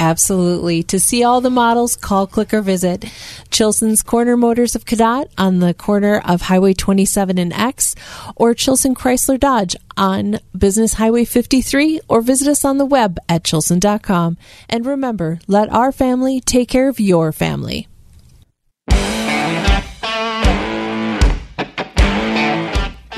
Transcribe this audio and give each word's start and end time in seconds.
Absolutely. 0.00 0.82
To 0.84 0.98
see 0.98 1.22
all 1.22 1.42
the 1.42 1.50
models, 1.50 1.94
call, 1.94 2.26
click, 2.26 2.54
or 2.54 2.62
visit 2.62 3.04
Chilson's 3.50 4.02
Corner 4.02 4.34
Motors 4.34 4.74
of 4.74 4.86
Cadott 4.86 5.30
on 5.36 5.58
the 5.58 5.74
corner 5.74 6.22
of 6.24 6.40
Highway 6.40 6.72
27 6.72 7.36
and 7.36 7.52
X, 7.52 7.94
or 8.34 8.54
Chilson 8.54 8.94
Chrysler 8.94 9.38
Dodge 9.38 9.76
on 9.98 10.40
Business 10.56 10.94
Highway 10.94 11.26
53, 11.26 12.00
or 12.08 12.22
visit 12.22 12.48
us 12.48 12.64
on 12.64 12.78
the 12.78 12.86
web 12.86 13.18
at 13.28 13.44
chilson.com. 13.44 14.38
And 14.70 14.86
remember, 14.86 15.38
let 15.46 15.68
our 15.70 15.92
family 15.92 16.40
take 16.40 16.70
care 16.70 16.88
of 16.88 16.98
your 16.98 17.30
family. 17.30 17.86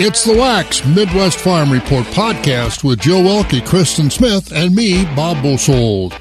It's 0.05 0.25
the 0.25 0.35
Wax 0.37 0.85
Midwest 0.85 1.39
Farm 1.39 1.71
Report 1.71 2.05
podcast 2.07 2.83
with 2.83 2.99
Joe 2.99 3.23
Welke, 3.23 3.65
Kristen 3.65 4.11
Smith, 4.11 4.51
and 4.51 4.75
me, 4.75 5.05
Bob 5.15 5.45
Bosold. 5.45 6.19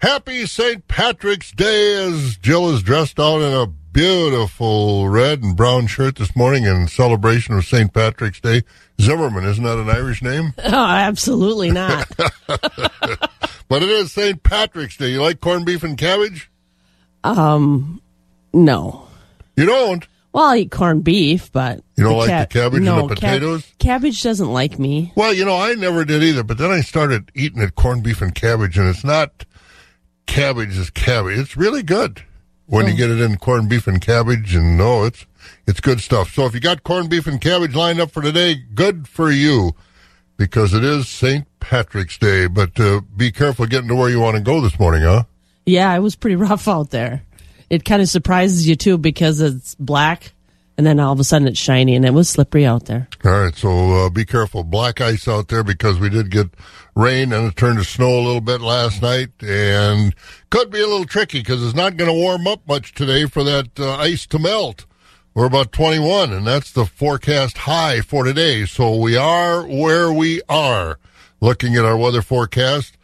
Happy 0.00 0.46
St. 0.46 0.86
Patrick's 0.88 1.52
Day 1.52 1.94
as 2.06 2.36
Jill 2.36 2.70
is 2.70 2.82
dressed 2.82 3.20
out 3.20 3.42
in 3.42 3.52
a 3.52 3.66
beautiful 3.66 5.08
red 5.08 5.42
and 5.42 5.54
brown 5.54 5.86
shirt 5.88 6.16
this 6.16 6.34
morning 6.34 6.64
in 6.64 6.88
celebration 6.88 7.54
of 7.54 7.66
St. 7.66 7.92
Patrick's 7.92 8.40
Day. 8.40 8.62
Zimmerman, 9.00 9.44
isn't 9.44 9.62
that 9.64 9.78
an 9.78 9.90
Irish 9.90 10.22
name? 10.22 10.54
Oh, 10.64 10.72
absolutely 10.72 11.70
not. 11.72 12.08
but 13.68 13.82
it 13.82 13.88
is 13.90 14.12
St. 14.12 14.42
Patrick's 14.42 14.96
Day. 14.96 15.10
You 15.10 15.20
like 15.22 15.40
corned 15.40 15.66
beef 15.66 15.82
and 15.82 15.98
cabbage? 15.98 16.50
Um, 17.22 18.00
no. 18.54 19.06
You 19.56 19.66
don't? 19.66 20.06
Well, 20.32 20.44
I 20.44 20.58
eat 20.58 20.70
corned 20.70 21.04
beef, 21.04 21.52
but 21.52 21.82
you 21.96 22.04
don't 22.04 22.16
like 22.16 22.48
the 22.48 22.60
cabbage 22.60 22.82
no, 22.82 23.00
and 23.00 23.10
the 23.10 23.14
potatoes. 23.16 23.66
Cab- 23.66 23.78
cabbage 23.78 24.22
doesn't 24.22 24.50
like 24.50 24.78
me. 24.78 25.12
Well, 25.16 25.34
you 25.34 25.44
know, 25.44 25.56
I 25.56 25.74
never 25.74 26.04
did 26.06 26.22
either. 26.22 26.44
But 26.44 26.56
then 26.56 26.70
I 26.70 26.80
started 26.80 27.30
eating 27.34 27.60
it 27.60 27.74
corned 27.74 28.04
beef 28.04 28.22
and 28.22 28.34
cabbage, 28.34 28.78
and 28.78 28.88
it's 28.88 29.04
not 29.04 29.44
cabbage; 30.26 30.76
is 30.76 30.90
cabbage. 30.90 31.38
It's 31.38 31.56
really 31.56 31.82
good 31.82 32.22
when 32.66 32.86
oh. 32.86 32.88
you 32.88 32.96
get 32.96 33.10
it 33.10 33.20
in 33.20 33.36
corned 33.36 33.68
beef 33.68 33.86
and 33.86 34.00
cabbage, 34.00 34.54
and 34.54 34.76
no, 34.76 35.04
it's 35.04 35.26
it's 35.66 35.80
good 35.80 36.00
stuff. 36.00 36.32
So 36.32 36.46
if 36.46 36.54
you 36.54 36.60
got 36.60 36.82
corned 36.82 37.10
beef 37.10 37.26
and 37.26 37.40
cabbage 37.40 37.74
lined 37.74 38.00
up 38.00 38.10
for 38.10 38.22
today, 38.22 38.56
good 38.74 39.08
for 39.08 39.30
you, 39.30 39.72
because 40.36 40.74
it 40.74 40.84
is 40.84 41.08
St. 41.08 41.46
Patrick's 41.60 42.18
Day. 42.18 42.46
But 42.46 42.78
uh, 42.78 43.00
be 43.16 43.32
careful 43.32 43.66
getting 43.66 43.88
to 43.88 43.94
where 43.94 44.10
you 44.10 44.20
want 44.20 44.36
to 44.36 44.42
go 44.42 44.60
this 44.60 44.78
morning, 44.78 45.02
huh? 45.02 45.24
Yeah, 45.66 45.94
it 45.94 46.00
was 46.00 46.16
pretty 46.16 46.36
rough 46.36 46.68
out 46.68 46.90
there 46.90 47.22
it 47.70 47.84
kind 47.84 48.02
of 48.02 48.08
surprises 48.08 48.68
you 48.68 48.76
too 48.76 48.98
because 48.98 49.40
it's 49.40 49.76
black 49.76 50.34
and 50.80 50.86
then 50.86 50.98
all 50.98 51.12
of 51.12 51.20
a 51.20 51.24
sudden 51.24 51.46
it's 51.46 51.58
shiny 51.58 51.94
and 51.94 52.06
it 52.06 52.14
was 52.14 52.26
slippery 52.26 52.64
out 52.64 52.86
there. 52.86 53.06
All 53.22 53.32
right, 53.32 53.54
so 53.54 54.06
uh, 54.06 54.08
be 54.08 54.24
careful. 54.24 54.64
Black 54.64 55.02
ice 55.02 55.28
out 55.28 55.48
there 55.48 55.62
because 55.62 56.00
we 56.00 56.08
did 56.08 56.30
get 56.30 56.48
rain 56.96 57.34
and 57.34 57.48
it 57.48 57.56
turned 57.56 57.76
to 57.76 57.84
snow 57.84 58.08
a 58.08 58.24
little 58.24 58.40
bit 58.40 58.62
last 58.62 59.02
night 59.02 59.28
and 59.42 60.14
could 60.48 60.70
be 60.70 60.80
a 60.80 60.86
little 60.86 61.04
tricky 61.04 61.40
because 61.40 61.62
it's 61.62 61.74
not 61.74 61.98
going 61.98 62.08
to 62.10 62.18
warm 62.18 62.46
up 62.46 62.66
much 62.66 62.94
today 62.94 63.26
for 63.26 63.44
that 63.44 63.78
uh, 63.78 63.96
ice 63.96 64.26
to 64.28 64.38
melt. 64.38 64.86
We're 65.34 65.44
about 65.44 65.70
21 65.70 66.32
and 66.32 66.46
that's 66.46 66.72
the 66.72 66.86
forecast 66.86 67.58
high 67.58 68.00
for 68.00 68.24
today. 68.24 68.64
So 68.64 68.96
we 68.96 69.18
are 69.18 69.66
where 69.66 70.10
we 70.10 70.40
are 70.48 70.98
looking 71.42 71.76
at 71.76 71.84
our 71.84 71.98
weather 71.98 72.22
forecast. 72.22 72.96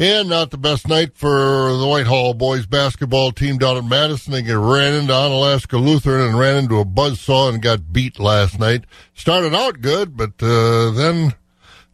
And 0.00 0.28
not 0.28 0.52
the 0.52 0.58
best 0.58 0.86
night 0.86 1.16
for 1.16 1.76
the 1.76 1.84
Whitehall 1.84 2.32
boys 2.32 2.66
basketball 2.66 3.32
team 3.32 3.58
down 3.58 3.76
at 3.76 3.84
Madison. 3.84 4.32
They 4.32 4.42
get 4.42 4.56
ran 4.56 4.94
into 4.94 5.12
Onalaska 5.12 5.84
Lutheran 5.84 6.28
and 6.28 6.38
ran 6.38 6.56
into 6.56 6.78
a 6.78 6.84
buzzsaw 6.84 7.52
and 7.52 7.60
got 7.60 7.92
beat 7.92 8.20
last 8.20 8.60
night. 8.60 8.84
Started 9.14 9.56
out 9.56 9.80
good, 9.80 10.16
but 10.16 10.40
uh, 10.40 10.92
then 10.92 11.34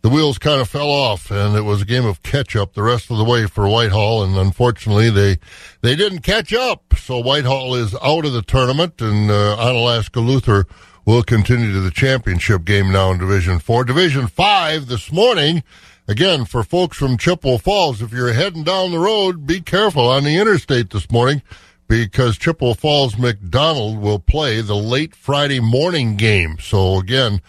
the 0.02 0.10
wheels 0.10 0.36
kind 0.36 0.60
of 0.60 0.68
fell 0.68 0.90
off, 0.90 1.30
and 1.30 1.56
it 1.56 1.62
was 1.62 1.80
a 1.80 1.86
game 1.86 2.04
of 2.04 2.22
catch 2.22 2.54
up 2.54 2.74
the 2.74 2.82
rest 2.82 3.10
of 3.10 3.16
the 3.16 3.24
way 3.24 3.46
for 3.46 3.66
Whitehall. 3.66 4.22
And 4.22 4.36
unfortunately, 4.36 5.08
they 5.08 5.38
they 5.80 5.96
didn't 5.96 6.18
catch 6.18 6.52
up. 6.52 6.92
So 6.98 7.22
Whitehall 7.22 7.74
is 7.74 7.94
out 8.02 8.26
of 8.26 8.34
the 8.34 8.42
tournament, 8.42 9.00
and 9.00 9.30
uh, 9.30 9.56
Onalaska 9.58 10.22
Lutheran 10.22 10.66
will 11.06 11.22
continue 11.22 11.72
to 11.72 11.80
the 11.80 11.90
championship 11.90 12.66
game 12.66 12.92
now 12.92 13.12
in 13.12 13.18
Division 13.18 13.60
Four. 13.60 13.84
Division 13.84 14.26
Five 14.26 14.88
this 14.88 15.10
morning. 15.10 15.62
Again, 16.06 16.44
for 16.44 16.62
folks 16.62 16.98
from 16.98 17.16
Chippewa 17.16 17.56
Falls, 17.56 18.02
if 18.02 18.12
you're 18.12 18.34
heading 18.34 18.62
down 18.62 18.90
the 18.90 18.98
road, 18.98 19.46
be 19.46 19.62
careful 19.62 20.06
on 20.06 20.24
the 20.24 20.36
interstate 20.36 20.90
this 20.90 21.10
morning 21.10 21.40
because 21.88 22.36
Chippewa 22.36 22.74
Falls 22.74 23.14
McDonell 23.14 23.98
will 23.98 24.18
play 24.18 24.60
the 24.60 24.76
late 24.76 25.14
Friday 25.14 25.60
morning 25.60 26.16
game. 26.16 26.58
So 26.60 26.98
again, 26.98 27.40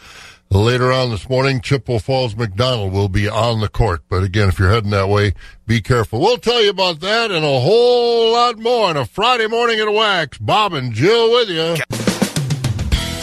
later 0.49 0.89
on 0.93 1.09
this 1.09 1.27
morning, 1.27 1.59
Chippewa 1.59 1.99
Falls 1.99 2.35
McDonell 2.35 2.89
will 2.89 3.09
be 3.09 3.27
on 3.27 3.59
the 3.59 3.67
court. 3.67 4.03
But 4.07 4.23
again, 4.23 4.47
if 4.47 4.57
you're 4.57 4.71
heading 4.71 4.91
that 4.91 5.09
way, 5.09 5.33
be 5.67 5.81
careful. 5.81 6.21
We'll 6.21 6.37
tell 6.37 6.63
you 6.63 6.69
about 6.69 7.01
that 7.01 7.31
and 7.31 7.43
a 7.43 7.59
whole 7.59 8.31
lot 8.31 8.57
more 8.57 8.87
on 8.87 8.95
a 8.95 9.05
Friday 9.05 9.47
morning 9.47 9.81
at 9.81 9.91
Wax. 9.91 10.37
Bob 10.37 10.71
and 10.71 10.93
Jill 10.93 11.29
with 11.29 11.49
you. 11.49 12.14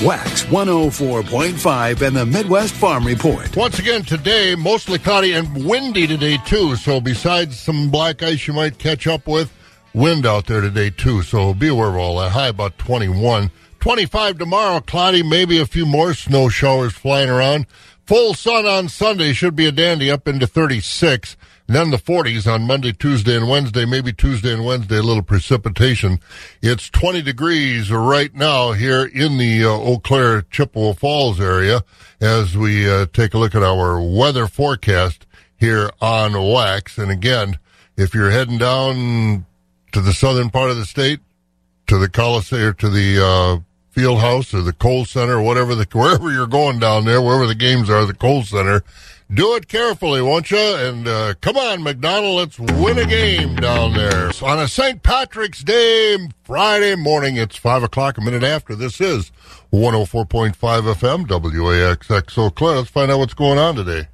Wax 0.05 0.43
104.5 0.47 2.03
and 2.05 2.17
the 2.17 2.27
Midwest 2.27 2.75
Farm 2.75 3.07
Report. 3.07 3.57
Once 3.57 3.79
again, 3.79 4.03
today, 4.03 4.57
mostly 4.57 4.99
cloudy 4.99 5.33
and 5.33 5.65
windy 5.65 6.09
today, 6.09 6.39
too. 6.39 6.75
So, 6.75 7.01
besides 7.01 7.57
some 7.61 7.89
black 7.89 8.21
ice 8.21 8.49
you 8.49 8.53
might 8.53 8.79
catch 8.79 9.07
up 9.07 9.29
with, 9.29 9.53
wind 9.95 10.27
out 10.27 10.47
there 10.47 10.61
today, 10.61 10.91
too. 10.91 11.23
So, 11.23 11.55
be 11.55 11.69
aware 11.69 11.91
of 11.91 11.97
all 11.97 12.19
that. 12.19 12.33
High 12.33 12.49
about 12.49 12.79
21. 12.79 13.53
25 13.79 14.39
tomorrow, 14.39 14.81
cloudy, 14.81 15.23
maybe 15.23 15.61
a 15.61 15.67
few 15.67 15.87
more 15.87 16.15
snow 16.15 16.49
showers 16.49 16.95
flying 16.95 17.31
around. 17.31 17.67
Full 18.05 18.35
sun 18.35 18.67
on 18.67 18.89
Sunday 18.89 19.33
should 19.33 19.55
be 19.55 19.67
a 19.67 19.73
dandy 19.73 20.11
up 20.11 20.27
into 20.27 20.49
36. 20.49 21.37
Then 21.67 21.91
the 21.91 21.97
40s 21.97 22.53
on 22.53 22.67
Monday, 22.67 22.93
Tuesday, 22.93 23.37
and 23.37 23.49
Wednesday. 23.49 23.85
Maybe 23.85 24.13
Tuesday 24.13 24.53
and 24.53 24.65
Wednesday, 24.65 24.99
a 24.99 25.03
little 25.03 25.23
precipitation. 25.23 26.19
It's 26.61 26.91
20 26.91 27.23
degrees 27.23 27.91
right 27.91 28.35
now 28.35 28.73
here 28.73 29.05
in 29.05 29.39
the 29.39 29.65
uh, 29.65 29.69
Eau 29.69 29.99
Claire, 29.99 30.43
Chippewa 30.43 30.93
Falls 30.93 31.41
area 31.41 31.83
as 32.21 32.57
we 32.57 32.91
uh, 32.91 33.07
take 33.13 33.35
a 33.35 33.39
look 33.39 33.55
at 33.55 33.63
our 33.63 34.01
weather 34.01 34.47
forecast 34.47 35.27
here 35.57 35.91
on 36.01 36.33
Wax. 36.33 36.99
And 36.99 37.11
again, 37.11 37.59
if 37.97 38.15
you're 38.15 38.31
heading 38.31 38.59
down 38.59 39.47
to 39.93 40.01
the 40.01 40.13
southern 40.13 40.51
part 40.51 40.71
of 40.71 40.77
the 40.77 40.85
state, 40.85 41.21
to 41.87 41.99
the 41.99 42.09
Coliseum, 42.09 42.75
to 42.75 42.89
the 42.89 43.25
uh, 43.25 43.61
field 43.93 44.21
house 44.21 44.53
or 44.53 44.63
the 44.63 44.73
Kohl 44.73 45.05
Center, 45.05 45.39
or 45.39 45.43
whatever 45.43 45.75
the 45.75 45.87
wherever 45.93 46.31
you're 46.33 46.47
going 46.47 46.79
down 46.79 47.05
there, 47.05 47.23
wherever 47.23 47.47
the 47.47 47.55
games 47.55 47.89
are, 47.89 48.05
the 48.05 48.15
Kohl 48.15 48.43
Center 48.43 48.83
do 49.35 49.55
it 49.55 49.69
carefully, 49.69 50.21
won't 50.21 50.51
you? 50.51 50.59
And 50.59 51.09
uh, 51.09 51.35
come 51.41 51.57
on, 51.57 51.81
McDonell, 51.81 52.37
let's 52.37 52.59
win 52.59 52.99
a 52.99 53.07
game 53.07 53.57
down 53.57 53.95
there. 53.95 54.33
So 54.33 54.47
on 54.47 54.59
a 54.59 54.69
St. 54.69 55.03
Patrick's 55.03 55.63
Day 55.63 56.19
Friday 56.45 56.97
morning, 56.97 57.37
it's 57.37 57.57
5 57.57 57.85
o'clock, 57.85 58.19
a 58.19 58.21
minute 58.21 58.43
after. 58.43 58.75
This 58.75 59.01
is 59.01 59.33
104.5 59.73 60.55
FM, 60.55 61.27
WAXX 61.27 62.39
Eau 62.39 62.51
Claire. 62.51 62.77
Let's 62.77 62.91
find 62.91 63.11
out 63.11 63.19
what's 63.19 63.35
going 63.35 63.59
on 63.59 63.75
today. 63.77 64.09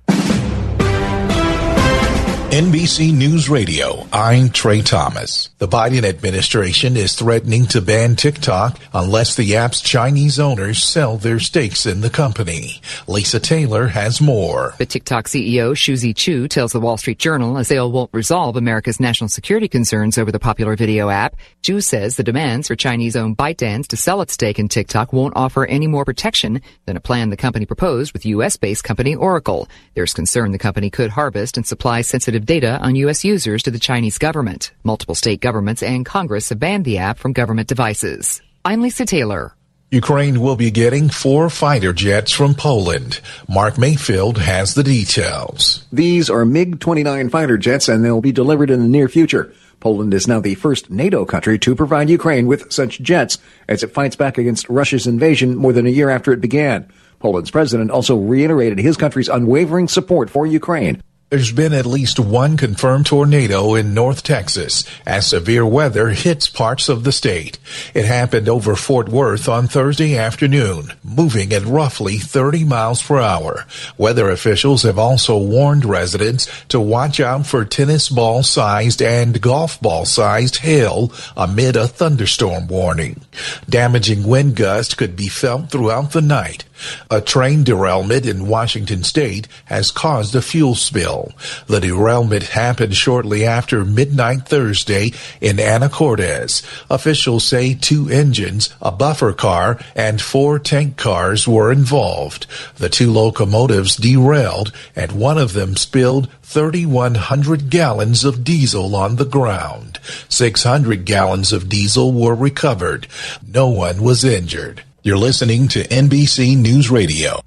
NBC 2.50 3.15
News 3.15 3.50
Radio, 3.50 4.09
I'm 4.11 4.49
Trey 4.49 4.81
Thomas. 4.81 5.50
The 5.59 5.69
Biden 5.69 6.03
administration 6.03 6.97
is 6.97 7.15
threatening 7.15 7.67
to 7.67 7.83
ban 7.83 8.17
TikTok 8.17 8.81
unless 8.95 9.37
the 9.37 9.56
app's 9.56 9.83
Chinese 9.83 10.41
owners 10.41 10.83
sell 10.83 11.19
their 11.19 11.41
stakes 11.41 11.85
in 11.85 12.00
the 12.00 12.09
company. 12.09 12.81
Lisa 13.06 13.39
Taylor 13.39 13.89
has 13.89 14.23
more. 14.23 14.75
The 14.79 14.87
TikTok 14.87 15.27
CEO, 15.27 15.77
Shou 15.77 15.95
Zi 15.97 16.15
Chew, 16.15 16.49
tells 16.49 16.73
the 16.73 16.81
Wall 16.81 16.97
Street 16.97 17.19
Journal 17.19 17.59
a 17.59 17.67
sale 17.67 17.93
won't 17.93 18.15
resolve 18.15 18.56
America's 18.56 18.99
national 18.99 19.29
security 19.29 19.69
concerns 19.69 20.17
over 20.17 20.33
the 20.33 20.41
popular 20.41 20.75
video 20.75 21.11
app. 21.11 21.37
Chew 21.61 21.83
says 21.83 22.17
the 22.17 22.23
demands 22.23 22.69
for 22.69 22.77
Chinese-owned 22.77 23.37
ByteDance 23.37 23.89
to 23.89 23.99
sell 23.99 24.23
its 24.23 24.33
stake 24.33 24.59
in 24.59 24.69
TikTok 24.69 25.12
won't 25.12 25.37
offer 25.37 25.67
any 25.67 25.87
more 25.87 26.06
protection 26.06 26.62
than 26.87 26.97
a 26.97 27.01
plan 27.01 27.29
the 27.29 27.37
company 27.37 27.67
proposed 27.67 28.15
with 28.15 28.25
U.S.-based 28.25 28.83
company 28.83 29.15
Oracle. 29.15 29.69
There's 29.93 30.15
concern 30.15 30.53
the 30.53 30.59
company 30.59 30.89
could 30.89 31.11
harvest 31.11 31.59
and 31.59 31.67
supply 31.67 32.01
sensitive 32.01 32.38
data 32.46 32.79
on 32.81 32.96
U.S. 32.96 33.25
users 33.25 33.62
to 33.64 33.70
the 33.70 33.79
Chinese 33.79 34.19
government. 34.19 34.73
Multiple 34.85 35.14
state 35.14 35.40
governments 35.40 35.82
and 35.82 36.05
Congress 36.05 36.49
have 36.49 36.58
banned 36.58 36.85
the 36.85 36.99
app 36.99 37.19
from 37.19 37.32
government 37.32 37.69
devices. 37.69 38.43
I'm 38.64 38.82
Lisa 38.82 39.06
Taylor. 39.06 39.55
Ukraine 39.90 40.43
will 40.43 40.56
be 40.56 40.70
getting 40.70 41.08
four 41.08 41.49
fighter 41.49 41.94
jets 41.94 42.31
from 42.31 42.55
Poland. 42.55 43.20
Mark 43.49 43.79
Mayfield 43.79 44.37
has 44.37 44.75
the 44.75 44.82
details. 44.82 45.87
These 45.90 46.29
are 46.29 46.44
MiG 46.44 46.79
29 46.79 47.31
fighter 47.31 47.56
jets 47.56 47.88
and 47.88 48.05
they'll 48.05 48.20
be 48.20 48.31
delivered 48.31 48.69
in 48.69 48.82
the 48.82 48.88
near 48.88 49.08
future. 49.08 49.50
Poland 49.81 50.12
is 50.12 50.29
now 50.29 50.41
the 50.41 50.56
first 50.56 50.91
NATO 50.91 51.25
country 51.25 51.58
to 51.61 51.75
provide 51.75 52.11
Ukraine 52.11 52.46
with 52.46 52.70
such 52.70 53.00
jets 53.00 53.38
as 53.67 53.82
it 53.82 53.94
fights 53.94 54.14
back 54.14 54.37
against 54.37 54.69
Russia's 54.69 55.06
invasion 55.06 55.56
more 55.56 55.73
than 55.73 55.87
a 55.87 55.91
year 55.91 56.11
after 56.11 56.32
it 56.32 56.43
began. 56.43 56.87
Poland's 57.19 57.50
president 57.50 57.91
also 57.91 58.17
reiterated 58.19 58.79
his 58.79 58.99
country's 58.99 59.31
unwavering 59.31 59.88
support 59.88 60.29
for 60.29 60.46
Ukraine. 60.46 61.02
There's 61.31 61.53
been 61.53 61.75
at 61.75 61.85
least 61.85 62.19
one 62.19 62.57
confirmed 62.57 63.05
tornado 63.05 63.75
in 63.75 63.93
North 63.93 64.23
Texas 64.23 64.83
as 65.05 65.27
severe 65.27 65.67
weather 65.67 66.09
hits 66.09 66.49
parts 66.49 66.89
of 66.89 67.05
the 67.05 67.13
state. 67.13 67.59
It 67.93 68.07
happened 68.07 68.49
over 68.49 68.75
Fort 68.75 69.11
Worth 69.11 69.47
on 69.47 69.69
Thursday 69.69 70.17
afternoon, 70.17 70.95
moving 71.05 71.53
at 71.53 71.67
roughly 71.67 72.17
30 72.17 72.65
miles 72.65 73.03
per 73.03 73.21
hour. 73.21 73.67
Weather 73.99 74.31
officials 74.31 74.85
have 74.85 74.99
also 74.99 75.37
warned 75.37 75.85
residents 75.85 76.49
to 76.69 76.81
watch 76.81 77.21
out 77.21 77.47
for 77.47 77.63
tennis 77.67 78.09
ball 78.09 78.43
sized 78.43 79.03
and 79.03 79.39
golf 79.43 79.79
ball 79.83 80.07
sized 80.07 80.57
hail 80.57 81.13
amid 81.37 81.77
a 81.77 81.87
thunderstorm 81.87 82.69
warning. 82.69 83.21
Damaging 83.69 84.27
wind 84.27 84.57
gusts 84.57 84.95
could 84.95 85.15
be 85.15 85.29
felt 85.29 85.71
throughout 85.71 86.13
the 86.13 86.23
night. 86.23 86.65
A 87.11 87.21
train 87.21 87.65
derailment 87.65 88.27
in 88.27 88.47
Washington 88.47 89.03
state 89.03 89.49
has 89.67 89.91
caused 89.91 90.35
a 90.35 90.43
fuel 90.43 90.75
spill. 90.75 91.33
The 91.67 91.81
derailment 91.81 92.45
happened 92.45 92.97
shortly 92.97 93.45
after 93.45 93.85
midnight 93.85 94.47
Thursday 94.47 95.13
in 95.41 95.57
Anacortes. 95.57 96.63
Officials 96.91 97.45
say 97.45 97.75
two 97.75 98.09
engines, 98.09 98.75
a 98.81 98.93
buffer 98.93 99.33
car, 99.33 99.79
and 99.95 100.21
four 100.21 100.59
tank 100.59 100.97
cars 100.97 101.47
were 101.47 101.73
involved. 101.73 102.47
The 102.77 102.89
two 102.89 103.11
locomotives 103.11 103.97
derailed 103.97 104.73
and 104.95 105.13
one 105.13 105.39
of 105.39 105.53
them 105.53 105.77
spilled 105.77 106.29
3,100 106.43 107.69
gallons 107.69 108.25
of 108.25 108.43
diesel 108.43 108.97
on 108.97 109.17
the 109.17 109.27
ground. 109.27 109.99
600 110.31 111.05
gallons 111.05 111.53
of 111.53 111.69
diesel 111.69 112.11
were 112.11 112.35
recovered. 112.35 113.07
No 113.47 113.69
one 113.69 114.03
was 114.03 114.25
injured. 114.25 114.83
You're 115.05 115.17
listening 115.17 115.69
to 115.69 115.85
NBC 115.85 116.56
News 116.56 116.91
Radio. 116.91 117.41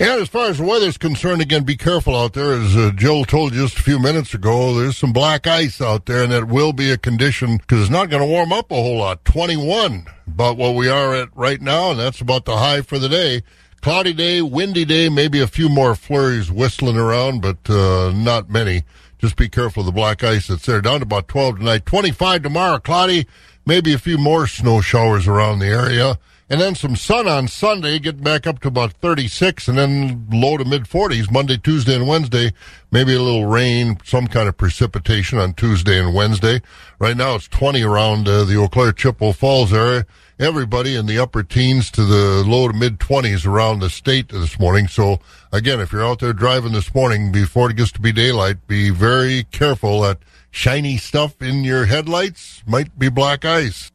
And 0.00 0.20
as 0.20 0.28
far 0.28 0.46
as 0.46 0.58
the 0.58 0.64
weather's 0.64 0.98
concerned, 0.98 1.40
again, 1.40 1.62
be 1.62 1.76
careful 1.76 2.16
out 2.16 2.32
there. 2.32 2.54
As 2.54 2.76
uh, 2.76 2.90
told 2.98 3.54
you 3.54 3.62
just 3.62 3.78
a 3.78 3.82
few 3.82 4.00
minutes 4.00 4.34
ago, 4.34 4.74
there's 4.74 4.98
some 4.98 5.12
black 5.12 5.46
ice 5.46 5.80
out 5.80 6.06
there, 6.06 6.24
and 6.24 6.32
that 6.32 6.48
will 6.48 6.72
be 6.72 6.90
a 6.90 6.98
condition 6.98 7.58
because 7.58 7.82
it's 7.82 7.90
not 7.92 8.10
going 8.10 8.24
to 8.24 8.28
warm 8.28 8.52
up 8.52 8.72
a 8.72 8.74
whole 8.74 8.98
lot. 8.98 9.24
21, 9.24 10.04
about 10.26 10.56
what 10.56 10.74
we 10.74 10.88
are 10.88 11.14
at 11.14 11.28
right 11.36 11.60
now, 11.60 11.92
and 11.92 12.00
that's 12.00 12.20
about 12.20 12.44
the 12.44 12.56
high 12.56 12.82
for 12.82 12.98
the 12.98 13.08
day. 13.08 13.44
Cloudy 13.80 14.12
day, 14.12 14.42
windy 14.42 14.84
day, 14.84 15.08
maybe 15.08 15.38
a 15.38 15.46
few 15.46 15.68
more 15.68 15.94
flurries 15.94 16.50
whistling 16.50 16.96
around, 16.96 17.40
but 17.40 17.70
uh, 17.70 18.10
not 18.10 18.50
many. 18.50 18.82
Just 19.20 19.36
be 19.36 19.48
careful 19.48 19.82
of 19.82 19.86
the 19.86 19.92
black 19.92 20.24
ice 20.24 20.48
that's 20.48 20.66
there. 20.66 20.80
Down 20.80 20.98
to 20.98 21.04
about 21.04 21.28
12 21.28 21.58
tonight. 21.58 21.86
25 21.86 22.42
tomorrow, 22.42 22.80
cloudy, 22.80 23.28
maybe 23.64 23.92
a 23.92 23.98
few 23.98 24.18
more 24.18 24.48
snow 24.48 24.80
showers 24.80 25.28
around 25.28 25.60
the 25.60 25.68
area 25.68 26.18
and 26.52 26.60
then 26.60 26.74
some 26.74 26.96
sun 26.96 27.26
on 27.26 27.48
Sunday, 27.48 27.98
getting 27.98 28.22
back 28.22 28.46
up 28.46 28.58
to 28.60 28.68
about 28.68 28.92
36, 28.92 29.68
and 29.68 29.78
then 29.78 30.26
low 30.30 30.58
to 30.58 30.66
mid 30.66 30.82
40s 30.82 31.30
Monday, 31.30 31.56
Tuesday, 31.56 31.96
and 31.96 32.06
Wednesday. 32.06 32.52
Maybe 32.90 33.14
a 33.14 33.22
little 33.22 33.46
rain, 33.46 33.96
some 34.04 34.26
kind 34.26 34.50
of 34.50 34.58
precipitation 34.58 35.38
on 35.38 35.54
Tuesday 35.54 35.98
and 35.98 36.14
Wednesday. 36.14 36.60
Right 36.98 37.16
now 37.16 37.36
it's 37.36 37.48
20 37.48 37.82
around 37.82 38.28
uh, 38.28 38.44
the 38.44 38.58
Eau 38.58 38.68
Claire 38.68 38.92
Chippewa 38.92 39.32
Falls 39.32 39.72
area. 39.72 40.04
Everybody 40.38 40.94
in 40.94 41.06
the 41.06 41.18
upper 41.18 41.42
teens 41.42 41.90
to 41.92 42.04
the 42.04 42.44
low 42.46 42.68
to 42.68 42.74
mid 42.74 42.98
20s 42.98 43.46
around 43.46 43.80
the 43.80 43.88
state 43.88 44.28
this 44.28 44.60
morning. 44.60 44.88
So 44.88 45.20
again, 45.52 45.80
if 45.80 45.90
you're 45.90 46.04
out 46.04 46.18
there 46.18 46.34
driving 46.34 46.72
this 46.72 46.94
morning 46.94 47.32
before 47.32 47.70
it 47.70 47.78
gets 47.78 47.92
to 47.92 48.00
be 48.02 48.12
daylight, 48.12 48.66
be 48.66 48.90
very 48.90 49.44
careful 49.44 50.02
that 50.02 50.18
shiny 50.50 50.98
stuff 50.98 51.40
in 51.40 51.64
your 51.64 51.86
headlights 51.86 52.62
might 52.66 52.98
be 52.98 53.08
black 53.08 53.46
ice. 53.46 53.90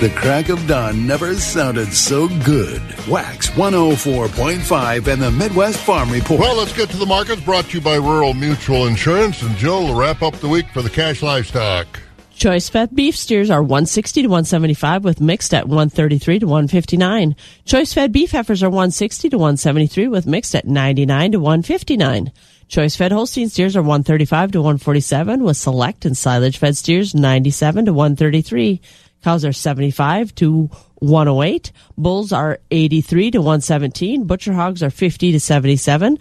The 0.00 0.10
crack 0.10 0.48
of 0.48 0.66
dawn 0.66 1.06
never 1.06 1.36
sounded 1.36 1.92
so 1.92 2.26
good. 2.44 2.82
Wax 3.08 3.48
104.5 3.50 5.06
and 5.06 5.22
the 5.22 5.30
Midwest 5.30 5.78
Farm 5.78 6.10
Report. 6.10 6.40
Well, 6.40 6.56
let's 6.56 6.76
get 6.76 6.90
to 6.90 6.96
the 6.96 7.06
markets 7.06 7.40
brought 7.42 7.66
to 7.66 7.78
you 7.78 7.80
by 7.80 7.94
Rural 7.94 8.34
Mutual 8.34 8.88
Insurance. 8.88 9.40
And 9.42 9.56
Jill 9.56 9.84
will 9.84 9.94
wrap 9.94 10.20
up 10.20 10.34
the 10.34 10.48
week 10.48 10.68
for 10.70 10.82
the 10.82 10.90
cash 10.90 11.22
livestock. 11.22 11.86
Choice 12.34 12.68
fed 12.68 12.94
beef 12.96 13.16
steers 13.16 13.48
are 13.50 13.62
160 13.62 14.22
to 14.22 14.28
175 14.28 15.04
with 15.04 15.20
mixed 15.20 15.54
at 15.54 15.68
133 15.68 16.40
to 16.40 16.46
159. 16.46 17.36
Choice 17.64 17.94
fed 17.94 18.10
beef 18.10 18.32
heifers 18.32 18.64
are 18.64 18.68
160 18.68 19.30
to 19.30 19.38
173 19.38 20.08
with 20.08 20.26
mixed 20.26 20.56
at 20.56 20.66
99 20.66 21.32
to 21.32 21.38
159. 21.38 22.32
Choice 22.66 22.96
fed 22.96 23.12
Holstein 23.12 23.48
steers 23.48 23.76
are 23.76 23.82
135 23.82 24.52
to 24.52 24.58
147 24.58 25.44
with 25.44 25.56
select 25.56 26.04
and 26.04 26.16
silage 26.16 26.58
fed 26.58 26.76
steers 26.76 27.14
97 27.14 27.84
to 27.84 27.92
133. 27.92 28.80
Cows 29.24 29.42
are 29.46 29.54
75 29.54 30.34
to 30.34 30.68
108. 30.96 31.72
Bulls 31.96 32.30
are 32.30 32.58
83 32.70 33.30
to 33.30 33.38
117. 33.38 34.24
Butcher 34.24 34.52
hogs 34.52 34.82
are 34.82 34.90
50 34.90 35.32
to 35.32 35.40
77. 35.40 36.18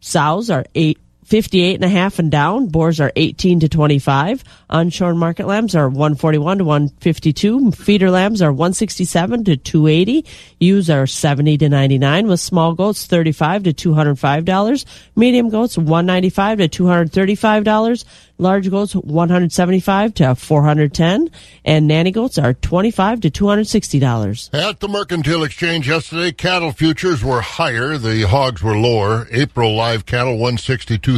Sows 0.00 0.50
are 0.50 0.64
8 0.74 0.98
58 1.32 1.76
and 1.76 1.84
a 1.84 1.88
half 1.88 2.18
and 2.18 2.30
down. 2.30 2.66
Boars 2.66 3.00
are 3.00 3.10
18 3.16 3.60
to 3.60 3.68
25. 3.70 4.44
Unshorn 4.68 5.16
market 5.16 5.46
lambs 5.46 5.74
are 5.74 5.88
141 5.88 6.58
to 6.58 6.64
152. 6.64 7.70
Feeder 7.72 8.10
lambs 8.10 8.42
are 8.42 8.52
167 8.52 9.44
to 9.44 9.56
280. 9.56 10.26
Ewes 10.60 10.90
are 10.90 11.06
70 11.06 11.56
to 11.56 11.70
99 11.70 12.26
with 12.26 12.38
small 12.38 12.74
goats 12.74 13.06
35 13.06 13.62
to 13.62 13.72
$205. 13.72 14.84
Medium 15.16 15.48
goats 15.48 15.78
195 15.78 16.58
to 16.58 16.68
$235. 16.68 18.04
Large 18.38 18.70
goats 18.70 18.94
175 18.94 20.14
to 20.14 20.34
410 20.34 21.30
and 21.64 21.86
nanny 21.86 22.10
goats 22.10 22.38
are 22.38 22.52
25 22.52 23.20
to 23.20 23.30
$260. 23.30 24.52
At 24.52 24.80
the 24.80 24.88
Mercantile 24.88 25.44
Exchange 25.44 25.88
yesterday, 25.88 26.32
cattle 26.32 26.72
futures 26.72 27.22
were 27.22 27.40
higher, 27.40 27.96
the 27.96 28.22
hogs 28.22 28.62
were 28.62 28.76
lower. 28.76 29.28
April 29.30 29.76
live 29.76 30.06
cattle 30.06 30.38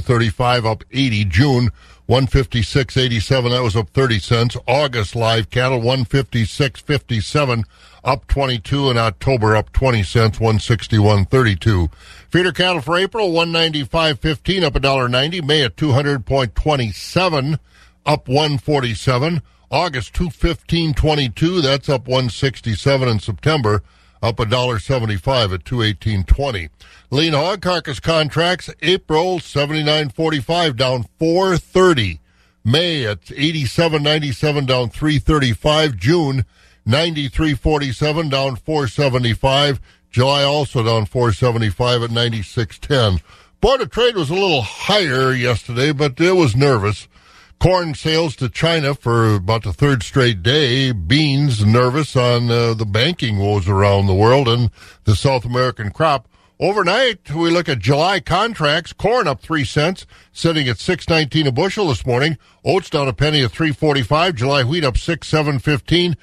162.35 0.04 0.70
up 0.70 0.84
80. 0.92 1.24
June 1.26 1.70
156.87 2.08 3.50
that 3.50 3.62
was 3.62 3.76
up 3.76 3.88
30 3.90 4.18
cents. 4.18 4.56
August 4.68 5.16
live 5.16 5.48
cattle 5.50 5.80
156.57 5.80 7.64
up 8.04 8.26
22 8.26 8.90
in 8.90 8.98
October 8.98 9.56
up 9.56 9.72
20 9.72 10.02
cents 10.02 10.38
161.32. 10.38 11.90
Feeder 12.28 12.52
cattle 12.52 12.82
for 12.82 12.98
April, 12.98 13.30
195.15, 13.30 14.62
up 14.64 14.74
$1.90. 14.74 15.44
May 15.44 15.64
at 15.64 15.76
200.27, 15.76 17.58
up 18.04 18.28
147. 18.28 19.42
August, 19.70 20.12
215.22, 20.12 21.62
that's 21.62 21.88
up 21.88 22.06
167. 22.06 23.08
In 23.08 23.18
September, 23.18 23.82
up 24.24 24.36
$1.75 24.36 25.52
at 25.52 25.64
218.20. 25.64 26.70
Lean 27.10 27.34
hog 27.34 27.60
carcass 27.60 28.00
contracts, 28.00 28.70
April, 28.80 29.38
79.45, 29.38 30.76
down 30.76 31.04
430. 31.18 32.20
May 32.64 33.04
at 33.04 33.20
87.97, 33.26 34.66
down 34.66 34.88
335. 34.88 35.96
June, 35.98 36.46
93.47, 36.88 38.30
down 38.30 38.56
475. 38.56 39.80
July 40.10 40.42
also 40.42 40.82
down 40.82 41.04
475 41.04 42.04
at 42.04 42.10
96.10. 42.10 43.20
Board 43.60 43.82
of 43.82 43.90
Trade 43.90 44.16
was 44.16 44.30
a 44.30 44.34
little 44.34 44.62
higher 44.62 45.34
yesterday, 45.34 45.92
but 45.92 46.18
it 46.18 46.32
was 46.32 46.56
nervous. 46.56 47.08
Corn 47.58 47.94
sales 47.94 48.36
to 48.36 48.48
China 48.48 48.94
for 48.94 49.34
about 49.36 49.62
the 49.62 49.72
third 49.72 50.02
straight 50.02 50.42
day. 50.42 50.92
Beans 50.92 51.64
nervous 51.64 52.14
on 52.14 52.50
uh, 52.50 52.74
the 52.74 52.84
banking 52.84 53.38
woes 53.38 53.68
around 53.68 54.06
the 54.06 54.14
world 54.14 54.48
and 54.48 54.70
the 55.04 55.16
South 55.16 55.44
American 55.44 55.90
crop. 55.90 56.28
Overnight, 56.60 57.30
we 57.30 57.50
look 57.50 57.68
at 57.68 57.78
July 57.78 58.20
contracts. 58.20 58.92
Corn 58.92 59.26
up 59.26 59.40
three 59.40 59.64
cents, 59.64 60.06
sitting 60.32 60.68
at 60.68 60.78
six 60.78 61.08
nineteen 61.08 61.46
a 61.46 61.52
bushel 61.52 61.88
this 61.88 62.06
morning. 62.06 62.38
Oats 62.64 62.90
down 62.90 63.08
a 63.08 63.12
penny 63.12 63.42
at 63.42 63.50
three 63.50 63.72
forty 63.72 64.02
five. 64.02 64.34
July 64.34 64.62
wheat 64.62 64.84
up 64.84 64.96
six 64.96 65.26
seven 65.26 65.58
fifteen. 65.58 66.16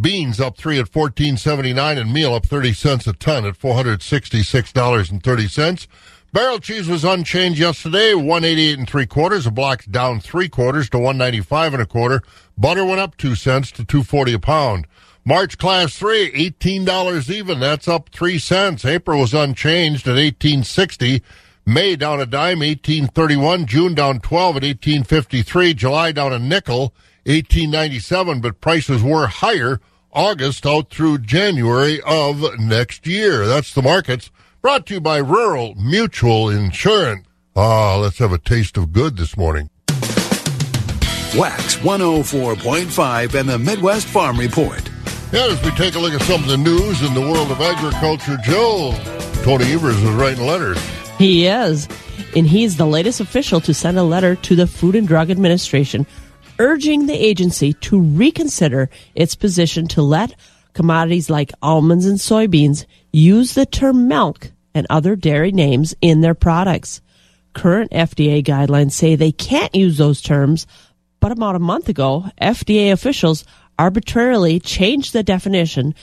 Beans 0.00 0.40
up 0.40 0.56
three 0.56 0.78
at 0.78 0.88
fourteen 0.88 1.36
seventy 1.36 1.72
nine, 1.72 1.96
and 1.96 2.12
meal 2.12 2.34
up 2.34 2.44
thirty 2.44 2.72
cents 2.72 3.06
a 3.06 3.12
ton 3.12 3.46
at 3.46 3.56
four 3.56 3.74
hundred 3.74 4.02
sixty 4.02 4.42
six 4.42 4.72
dollars 4.72 5.10
and 5.10 5.22
thirty 5.22 5.48
cents. 5.48 5.88
Barrel 6.30 6.58
cheese 6.58 6.86
was 6.88 7.04
unchanged 7.04 7.58
yesterday, 7.58 8.12
one 8.12 8.44
eighty 8.44 8.68
eight 8.68 8.78
and 8.78 8.88
three 8.88 9.06
quarters. 9.06 9.46
A 9.46 9.50
block 9.50 9.84
down 9.90 10.20
three 10.20 10.48
quarters 10.48 10.90
to 10.90 10.98
one 10.98 11.16
ninety 11.16 11.40
five 11.40 11.72
and 11.72 11.82
a 11.82 11.86
quarter. 11.86 12.22
Butter 12.58 12.84
went 12.84 13.00
up 13.00 13.16
two 13.16 13.34
cents 13.34 13.72
to 13.72 13.84
two 13.84 14.02
forty 14.02 14.34
a 14.34 14.38
pound. 14.38 14.86
March 15.24 15.56
class 15.56 15.96
three, 15.96 16.30
eighteen 16.34 16.84
dollars 16.84 17.30
even. 17.30 17.60
That's 17.60 17.88
up 17.88 18.10
three 18.10 18.38
cents. 18.38 18.84
April 18.84 19.20
was 19.20 19.32
unchanged 19.32 20.06
at 20.06 20.18
eighteen 20.18 20.64
sixty. 20.64 21.22
May 21.64 21.96
down 21.96 22.20
a 22.20 22.26
dime, 22.26 22.62
eighteen 22.62 23.06
thirty 23.06 23.36
one. 23.36 23.64
June 23.64 23.94
down 23.94 24.20
twelve 24.20 24.58
at 24.58 24.64
eighteen 24.64 25.04
fifty 25.04 25.40
three. 25.40 25.72
July 25.72 26.12
down 26.12 26.34
a 26.34 26.38
nickel, 26.38 26.92
eighteen 27.24 27.70
ninety 27.70 28.00
seven. 28.00 28.42
But 28.42 28.60
prices 28.60 29.02
were 29.02 29.28
higher 29.28 29.80
August 30.12 30.66
out 30.66 30.90
through 30.90 31.18
January 31.18 32.00
of 32.06 32.58
next 32.58 33.06
year. 33.06 33.46
That's 33.46 33.74
the 33.74 33.82
markets. 33.82 34.30
Brought 34.62 34.86
to 34.86 34.94
you 34.94 35.00
by 35.00 35.18
Rural 35.18 35.74
Mutual 35.76 36.48
Insurance. 36.48 37.26
Ah, 37.54 37.96
let's 37.96 38.18
have 38.18 38.32
a 38.32 38.38
taste 38.38 38.76
of 38.76 38.92
good 38.92 39.16
this 39.16 39.36
morning. 39.36 39.70
Wax 41.36 41.76
104.5 41.76 43.34
and 43.34 43.48
the 43.48 43.58
Midwest 43.58 44.06
Farm 44.06 44.38
Report. 44.38 44.88
Yeah, 45.30 45.46
as 45.46 45.62
we 45.62 45.70
take 45.72 45.94
a 45.94 45.98
look 45.98 46.14
at 46.14 46.22
some 46.22 46.42
of 46.42 46.48
the 46.48 46.56
news 46.56 47.02
in 47.02 47.12
the 47.12 47.20
world 47.20 47.50
of 47.50 47.60
agriculture, 47.60 48.38
Joe, 48.42 48.94
Tony 49.42 49.72
Evers 49.72 50.02
is 50.02 50.10
writing 50.12 50.46
letters. 50.46 50.78
He 51.18 51.46
is. 51.46 51.86
And 52.34 52.46
he's 52.46 52.76
the 52.76 52.86
latest 52.86 53.20
official 53.20 53.60
to 53.60 53.74
send 53.74 53.98
a 53.98 54.02
letter 54.02 54.36
to 54.36 54.56
the 54.56 54.66
Food 54.66 54.94
and 54.94 55.06
Drug 55.06 55.30
Administration 55.30 56.06
urging 56.58 57.06
the 57.06 57.14
agency 57.14 57.72
to 57.72 58.00
reconsider 58.00 58.90
its 59.14 59.34
position 59.34 59.86
to 59.88 60.02
let 60.02 60.34
commodities 60.72 61.30
like 61.30 61.52
almonds 61.62 62.06
and 62.06 62.18
soybeans 62.18 62.84
use 63.12 63.54
the 63.54 63.66
term 63.66 64.08
milk 64.08 64.50
and 64.74 64.86
other 64.88 65.16
dairy 65.16 65.52
names 65.52 65.94
in 66.00 66.20
their 66.20 66.34
products. 66.34 67.00
Current 67.52 67.90
FDA 67.90 68.44
guidelines 68.44 68.92
say 68.92 69.16
they 69.16 69.32
can't 69.32 69.74
use 69.74 69.98
those 69.98 70.22
terms, 70.22 70.66
but 71.20 71.32
about 71.32 71.56
a 71.56 71.60
month 71.60 71.88
ago, 71.88 72.26
FDA 72.40 72.92
officials 72.92 73.44
arbitrarily 73.78 74.60
changed 74.60 75.12
the 75.12 75.22
definition 75.22 75.94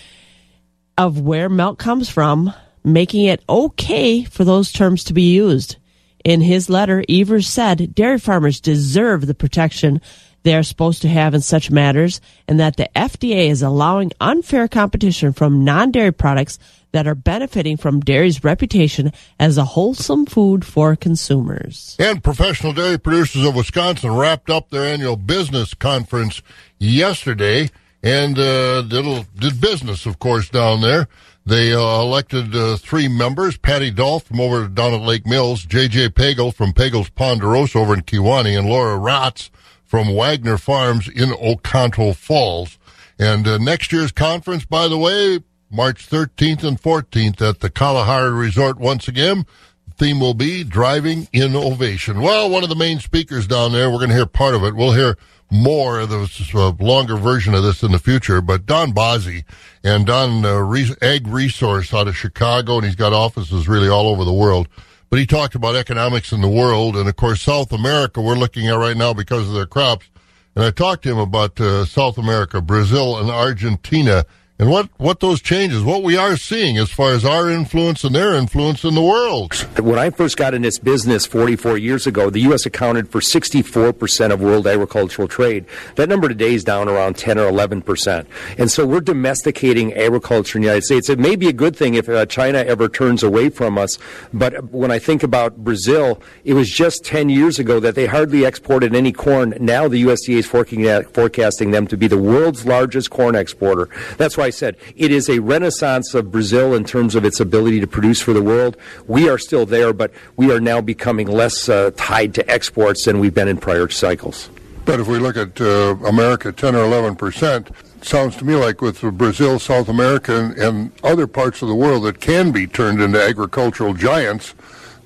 of 0.98 1.22
where 1.22 1.50
milk 1.50 1.78
comes 1.78 2.10
from, 2.10 2.54
making 2.84 3.26
it 3.26 3.44
okay 3.48 4.24
for 4.24 4.44
those 4.44 4.72
terms 4.72 5.04
to 5.06 5.14
be 5.14 5.34
used. 5.34 5.78
In 6.24 6.42
his 6.42 6.70
letter, 6.70 7.04
Evers 7.08 7.48
said 7.48 7.94
dairy 7.94 8.20
farmers 8.20 8.60
deserve 8.60 9.28
the 9.28 9.36
protection 9.36 10.02
they 10.46 10.56
are 10.56 10.64
supposed 10.64 11.02
to 11.02 11.10
have 11.10 11.34
in 11.34 11.42
such 11.42 11.72
matters 11.72 12.22
and 12.48 12.60
that 12.60 12.78
the 12.78 12.88
FDA 12.96 13.50
is 13.50 13.64
allowing 13.64 14.12
unfair 14.22 14.68
competition 14.68 15.34
from 15.34 15.66
non-dairy 15.66 16.14
products 16.14 16.60
that 16.92 17.08
are 17.08 17.16
benefiting 17.16 17.78
from 17.78 18.00
dairy's 18.00 18.44
reputation 18.44 19.12
as 19.40 19.58
a 19.58 19.66
wholesome 19.66 20.28
food 20.28 20.64
for 20.64 20.96
consumers. 20.96 21.96
And 22.00 22.24
professional 22.24 22.74
dairy 22.74 23.00
producers 23.00 23.44
of 23.44 23.56
Wisconsin 23.56 24.16
wrapped 24.16 24.52
up 24.52 24.70
their 24.70 24.86
annual 24.86 25.18
business 25.18 25.74
conference 25.74 26.44
yesterday 26.78 27.72
and 28.04 28.38
uh, 28.38 28.84
did, 28.84 29.28
did 29.36 29.60
business, 29.60 30.06
of 30.06 30.20
course, 30.20 30.48
down 30.48 30.82
there. 30.82 31.08
They 31.44 31.74
uh, 31.74 31.80
elected 31.80 32.56
uh, 32.56 32.78
three 32.78 33.08
members, 33.08 33.58
Patty 33.58 33.90
Dolph 33.90 34.26
from 34.26 34.40
over 34.40 34.68
down 34.68 34.94
at 34.94 35.02
Lake 35.02 35.26
Mills, 35.26 35.66
J.J. 35.66 36.10
Pagel 36.10 36.54
from 36.54 36.72
Pagel's 36.72 37.10
Ponderosa 37.10 37.80
over 37.80 37.96
in 37.96 38.02
Kewaunee, 38.02 38.58
and 38.58 38.70
Laura 38.70 38.98
Ratz 38.98 39.50
from 39.86 40.16
Wagner 40.16 40.58
Farms 40.58 41.08
in 41.08 41.30
Oconto 41.32 42.16
Falls. 42.16 42.78
And 43.18 43.48
uh, 43.48 43.58
next 43.58 43.92
year's 43.92 44.12
conference, 44.12 44.66
by 44.66 44.88
the 44.88 44.98
way, 44.98 45.40
March 45.70 46.10
13th 46.10 46.64
and 46.64 46.82
14th 46.82 47.42
at 47.42 47.60
the 47.60 47.70
Kalahari 47.70 48.32
Resort 48.32 48.78
once 48.78 49.08
again. 49.08 49.46
The 49.88 49.94
theme 49.94 50.20
will 50.20 50.34
be 50.34 50.64
driving 50.64 51.28
innovation. 51.32 52.22
Well, 52.22 52.50
one 52.50 52.64
of 52.64 52.70
the 52.70 52.76
main 52.76 53.00
speakers 53.00 53.48
down 53.48 53.72
there, 53.72 53.90
we're 53.90 53.98
going 53.98 54.10
to 54.10 54.16
hear 54.16 54.26
part 54.26 54.56
of 54.56 54.64
it. 54.64 54.76
We'll 54.76 54.94
hear 54.94 55.18
more 55.52 56.00
of 56.00 56.10
the 56.10 56.50
uh, 56.54 56.84
longer 56.84 57.16
version 57.16 57.54
of 57.54 57.64
this 57.64 57.84
in 57.84 57.92
the 57.92 58.00
future. 58.00 58.42
But 58.42 58.66
Don 58.66 58.92
Basse 58.92 59.44
and 59.84 60.06
Don 60.06 60.44
uh, 60.44 60.58
Re- 60.58 61.22
Resource 61.26 61.94
out 61.94 62.08
of 62.08 62.18
Chicago, 62.18 62.78
and 62.78 62.86
he's 62.86 62.96
got 62.96 63.14
offices 63.14 63.68
really 63.68 63.88
all 63.88 64.08
over 64.08 64.24
the 64.24 64.34
world. 64.34 64.68
But 65.16 65.22
he 65.22 65.28
talked 65.28 65.56
about 65.56 65.78
economics 65.78 66.34
in 66.34 66.42
the 66.42 66.50
world, 66.50 66.98
and 66.98 67.08
of 67.08 67.16
course, 67.16 67.42
South 67.42 67.72
America 67.72 68.20
we're 68.20 68.36
looking 68.36 68.68
at 68.68 68.74
right 68.74 68.98
now 68.98 69.14
because 69.14 69.48
of 69.48 69.54
their 69.54 69.66
crops. 69.66 70.10
And 70.58 70.66
I 70.66 70.72
talked 70.72 71.04
to 71.04 71.10
him 71.10 71.20
about 71.20 71.58
uh, 71.58 71.86
South 71.86 72.18
America, 72.18 72.60
Brazil, 72.60 73.18
and 73.18 73.30
Argentina 73.30 74.26
and 74.58 74.70
what, 74.70 74.90
what 74.98 75.20
those 75.20 75.42
changes, 75.42 75.84
what 75.84 76.02
we 76.02 76.16
are 76.16 76.38
seeing 76.38 76.78
as 76.78 76.90
far 76.90 77.12
as 77.12 77.26
our 77.26 77.50
influence 77.50 78.06
and 78.06 78.16
their 78.16 78.34
influence 78.36 78.86
in 78.86 78.96
the 78.96 79.02
world. 79.02 79.54
When 79.78 80.00
I 80.00 80.10
first 80.10 80.38
got 80.38 80.54
in 80.54 80.62
this 80.62 80.80
business 80.80 81.26
44 81.26 81.78
years 81.78 82.08
ago, 82.08 82.30
the 82.30 82.40
U.S. 82.42 82.66
accounted 82.66 83.10
for 83.10 83.20
64% 83.20 84.32
of 84.32 84.40
world 84.40 84.66
agricultural 84.66 85.28
trade. 85.28 85.66
That 85.96 86.08
number 86.08 86.30
today 86.30 86.54
is 86.54 86.64
down 86.64 86.88
around 86.88 87.18
10 87.18 87.38
or 87.38 87.52
11%. 87.52 88.26
And 88.58 88.72
so 88.72 88.88
we're 88.88 89.02
domesticating 89.02 89.94
agriculture 89.94 90.58
in 90.58 90.62
the 90.62 90.68
United 90.68 90.86
States. 90.86 91.10
It 91.10 91.20
may 91.20 91.36
be 91.36 91.50
a 91.50 91.54
good 91.54 91.76
thing 91.76 91.96
if 91.96 92.08
uh, 92.08 92.26
China 92.26 92.60
ever 92.60 92.88
turns 92.88 93.24
away 93.24 93.50
from 93.50 93.78
us, 93.78 93.98
but 94.34 94.72
when 94.72 94.90
I 94.90 95.00
think 95.00 95.22
about 95.22 95.58
Brazil, 95.66 96.22
it 96.46 96.54
was 96.54 96.70
just 96.70 97.04
10 97.04 97.28
years 97.28 97.60
ago 97.60 97.82
that 97.82 97.96
they 97.96 98.06
hardly 98.06 98.46
exported 98.46 98.96
any 98.96 99.12
corn. 99.12 99.54
Now 99.60 99.90
the 99.90 100.02
USDA 100.04 100.38
is 100.38 100.48
forecasting 100.48 101.72
them 101.72 101.88
to 101.88 101.98
be 101.98 102.08
the 102.08 102.18
world's 102.18 102.66
largest 102.66 103.10
corn 103.10 103.36
exporter. 103.36 103.90
That's 104.18 104.38
why 104.38 104.45
I 104.46 104.52
said 104.52 104.78
it 104.96 105.12
is 105.12 105.28
a 105.28 105.40
renaissance 105.40 106.14
of 106.14 106.32
Brazil 106.32 106.76
in 106.76 106.84
terms 106.84 107.16
of 107.16 107.26
its 107.26 107.40
ability 107.40 107.80
to 107.80 107.88
produce 107.88 108.22
for 108.22 108.32
the 108.32 108.44
world. 108.44 108.78
We 109.08 109.28
are 109.28 109.40
still 109.40 109.66
there, 109.66 109.92
but 109.92 110.12
we 110.38 110.52
are 110.52 110.60
now 110.60 110.82
becoming 110.82 111.28
less 111.28 111.68
uh, 111.68 111.92
tied 111.98 112.36
to 112.36 112.50
exports 112.50 113.06
than 113.06 113.20
we've 113.20 113.34
been 113.34 113.48
in 113.48 113.58
prior 113.58 113.90
cycles. 113.90 114.50
But 114.86 115.00
if 115.00 115.08
we 115.08 115.18
look 115.18 115.36
at 115.36 115.60
uh, 115.60 115.96
America, 116.06 116.52
10 116.52 116.76
or 116.76 116.84
11 116.84 117.16
percent, 117.16 117.72
sounds 118.04 118.36
to 118.38 118.46
me 118.46 118.54
like 118.54 118.82
with 118.82 119.02
Brazil, 119.18 119.58
South 119.58 119.90
America, 119.90 120.38
and, 120.38 120.58
and 120.60 120.92
other 121.04 121.26
parts 121.26 121.64
of 121.64 121.68
the 121.68 121.76
world 121.76 122.04
that 122.04 122.22
can 122.22 122.52
be 122.52 122.68
turned 122.68 123.02
into 123.02 123.20
agricultural 123.20 123.96
giants, 123.96 124.54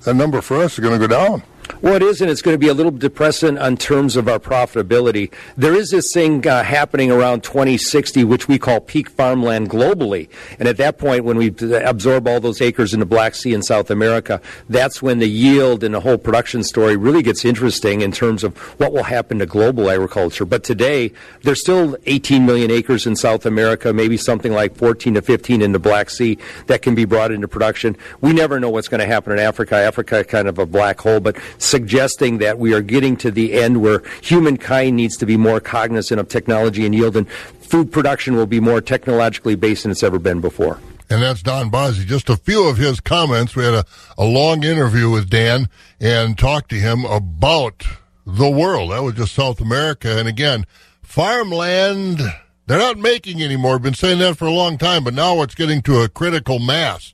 that 0.04 0.14
number 0.14 0.42
for 0.42 0.58
us 0.58 0.74
is 0.74 0.80
going 0.80 1.00
to 1.00 1.08
go 1.08 1.12
down. 1.12 1.42
Well, 1.82 1.94
it 1.94 2.02
is, 2.02 2.20
and 2.20 2.30
it's 2.30 2.42
going 2.42 2.54
to 2.54 2.58
be 2.58 2.68
a 2.68 2.74
little 2.74 2.92
depressing 2.92 3.58
on 3.58 3.76
terms 3.76 4.16
of 4.16 4.28
our 4.28 4.38
profitability. 4.38 5.32
There 5.56 5.74
is 5.74 5.90
this 5.90 6.12
thing 6.12 6.46
uh, 6.46 6.62
happening 6.62 7.10
around 7.10 7.42
2060, 7.42 8.24
which 8.24 8.48
we 8.48 8.58
call 8.58 8.80
peak 8.80 9.08
farmland 9.08 9.70
globally. 9.70 10.28
And 10.58 10.68
at 10.68 10.76
that 10.78 10.98
point, 10.98 11.24
when 11.24 11.36
we 11.36 11.54
absorb 11.82 12.28
all 12.28 12.40
those 12.40 12.60
acres 12.60 12.92
in 12.92 13.00
the 13.00 13.06
Black 13.06 13.34
Sea 13.34 13.54
and 13.54 13.64
South 13.64 13.90
America, 13.90 14.40
that's 14.68 15.00
when 15.00 15.18
the 15.18 15.28
yield 15.28 15.82
and 15.84 15.94
the 15.94 16.00
whole 16.00 16.18
production 16.18 16.62
story 16.62 16.96
really 16.96 17.22
gets 17.22 17.44
interesting 17.44 18.00
in 18.00 18.12
terms 18.12 18.44
of 18.44 18.56
what 18.78 18.92
will 18.92 19.04
happen 19.04 19.38
to 19.38 19.46
global 19.46 19.90
agriculture. 19.90 20.44
But 20.44 20.64
today, 20.64 21.12
there's 21.42 21.60
still 21.60 21.96
18 22.06 22.44
million 22.44 22.70
acres 22.70 23.06
in 23.06 23.16
South 23.16 23.46
America, 23.46 23.92
maybe 23.92 24.16
something 24.16 24.52
like 24.52 24.76
14 24.76 25.14
to 25.14 25.22
15 25.22 25.62
in 25.62 25.72
the 25.72 25.78
Black 25.78 26.10
Sea 26.10 26.38
that 26.66 26.82
can 26.82 26.94
be 26.94 27.04
brought 27.04 27.30
into 27.32 27.48
production. 27.48 27.96
We 28.20 28.32
never 28.32 28.60
know 28.60 28.70
what's 28.70 28.88
going 28.88 29.00
to 29.00 29.06
happen 29.06 29.32
in 29.32 29.38
Africa. 29.38 29.76
Africa 29.76 30.24
kind 30.24 30.48
of 30.48 30.58
a 30.58 30.66
black 30.66 31.00
hole, 31.00 31.20
but 31.20 31.36
suggesting 31.60 32.38
that 32.38 32.58
we 32.58 32.74
are 32.74 32.82
getting 32.82 33.16
to 33.18 33.30
the 33.30 33.52
end 33.54 33.80
where 33.80 34.02
humankind 34.22 34.96
needs 34.96 35.16
to 35.18 35.26
be 35.26 35.36
more 35.36 35.60
cognizant 35.60 36.18
of 36.18 36.28
technology 36.28 36.84
and 36.84 36.94
yield, 36.94 37.16
and 37.16 37.28
food 37.30 37.92
production 37.92 38.34
will 38.34 38.46
be 38.46 38.60
more 38.60 38.80
technologically 38.80 39.54
based 39.54 39.84
than 39.84 39.92
it's 39.92 40.02
ever 40.02 40.18
been 40.18 40.40
before. 40.40 40.80
And 41.08 41.22
that's 41.22 41.42
Don 41.42 41.70
Basse. 41.70 42.04
Just 42.04 42.30
a 42.30 42.36
few 42.36 42.68
of 42.68 42.76
his 42.76 43.00
comments. 43.00 43.56
We 43.56 43.64
had 43.64 43.74
a, 43.74 43.84
a 44.16 44.24
long 44.24 44.62
interview 44.62 45.10
with 45.10 45.28
Dan 45.28 45.68
and 46.00 46.38
talked 46.38 46.70
to 46.70 46.76
him 46.76 47.04
about 47.04 47.84
the 48.24 48.48
world. 48.48 48.92
That 48.92 49.02
was 49.02 49.14
just 49.14 49.34
South 49.34 49.60
America. 49.60 50.18
And 50.18 50.28
again, 50.28 50.66
farmland, 51.02 52.20
they're 52.66 52.78
not 52.78 52.98
making 52.98 53.42
anymore. 53.42 53.80
Been 53.80 53.94
saying 53.94 54.20
that 54.20 54.36
for 54.36 54.46
a 54.46 54.52
long 54.52 54.78
time, 54.78 55.02
but 55.02 55.14
now 55.14 55.42
it's 55.42 55.56
getting 55.56 55.82
to 55.82 56.02
a 56.02 56.08
critical 56.08 56.60
mass 56.60 57.12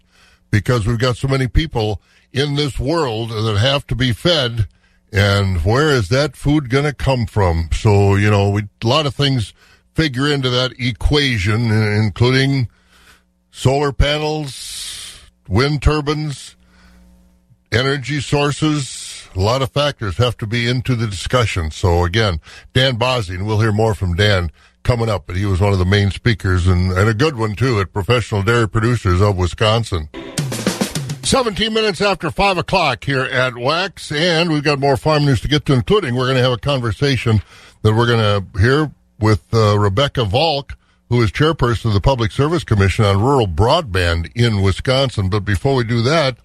because 0.51 0.87
we've 0.87 0.99
got 0.99 1.17
so 1.17 1.29
many 1.29 1.49
people 1.49 2.03
in 2.33 2.55
this 2.55 2.79
world 2.79 3.31
that 3.31 3.59
have 3.59 3.87
to 3.89 3.95
be 3.95 4.13
fed. 4.13 4.69
And 5.13 5.65
where 5.65 5.91
is 5.91 6.09
that 6.09 6.37
food 6.37 6.69
going 6.69 6.85
to 6.85 6.93
come 6.93 7.27
from? 7.27 7.71
So, 7.73 8.17
you 8.17 8.31
know, 8.31 8.51
we, 8.51 8.63
a 8.63 8.87
lot 8.87 9.07
of 9.07 9.15
things 9.15 9.55
figure 9.95 10.29
into 10.29 10.51
that 10.51 10.73
equation, 10.79 11.71
including 11.71 12.69
solar 13.51 13.93
panels, 13.93 15.21
wind 15.49 15.81
turbines, 15.81 16.57
energy 17.73 18.21
sources. 18.21 19.29
A 19.35 19.41
lot 19.41 19.63
of 19.63 19.71
factors 19.71 20.17
have 20.19 20.37
to 20.39 20.47
be 20.47 20.69
into 20.69 20.95
the 20.95 21.07
discussion. 21.07 21.71
So 21.71 22.05
again, 22.05 22.41
Dan 22.75 22.97
Basse, 22.97 23.31
and 23.31 23.47
we'll 23.47 23.61
hear 23.61 23.73
more 23.73 23.95
from 23.95 24.15
Dan 24.15 24.51
coming 24.83 25.09
up, 25.09 25.27
but 25.27 25.37
he 25.37 25.47
was 25.47 25.61
one 25.61 25.73
of 25.73 25.79
the 25.79 25.85
main 25.85 26.11
speakers 26.11 26.67
and, 26.67 26.93
and 26.93 27.09
a 27.09 27.15
good 27.15 27.37
one 27.37 27.55
too 27.55 27.81
at 27.81 27.93
Professional 27.93 28.43
Dairy 28.43 28.69
Producers 28.69 29.21
of 29.21 29.37
Wisconsin. 29.37 30.09
17 31.27 31.75
minutes 31.75 32.01
after 32.01 32.31
5 32.31 32.59
o'clock 32.59 33.03
here 33.03 33.23
at 33.23 33.57
Wax, 33.57 34.13
and 34.13 34.49
we've 34.49 34.63
got 34.63 34.79
more 34.79 34.97
farm 34.97 35.25
news 35.25 35.41
to 35.41 35.49
get 35.49 35.67
to, 35.67 35.73
including 35.73 36.15
we're 36.15 36.27
going 36.27 36.37
to 36.37 36.43
have 36.43 36.53
a 36.53 36.57
conversation 36.57 37.43
that 37.83 37.97
we're 37.97 38.07
going 38.07 38.21
to 38.21 38.61
hear 38.61 38.93
with 39.19 39.43
uh, 39.53 39.77
Rebecca 39.77 40.21
Valcq, 40.21 40.77
who 41.09 41.21
is 41.21 41.33
chairperson 41.33 41.87
of 41.87 41.95
the 41.95 42.01
Public 42.01 42.31
Service 42.31 42.63
Commission 42.63 43.05
on 43.05 43.21
Rural 43.21 43.49
Broadband 43.49 44.31
in 44.37 44.63
Wisconsin. 44.63 45.29
But 45.29 45.41
before 45.41 45.75
we 45.75 45.83
do 45.83 46.01
that, 46.03 46.39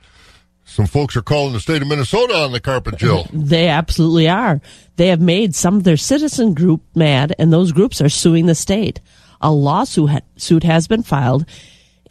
some 0.66 0.88
folks 0.88 1.16
are 1.16 1.22
calling 1.22 1.54
the 1.54 1.60
state 1.60 1.84
of 1.84 1.88
Minnesota 1.88 2.34
on 2.34 2.52
the 2.52 2.60
carpet, 2.60 2.98
Jill. 2.98 3.28
They 3.32 3.68
absolutely 3.68 4.30
are. 4.30 4.62
They 4.96 5.08
have 5.10 5.22
made 5.22 5.54
some 5.54 5.76
of 5.76 5.84
their 5.84 5.96
citizen 5.96 6.56
group 6.56 6.82
mad, 6.96 7.36
and 7.38 7.54
those 7.54 7.72
groups 7.72 8.02
are 8.02 8.10
suing 8.10 8.48
the 8.48 8.56
state. 8.56 9.00
A 9.42 9.52
lawsuit 9.52 10.24
suit 10.38 10.64
has 10.64 10.88
been 10.88 11.04
filed 11.04 11.46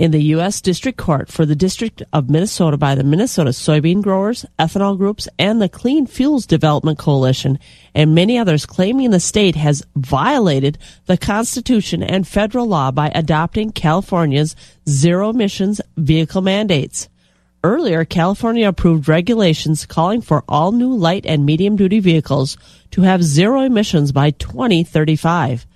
in 0.00 0.12
the 0.12 0.22
U.S. 0.32 0.62
District 0.62 0.96
Court 0.96 1.28
for 1.28 1.44
the 1.44 1.54
District 1.54 2.02
of 2.14 2.30
Minnesota 2.30 2.78
by 2.78 2.94
the 2.94 3.04
Minnesota 3.04 3.50
Soybean 3.50 4.00
Growers, 4.00 4.46
Ethanol 4.58 4.96
Groups, 4.96 5.28
and 5.38 5.60
the 5.60 5.68
Clean 5.68 6.06
Fuels 6.06 6.46
Development 6.46 6.96
Coalition, 6.96 7.58
and 7.94 8.14
many 8.14 8.38
others 8.38 8.64
claiming 8.64 9.10
the 9.10 9.20
state 9.20 9.56
has 9.56 9.84
violated 9.94 10.78
the 11.04 11.18
Constitution 11.18 12.02
and 12.02 12.26
federal 12.26 12.66
law 12.66 12.90
by 12.90 13.12
adopting 13.14 13.72
California's 13.72 14.56
zero 14.88 15.28
emissions 15.28 15.82
vehicle 15.98 16.40
mandates. 16.40 17.10
Earlier, 17.62 18.06
California 18.06 18.68
approved 18.68 19.06
regulations 19.06 19.84
calling 19.84 20.22
for 20.22 20.44
all 20.48 20.72
new 20.72 20.94
light 20.94 21.26
and 21.26 21.44
medium 21.44 21.76
duty 21.76 22.00
vehicles 22.00 22.56
to 22.92 23.02
have 23.02 23.22
zero 23.22 23.60
emissions 23.60 24.12
by 24.12 24.30
2035. 24.30 25.66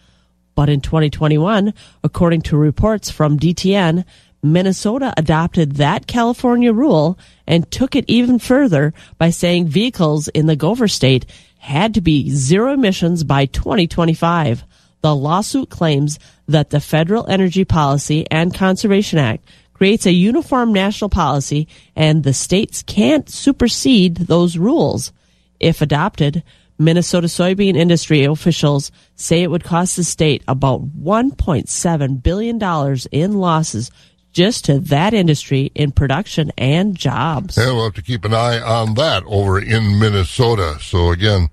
But 0.55 0.69
in 0.69 0.81
2021, 0.81 1.75
according 2.03 2.43
to 2.43 2.57
reports 2.57 3.11
from 3.11 3.39
DTN, 3.39 4.05
Minnesota 4.43 5.15
adopted 5.17 5.77
that 5.77 6.07
California 6.07 6.73
rule 6.73 7.19
and 7.47 7.71
took 7.71 7.97
it 7.97 8.05
even 8.09 8.39
further 8.39 8.93
by 9.17 9.31
saying 9.31 9.69
vehicles 9.69 10.29
in 10.29 10.47
the 10.47 10.55
Gopher 10.55 10.87
state 10.87 11.25
had 11.59 11.95
to 11.95 12.03
be 12.03 12.31
zero 12.31 12.75
emissions 12.75 13.25
by 13.25 13.47
2025. 13.47 14.65
The 15.01 15.17
lawsuit 15.17 15.71
claims 15.71 16.19
that 16.47 16.71
the 16.71 16.81
Federal 16.81 17.27
Energy 17.27 17.65
Policy 17.65 18.27
and 18.31 18.53
Conservation 18.55 19.19
Act 19.19 19.47
creates 19.73 20.07
a 20.07 20.13
uniform 20.13 20.73
national 20.73 21.11
policy 21.11 21.67
and 21.97 22.23
the 22.23 22.35
states 22.35 22.83
can't 22.83 23.29
supersede 23.31 24.17
those 24.17 24.59
rules. 24.59 25.11
If 25.59 25.81
adopted, 25.81 26.43
Minnesota 26.85 27.26
soybean 27.26 27.76
industry 27.76 28.25
officials 28.25 28.93
say 29.17 29.43
it 29.43 29.50
would 29.50 29.64
cost 29.64 29.97
the 29.97 30.05
state 30.05 30.43
about 30.47 30.83
$1.7 30.97 32.23
billion 32.23 32.99
in 33.12 33.38
losses 33.38 33.91
just 34.33 34.64
to 34.67 34.81
that 34.81 35.14
industry 35.14 35.71
in 35.75 35.93
production 35.93 36.53
and 36.59 36.97
jobs. 36.97 37.57
Yeah, 37.57 37.73
we'll 37.73 37.85
have 37.85 37.95
to 37.95 38.03
keep 38.03 38.25
an 38.25 38.35
eye 38.35 38.61
on 38.61 38.95
that 38.95 39.23
over 39.26 39.61
in 39.61 39.99
Minnesota. 39.99 40.79
So 40.81 41.11
again, 41.11 41.49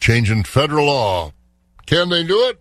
changing 0.00 0.44
federal 0.44 0.86
law. 0.86 1.32
Can 1.84 2.08
they 2.08 2.24
do 2.24 2.48
it? 2.48 2.60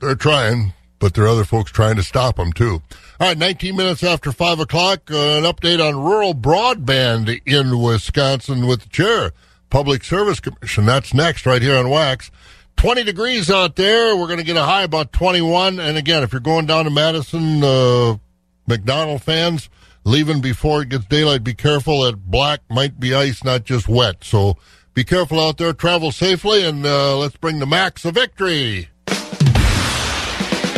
They're 0.00 0.14
trying, 0.14 0.74
but 0.98 1.14
there 1.14 1.24
are 1.24 1.28
other 1.28 1.44
folks 1.44 1.72
trying 1.72 1.96
to 1.96 2.02
stop 2.02 2.36
them 2.36 2.52
too. 2.52 2.82
All 3.18 3.28
right, 3.28 3.36
19 3.36 3.74
minutes 3.74 4.04
after 4.04 4.32
5 4.32 4.60
o'clock, 4.60 5.10
uh, 5.10 5.38
an 5.38 5.44
update 5.44 5.86
on 5.86 6.02
rural 6.02 6.34
broadband 6.34 7.40
in 7.46 7.80
Wisconsin 7.80 8.66
with 8.66 8.82
the 8.82 8.88
chair 8.88 9.32
Public 9.70 10.04
Service 10.04 10.40
Commission. 10.40 10.84
That's 10.84 11.14
next 11.14 11.46
right 11.46 11.62
here 11.62 11.76
on 11.76 11.88
Wax. 11.88 12.30
20 12.76 13.04
degrees 13.04 13.50
out 13.50 13.76
there. 13.76 14.16
We're 14.16 14.26
going 14.26 14.38
to 14.38 14.44
get 14.44 14.56
a 14.56 14.64
high 14.64 14.82
about 14.82 15.12
21. 15.12 15.78
And 15.78 15.96
again, 15.96 16.22
if 16.22 16.32
you're 16.32 16.40
going 16.40 16.66
down 16.66 16.84
to 16.84 16.90
Madison, 16.90 17.62
uh, 17.62 18.16
McDonell 18.68 19.20
fans, 19.20 19.68
leaving 20.04 20.40
before 20.40 20.82
it 20.82 20.88
gets 20.88 21.04
daylight, 21.06 21.44
be 21.44 21.54
careful. 21.54 22.02
That 22.02 22.30
black 22.30 22.60
might 22.68 22.98
be 22.98 23.14
ice, 23.14 23.44
not 23.44 23.64
just 23.64 23.88
wet. 23.88 24.24
So 24.24 24.56
be 24.94 25.04
careful 25.04 25.38
out 25.40 25.58
there. 25.58 25.72
Travel 25.72 26.10
safely, 26.10 26.64
and 26.64 26.84
uh, 26.84 27.16
let's 27.18 27.36
bring 27.36 27.58
the 27.58 27.66
Max 27.66 28.04
a 28.04 28.12
victory. 28.12 28.88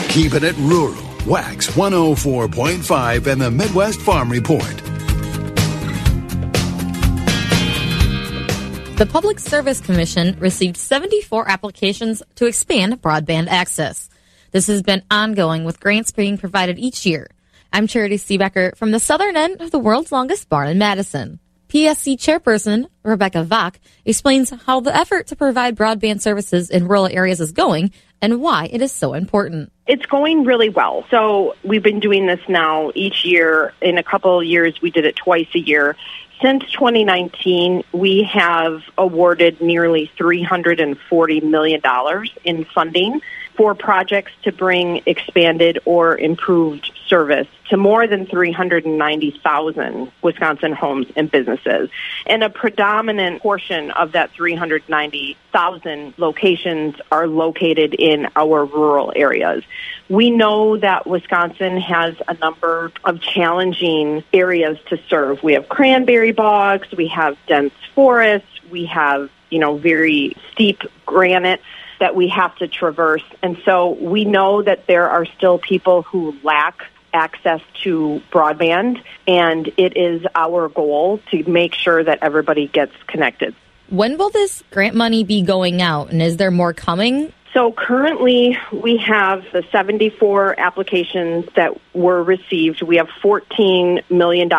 Keeping 0.08 0.44
it 0.44 0.56
rural. 0.58 1.02
Wax 1.24 1.68
104.5 1.68 3.26
and 3.28 3.40
the 3.40 3.50
Midwest 3.50 4.00
Farm 4.00 4.28
Report. 4.30 4.91
The 9.02 9.10
Public 9.10 9.40
Service 9.40 9.80
Commission 9.80 10.38
received 10.38 10.76
74 10.76 11.50
applications 11.50 12.22
to 12.36 12.46
expand 12.46 13.02
broadband 13.02 13.48
access. 13.48 14.08
This 14.52 14.68
has 14.68 14.80
been 14.80 15.02
ongoing 15.10 15.64
with 15.64 15.80
grants 15.80 16.12
being 16.12 16.38
provided 16.38 16.78
each 16.78 17.04
year. 17.04 17.26
I'm 17.72 17.88
Charity 17.88 18.16
Seebecker 18.16 18.76
from 18.76 18.92
the 18.92 19.00
southern 19.00 19.36
end 19.36 19.60
of 19.60 19.72
the 19.72 19.80
world's 19.80 20.12
longest 20.12 20.48
barn 20.48 20.68
in 20.68 20.78
Madison. 20.78 21.40
PSC 21.68 22.16
chairperson 22.16 22.86
Rebecca 23.02 23.44
Valcq 23.44 23.74
explains 24.04 24.50
how 24.50 24.78
the 24.78 24.94
effort 24.94 25.26
to 25.26 25.36
provide 25.36 25.74
broadband 25.74 26.20
services 26.20 26.70
in 26.70 26.86
rural 26.86 27.08
areas 27.08 27.40
is 27.40 27.50
going 27.50 27.90
and 28.20 28.40
why 28.40 28.68
it 28.70 28.82
is 28.82 28.92
so 28.92 29.14
important. 29.14 29.72
It's 29.88 30.06
going 30.06 30.44
really 30.44 30.68
well. 30.68 31.04
So 31.10 31.56
we've 31.64 31.82
been 31.82 31.98
doing 31.98 32.26
this 32.26 32.40
now 32.48 32.92
each 32.94 33.24
year. 33.24 33.74
In 33.80 33.98
a 33.98 34.04
couple 34.04 34.38
of 34.38 34.46
years, 34.46 34.80
we 34.80 34.92
did 34.92 35.04
it 35.04 35.16
twice 35.16 35.48
a 35.56 35.58
year 35.58 35.96
since 36.42 36.64
2019, 36.72 37.84
we 37.92 38.24
have 38.24 38.82
awarded 38.98 39.60
nearly 39.60 40.10
$340 40.18 41.42
million 41.42 41.80
in 42.44 42.64
funding 42.64 43.20
for 43.56 43.74
projects 43.74 44.32
to 44.42 44.52
bring 44.52 45.02
expanded 45.06 45.78
or 45.84 46.16
improved 46.16 46.90
service 47.06 47.46
to 47.68 47.76
more 47.76 48.06
than 48.06 48.26
390,000 48.26 50.12
Wisconsin 50.22 50.72
homes 50.72 51.06
and 51.16 51.30
businesses. 51.30 51.90
And 52.26 52.42
a 52.42 52.50
predominant 52.50 53.42
portion 53.42 53.90
of 53.90 54.12
that 54.12 54.30
390,000 54.32 56.14
locations 56.18 56.96
are 57.10 57.26
located 57.26 57.94
in 57.94 58.28
our 58.36 58.64
rural 58.64 59.12
areas. 59.14 59.64
We 60.08 60.30
know 60.30 60.76
that 60.78 61.06
Wisconsin 61.06 61.78
has 61.78 62.14
a 62.28 62.34
number 62.34 62.92
of 63.04 63.20
challenging 63.20 64.24
areas 64.32 64.78
to 64.88 64.98
serve. 65.08 65.42
We 65.42 65.54
have 65.54 65.68
cranberry 65.68 66.32
bogs, 66.32 66.88
we 66.92 67.08
have 67.08 67.36
dense 67.46 67.74
forests, 67.94 68.48
we 68.70 68.86
have, 68.86 69.30
you 69.50 69.58
know, 69.58 69.76
very 69.76 70.36
steep 70.52 70.82
granite 71.06 71.60
that 72.02 72.16
we 72.16 72.26
have 72.26 72.56
to 72.56 72.66
traverse. 72.66 73.22
And 73.44 73.56
so 73.64 73.90
we 73.90 74.24
know 74.24 74.60
that 74.60 74.88
there 74.88 75.08
are 75.08 75.24
still 75.24 75.56
people 75.56 76.02
who 76.02 76.36
lack 76.42 76.80
access 77.14 77.60
to 77.84 78.20
broadband, 78.32 79.00
and 79.28 79.68
it 79.76 79.96
is 79.96 80.26
our 80.34 80.68
goal 80.68 81.20
to 81.30 81.48
make 81.48 81.74
sure 81.74 82.02
that 82.02 82.18
everybody 82.20 82.66
gets 82.66 82.92
connected. 83.06 83.54
When 83.88 84.18
will 84.18 84.30
this 84.30 84.64
grant 84.72 84.96
money 84.96 85.22
be 85.22 85.42
going 85.42 85.80
out, 85.80 86.10
and 86.10 86.20
is 86.20 86.38
there 86.38 86.50
more 86.50 86.72
coming? 86.72 87.32
So 87.52 87.70
currently 87.70 88.56
we 88.72 88.96
have 88.98 89.44
the 89.52 89.62
74 89.70 90.58
applications 90.58 91.46
that 91.54 91.78
were 91.92 92.22
received. 92.22 92.80
We 92.80 92.96
have 92.96 93.08
$14 93.22 94.10
million 94.10 94.50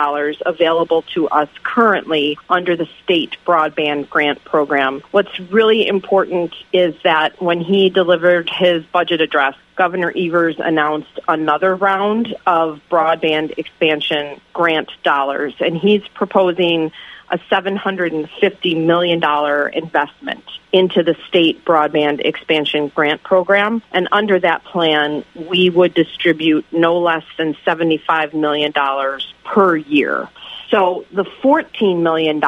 available 0.45 1.01
to 1.13 1.27
us 1.27 1.49
currently 1.63 2.37
under 2.49 2.75
the 2.75 2.87
state 3.03 3.35
broadband 3.47 4.09
grant 4.09 4.45
program. 4.45 5.01
What's 5.09 5.39
really 5.39 5.87
important 5.87 6.53
is 6.71 6.93
that 7.03 7.41
when 7.41 7.61
he 7.61 7.89
delivered 7.89 8.47
his 8.51 8.85
budget 8.85 9.21
address, 9.21 9.55
Governor 9.75 10.13
Evers 10.15 10.57
announced 10.59 11.19
another 11.27 11.75
round 11.75 12.35
of 12.45 12.79
broadband 12.91 13.57
expansion 13.57 14.39
grant 14.53 14.91
dollars, 15.01 15.55
and 15.59 15.75
he's 15.75 16.07
proposing 16.09 16.91
a 17.33 17.39
$750 17.51 18.85
million 18.85 19.21
investment 19.73 20.43
into 20.71 21.01
the 21.01 21.15
state 21.27 21.65
broadband 21.65 22.21
expansion 22.23 22.89
grant 22.89 23.23
program. 23.23 23.81
And 23.91 24.07
under 24.11 24.39
that 24.39 24.63
plan, 24.63 25.25
we 25.33 25.71
would 25.71 25.95
distribute 25.95 26.63
no 26.71 26.99
less 26.99 27.23
than 27.39 27.55
$75 27.65 28.35
million 28.35 28.71
per 29.43 29.75
year. 29.75 30.29
So 30.69 31.05
the 31.11 31.23
$14 31.23 32.01
million 32.01 32.39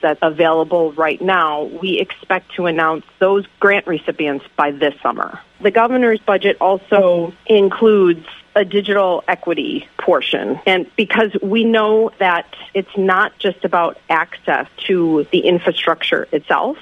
that's 0.00 0.20
available 0.22 0.92
right 0.92 1.20
now, 1.20 1.64
we 1.64 1.98
expect 1.98 2.54
to 2.54 2.66
announce 2.66 3.04
those 3.18 3.44
grant 3.58 3.88
recipients 3.88 4.44
by 4.56 4.70
this 4.70 4.94
summer. 5.02 5.40
The 5.60 5.72
governor's 5.72 6.20
budget 6.20 6.58
also 6.60 7.32
includes 7.46 8.26
a 8.58 8.64
digital 8.64 9.22
equity 9.28 9.88
portion. 9.98 10.60
And 10.66 10.90
because 10.96 11.32
we 11.40 11.62
know 11.62 12.10
that 12.18 12.52
it's 12.74 12.96
not 12.96 13.38
just 13.38 13.64
about 13.64 13.98
access 14.10 14.66
to 14.88 15.28
the 15.30 15.40
infrastructure 15.40 16.26
itself, 16.32 16.76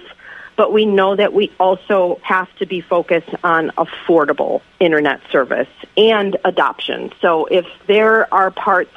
but 0.56 0.72
we 0.72 0.86
know 0.86 1.14
that 1.14 1.34
we 1.34 1.52
also 1.60 2.18
have 2.22 2.48
to 2.56 2.66
be 2.66 2.80
focused 2.80 3.28
on 3.44 3.72
affordable 3.72 4.62
internet 4.80 5.20
service 5.30 5.68
and 5.98 6.38
adoption. 6.46 7.12
So 7.20 7.44
if 7.44 7.66
there 7.86 8.32
are 8.32 8.50
parts 8.50 8.94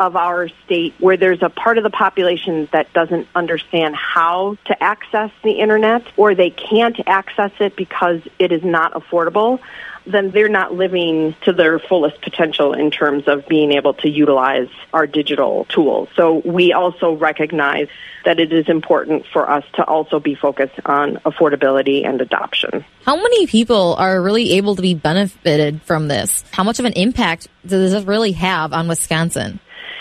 of 0.00 0.16
our 0.16 0.48
state 0.64 0.94
where 0.98 1.18
there's 1.18 1.42
a 1.42 1.50
part 1.50 1.76
of 1.76 1.84
the 1.84 1.90
population 1.90 2.68
that 2.72 2.90
doesn't 2.94 3.28
understand 3.34 3.94
how 3.94 4.56
to 4.64 4.82
access 4.82 5.30
the 5.44 5.52
internet 5.52 6.02
or 6.16 6.34
they 6.34 6.50
can't 6.50 6.98
access 7.06 7.52
it 7.60 7.76
because 7.76 8.22
it 8.38 8.50
is 8.50 8.64
not 8.64 8.94
affordable, 8.94 9.60
then 10.06 10.30
they're 10.30 10.48
not 10.48 10.72
living 10.72 11.34
to 11.42 11.52
their 11.52 11.78
fullest 11.78 12.22
potential 12.22 12.72
in 12.72 12.90
terms 12.90 13.24
of 13.28 13.46
being 13.46 13.72
able 13.72 13.92
to 13.92 14.08
utilize 14.08 14.68
our 14.94 15.06
digital 15.06 15.66
tools. 15.66 16.08
So 16.16 16.40
we 16.44 16.72
also 16.72 17.12
recognize 17.12 17.88
that 18.24 18.40
it 18.40 18.54
is 18.54 18.68
important 18.68 19.26
for 19.30 19.50
us 19.50 19.64
to 19.74 19.84
also 19.84 20.18
be 20.18 20.34
focused 20.34 20.80
on 20.86 21.16
affordability 21.26 22.06
and 22.06 22.22
adoption. 22.22 22.86
How 23.04 23.16
many 23.16 23.46
people 23.46 23.94
are 23.98 24.20
really 24.22 24.52
able 24.52 24.76
to 24.76 24.82
be 24.82 24.94
benefited 24.94 25.82
from 25.82 26.08
this? 26.08 26.42
How 26.52 26.64
much 26.64 26.78
of 26.78 26.86
an 26.86 26.94
impact 26.94 27.48
does 27.66 27.92
this 27.92 28.04
really 28.04 28.32
have 28.32 28.72
on 28.72 28.88
Wisconsin? 28.88 29.60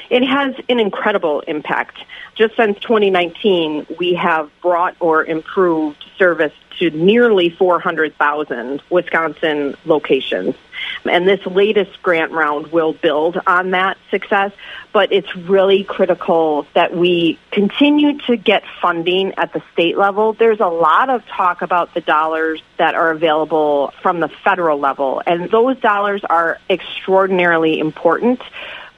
It 0.10 0.24
has 0.24 0.56
an 0.68 0.80
incredible 0.80 1.42
impact. 1.42 1.98
Just 2.36 2.56
since 2.56 2.80
2019, 2.80 3.86
we 4.00 4.16
have 4.16 4.50
brought 4.62 4.96
or 5.00 5.24
improved 5.24 6.04
service 6.18 6.54
to 6.80 6.90
nearly 6.92 7.50
400,000 7.50 8.82
Wisconsin 8.90 9.76
locations. 9.86 10.56
And 11.06 11.28
this 11.28 11.46
latest 11.46 12.02
grant 12.02 12.32
round 12.32 12.68
will 12.68 12.94
build 12.94 13.40
on 13.46 13.72
that 13.72 13.98
success, 14.10 14.52
but 14.94 15.12
it's 15.12 15.34
really 15.36 15.84
critical 15.84 16.66
that 16.74 16.96
we 16.96 17.38
continue 17.52 18.18
to 18.28 18.38
get 18.38 18.64
funding 18.82 19.34
at 19.36 19.54
the 19.54 19.62
state 19.74 19.98
level. 19.98 20.34
There's 20.34 20.60
a 20.62 20.68
lot 20.68 21.10
of 21.10 21.26
talk 21.28 21.62
about 21.62 21.94
the 21.94 22.02
dollars 22.02 22.62
that 22.78 22.96
are 22.96 23.12
available 23.12 23.94
from 24.02 24.20
the 24.20 24.30
federal 24.30 24.80
level, 24.80 25.22
and 25.26 25.50
those 25.52 25.78
dollars 25.80 26.24
are 26.24 26.60
extraordinarily 26.70 27.80
important, 27.80 28.42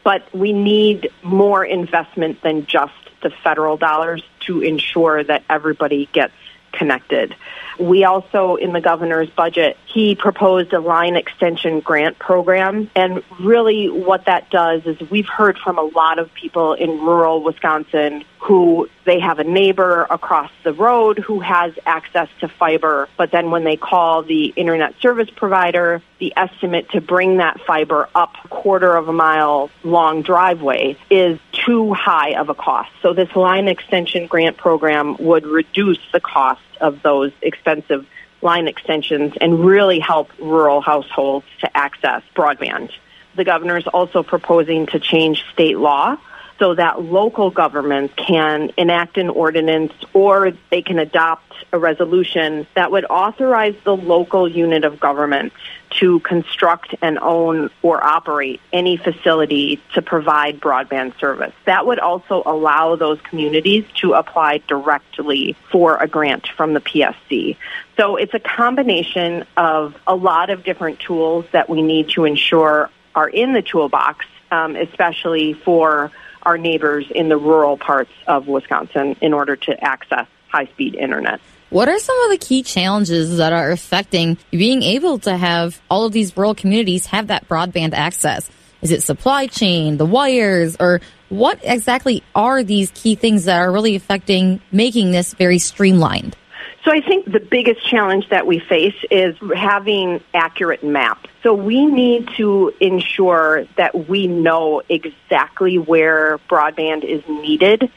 but 0.04 0.34
we 0.34 0.54
need 0.54 1.12
more 1.24 1.64
investment 1.64 2.42
than 2.42 2.66
just 2.66 2.94
the 3.22 3.30
federal 3.30 3.78
dollars 3.78 4.24
to 4.42 4.62
ensure 4.62 5.24
that 5.24 5.44
everybody 5.50 6.08
gets 6.12 6.34
connected. 6.72 7.36
We 7.80 8.04
also, 8.04 8.56
in 8.56 8.74
the 8.74 8.82
governor's 8.82 9.30
budget, 9.30 9.78
he 9.94 10.16
proposed 10.16 10.74
a 10.74 10.80
line 10.80 11.16
extension 11.16 11.82
grant 11.82 12.18
program. 12.18 12.90
And 12.96 13.24
really, 13.40 13.90
what 13.90 14.26
that 14.26 14.50
does 14.50 14.86
is 14.86 14.98
we've 15.10 15.28
heard 15.28 15.58
from 15.58 15.78
a 15.78 15.84
lot 15.84 16.20
of 16.20 16.34
people 16.34 16.74
in 16.74 16.90
rural 17.02 17.44
Wisconsin 17.44 18.24
who 18.40 18.90
they 19.06 19.20
have 19.20 19.40
a 19.40 19.44
neighbor 19.44 20.08
across 20.10 20.50
the 20.64 20.74
road 20.74 21.20
who 21.20 21.40
has 21.40 21.74
access 21.86 22.28
to 22.40 22.48
fiber, 22.48 23.08
but 23.16 23.32
then 23.32 23.52
when 23.52 23.64
they 23.64 23.78
call 23.78 24.24
the 24.24 24.46
internet 24.56 24.96
service 25.00 25.30
provider, 25.30 26.02
the 26.20 26.34
estimate 26.36 26.90
to 26.90 27.02
bring 27.02 27.38
that 27.38 27.60
fiber 27.62 28.10
up 28.16 28.36
a 28.44 28.48
quarter 28.48 28.96
of 28.96 29.08
a 29.08 29.14
mile 29.14 29.70
long 29.84 30.24
driveway 30.24 30.98
is 31.10 31.40
too 31.52 31.94
high 31.94 32.32
of 32.32 32.50
a 32.50 32.56
cost. 32.56 32.90
So 33.04 33.14
this 33.14 33.36
line 33.36 33.68
extension 33.68 34.26
grant 34.26 34.58
program 34.58 35.18
would 35.20 35.46
reduce 35.46 36.00
the 36.12 36.20
cost 36.20 36.62
of 36.80 37.04
those 37.04 37.32
expensive 37.44 38.08
line 38.42 38.68
extensions 38.68 39.34
and 39.40 39.64
really 39.66 40.00
help 40.00 40.30
rural 40.40 40.82
households 40.82 41.46
to 41.60 41.78
access 41.78 42.24
broadband. 42.36 42.92
The 43.36 43.44
governor 43.44 43.78
is 43.78 43.88
also 43.88 44.24
proposing 44.24 44.88
to 44.88 45.00
change 45.00 45.46
state 45.54 45.78
law 45.78 46.18
so 46.62 46.76
that 46.76 47.02
local 47.02 47.50
governments 47.50 48.14
can 48.18 48.72
enact 48.78 49.18
an 49.18 49.30
ordinance 49.30 49.94
or 50.14 50.52
they 50.70 50.84
can 50.84 51.00
adopt 51.00 51.52
a 51.74 51.80
resolution 51.80 52.68
that 52.76 52.92
would 52.92 53.06
authorize 53.06 53.74
the 53.84 53.96
local 53.96 54.48
unit 54.48 54.84
of 54.84 55.00
government 55.00 55.54
to 55.90 56.20
construct 56.20 56.94
and 57.02 57.18
own 57.18 57.72
or 57.82 58.04
operate 58.04 58.62
any 58.72 58.96
facility 58.96 59.82
to 59.96 60.04
provide 60.04 60.60
broadband 60.60 61.18
service. 61.20 61.54
That 61.66 61.88
would 61.88 61.98
also 61.98 62.44
allow 62.46 62.96
those 62.96 63.20
communities 63.22 63.84
to 63.96 64.14
apply 64.14 64.60
directly 64.68 65.56
for 65.72 65.98
a 65.98 66.08
grant 66.08 66.48
from 66.48 66.74
the 66.74 66.80
PSC. 66.80 67.58
So 68.02 68.16
it's 68.16 68.34
a 68.34 68.40
combination 68.40 69.46
of 69.56 69.96
a 70.08 70.16
lot 70.16 70.50
of 70.50 70.64
different 70.64 71.00
tools 71.00 71.46
that 71.52 71.70
we 71.70 71.84
need 71.84 72.10
to 72.10 72.26
ensure 72.26 72.90
are 73.14 73.30
in 73.30 73.54
the 73.54 73.62
toolbox, 73.62 74.26
um, 74.50 74.76
especially 74.76 75.54
for 75.54 76.10
our 76.42 76.58
neighbors 76.58 77.06
in 77.14 77.30
the 77.30 77.38
rural 77.38 77.78
parts 77.78 78.10
of 78.26 78.48
Wisconsin 78.48 79.18
in 79.22 79.34
order 79.34 79.56
to 79.56 79.84
access 79.84 80.26
high 80.48 80.66
speed 80.66 80.96
internet. 80.96 81.42
What 81.70 81.90
are 81.90 82.00
some 82.00 82.20
of 82.24 82.32
the 82.32 82.44
key 82.44 82.64
challenges 82.64 83.38
that 83.38 83.54
are 83.54 83.70
affecting 83.70 84.40
being 84.50 84.82
able 84.82 85.20
to 85.20 85.38
have 85.38 85.80
all 85.88 86.06
of 86.06 86.12
these 86.12 86.36
rural 86.36 86.56
communities 86.56 87.06
have 87.06 87.28
that 87.28 87.48
broadband 87.48 87.94
access? 87.94 88.50
Is 88.82 88.90
it 88.90 89.04
supply 89.04 89.46
chain, 89.46 89.98
the 89.98 90.08
wires, 90.08 90.76
or 90.80 91.02
what 91.30 91.60
exactly 91.62 92.24
are 92.34 92.64
these 92.64 92.90
key 92.96 93.14
things 93.14 93.46
that 93.46 93.60
are 93.60 93.72
really 93.72 93.96
affecting 93.96 94.60
making 94.72 95.12
this 95.12 95.36
very 95.36 95.60
streamlined? 95.60 96.36
So 96.84 96.92
I 96.92 97.02
think 97.02 97.32
the 97.32 97.40
biggest 97.40 97.86
challenge 97.88 98.30
that 98.30 98.48
we 98.48 98.60
face 98.60 98.96
is 99.12 99.36
having 99.56 100.22
accurate 100.34 100.84
maps. 100.84 101.30
So 101.44 101.54
we 101.54 101.86
need 101.86 102.30
to 102.38 102.74
ensure 102.80 103.66
that 103.78 104.10
we 104.10 104.26
know 104.28 104.82
exactly 104.90 105.78
where 105.78 106.40
broadband 106.50 107.04
is 107.04 107.24
needed 107.28 107.92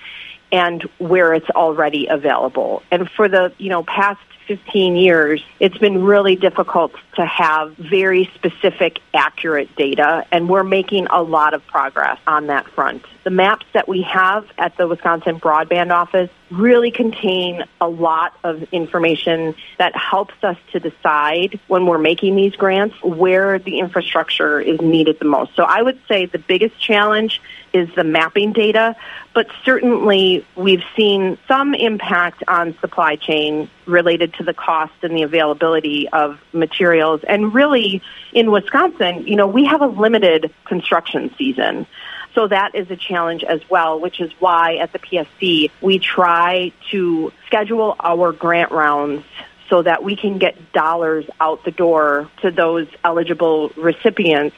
and 0.52 0.82
where 0.98 1.32
it's 1.32 1.48
already 1.50 2.08
available. 2.08 2.82
And 2.90 3.08
for 3.10 3.26
the, 3.28 3.52
you 3.58 3.70
know, 3.70 3.82
past 3.84 4.20
15 4.46 4.96
years, 4.96 5.42
it's 5.60 5.78
been 5.78 6.04
really 6.04 6.36
difficult 6.36 6.92
to 7.16 7.24
have 7.24 7.74
very 7.76 8.30
specific, 8.34 9.00
accurate 9.14 9.74
data, 9.76 10.26
and 10.30 10.48
we're 10.48 10.64
making 10.64 11.06
a 11.10 11.22
lot 11.22 11.54
of 11.54 11.66
progress 11.66 12.18
on 12.26 12.48
that 12.48 12.66
front. 12.68 13.04
The 13.24 13.30
maps 13.30 13.66
that 13.72 13.88
we 13.88 14.02
have 14.02 14.46
at 14.58 14.76
the 14.76 14.86
Wisconsin 14.86 15.40
Broadband 15.40 15.90
Office 15.90 16.30
really 16.50 16.90
contain 16.90 17.64
a 17.80 17.88
lot 17.88 18.34
of 18.44 18.62
information 18.72 19.54
that 19.78 19.96
helps 19.96 20.34
us 20.42 20.56
to 20.72 20.80
decide 20.80 21.58
when 21.68 21.86
we're 21.86 21.98
making 21.98 22.36
these 22.36 22.54
grants 22.54 22.94
where 23.02 23.58
the 23.58 23.78
infrastructure 23.78 24.60
is 24.60 24.80
needed 24.80 25.18
the 25.18 25.24
most. 25.24 25.56
So 25.56 25.64
I 25.64 25.82
would 25.82 25.98
say 26.06 26.26
the 26.26 26.38
biggest 26.38 26.78
challenge 26.78 27.40
is 27.74 27.88
the 27.96 28.04
mapping 28.04 28.52
data, 28.52 28.94
but 29.34 29.48
certainly 29.64 30.46
we've 30.56 30.84
seen 30.96 31.36
some 31.48 31.74
impact 31.74 32.44
on 32.46 32.78
supply 32.78 33.16
chain 33.16 33.68
related 33.84 34.32
to 34.34 34.44
the 34.44 34.54
cost 34.54 34.94
and 35.02 35.14
the 35.16 35.22
availability 35.22 36.08
of 36.10 36.40
materials. 36.52 37.22
And 37.28 37.52
really, 37.52 38.00
in 38.32 38.52
Wisconsin, 38.52 39.26
you 39.26 39.34
know, 39.34 39.48
we 39.48 39.64
have 39.64 39.82
a 39.82 39.88
limited 39.88 40.54
construction 40.64 41.34
season. 41.36 41.86
So 42.34 42.48
that 42.48 42.74
is 42.74 42.90
a 42.90 42.96
challenge 42.96 43.42
as 43.44 43.60
well, 43.68 44.00
which 44.00 44.20
is 44.20 44.30
why 44.38 44.76
at 44.76 44.92
the 44.92 44.98
PSC 45.00 45.70
we 45.80 45.98
try 45.98 46.72
to 46.90 47.32
schedule 47.46 47.96
our 47.98 48.32
grant 48.32 48.70
rounds 48.70 49.24
so 49.68 49.82
that 49.82 50.04
we 50.04 50.14
can 50.14 50.38
get 50.38 50.72
dollars 50.72 51.24
out 51.40 51.64
the 51.64 51.70
door 51.70 52.30
to 52.42 52.50
those 52.50 52.86
eligible 53.02 53.70
recipients 53.76 54.56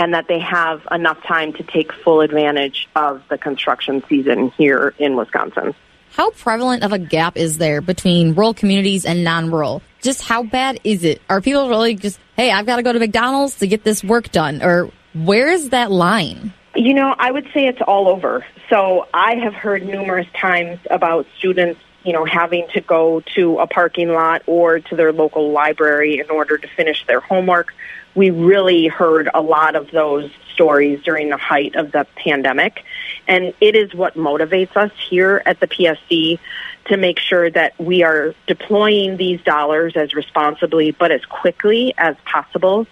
and 0.00 0.14
that 0.14 0.28
they 0.28 0.38
have 0.38 0.80
enough 0.90 1.22
time 1.24 1.52
to 1.52 1.62
take 1.62 1.92
full 1.92 2.22
advantage 2.22 2.88
of 2.96 3.22
the 3.28 3.36
construction 3.36 4.02
season 4.08 4.50
here 4.56 4.94
in 4.98 5.14
Wisconsin. 5.14 5.74
How 6.12 6.30
prevalent 6.30 6.82
of 6.84 6.92
a 6.92 6.98
gap 6.98 7.36
is 7.36 7.58
there 7.58 7.82
between 7.82 8.34
rural 8.34 8.54
communities 8.54 9.04
and 9.04 9.22
non 9.22 9.50
rural? 9.50 9.82
Just 10.00 10.22
how 10.22 10.42
bad 10.42 10.80
is 10.84 11.04
it? 11.04 11.20
Are 11.28 11.42
people 11.42 11.68
really 11.68 11.96
just, 11.96 12.18
hey, 12.34 12.50
I've 12.50 12.64
got 12.64 12.76
to 12.76 12.82
go 12.82 12.94
to 12.94 12.98
McDonald's 12.98 13.56
to 13.56 13.66
get 13.66 13.84
this 13.84 14.02
work 14.02 14.32
done? 14.32 14.62
Or 14.62 14.90
where 15.12 15.48
is 15.48 15.68
that 15.68 15.92
line? 15.92 16.54
You 16.74 16.94
know, 16.94 17.14
I 17.18 17.30
would 17.30 17.44
say 17.52 17.66
it's 17.66 17.82
all 17.86 18.08
over. 18.08 18.46
So 18.70 19.06
I 19.12 19.34
have 19.34 19.52
heard 19.52 19.84
numerous 19.84 20.28
times 20.34 20.78
about 20.90 21.26
students, 21.36 21.78
you 22.04 22.14
know, 22.14 22.24
having 22.24 22.66
to 22.72 22.80
go 22.80 23.20
to 23.34 23.58
a 23.58 23.66
parking 23.66 24.08
lot 24.08 24.42
or 24.46 24.80
to 24.80 24.96
their 24.96 25.12
local 25.12 25.52
library 25.52 26.20
in 26.20 26.30
order 26.30 26.56
to 26.56 26.68
finish 26.68 27.06
their 27.06 27.20
homework. 27.20 27.74
We 28.14 28.30
really 28.30 28.86
heard 28.88 29.30
a 29.32 29.40
lot 29.40 29.76
of 29.76 29.90
those 29.90 30.30
stories 30.52 31.02
during 31.02 31.30
the 31.30 31.36
height 31.36 31.74
of 31.76 31.92
the 31.92 32.06
pandemic. 32.16 32.84
And 33.28 33.54
it 33.60 33.76
is 33.76 33.94
what 33.94 34.14
motivates 34.14 34.76
us 34.76 34.90
here 35.08 35.42
at 35.46 35.60
the 35.60 35.66
PSC 35.66 36.38
to 36.86 36.96
make 36.96 37.18
sure 37.18 37.50
that 37.50 37.78
we 37.78 38.02
are 38.02 38.34
deploying 38.46 39.16
these 39.16 39.40
dollars 39.42 39.96
as 39.96 40.12
responsibly 40.12 40.90
but 40.90 41.12
as 41.12 41.24
quickly 41.24 41.94
as 41.96 42.16
possible. 42.24 42.86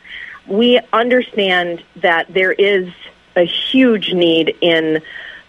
We 0.47 0.81
understand 0.93 1.83
that 1.97 2.33
there 2.33 2.53
is 2.53 2.89
a 3.37 3.43
huge 3.43 4.13
need 4.13 4.57
in 4.61 5.03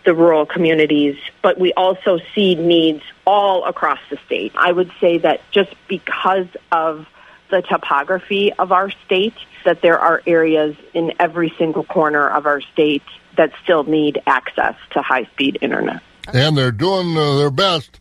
the 0.06 0.14
rural 0.14 0.46
communities, 0.46 1.18
but 1.42 1.60
we 1.60 1.74
also 1.74 2.20
see 2.34 2.56
needs 2.56 3.04
all 3.26 3.66
across 3.66 4.00
the 4.10 4.18
state. 4.26 4.52
I 4.56 4.72
would 4.72 4.92
say 5.00 5.20
that 5.20 5.42
just 5.52 5.74
because 5.88 6.48
of 6.72 7.06
the 7.50 7.62
topography 7.62 8.54
of 8.54 8.72
our 8.72 8.92
state, 9.06 9.34
that 9.66 9.82
there 9.82 10.00
are 10.00 10.22
areas 10.26 10.76
in 10.94 11.14
every 11.20 11.54
single 11.58 11.84
corner 11.84 12.30
of 12.30 12.46
our 12.46 12.62
state 12.62 13.04
that 13.38 13.52
still 13.64 13.84
need 13.84 14.22
access 14.28 14.76
to 14.92 15.02
high 15.02 15.26
speed 15.26 15.58
internet. 15.62 16.02
And 16.34 16.58
they're 16.58 16.72
doing 16.72 17.18
uh, 17.18 17.38
their 17.38 17.52
best. 17.52 18.00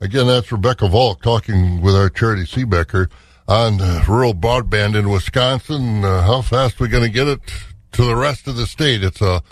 Again, 0.00 0.26
that's 0.26 0.50
Rebecca 0.52 0.86
Valcq 0.86 1.20
talking 1.22 1.80
with 1.80 1.94
our 1.94 2.08
Charity 2.08 2.42
Seebecker 2.42 3.10
on 3.48 3.80
uh, 3.80 4.04
rural 4.08 4.34
broadband 4.34 4.98
in 4.98 5.08
Wisconsin. 5.08 6.04
Uh, 6.04 6.22
how 6.22 6.42
fast 6.42 6.80
we 6.80 6.88
going 6.88 7.04
to 7.04 7.10
get 7.10 7.28
it 7.28 7.40
to 7.92 8.04
the 8.04 8.16
rest 8.16 8.46
of 8.46 8.56
the 8.56 8.66
state. 8.66 9.02
It's 9.02 9.22
a 9.22 9.42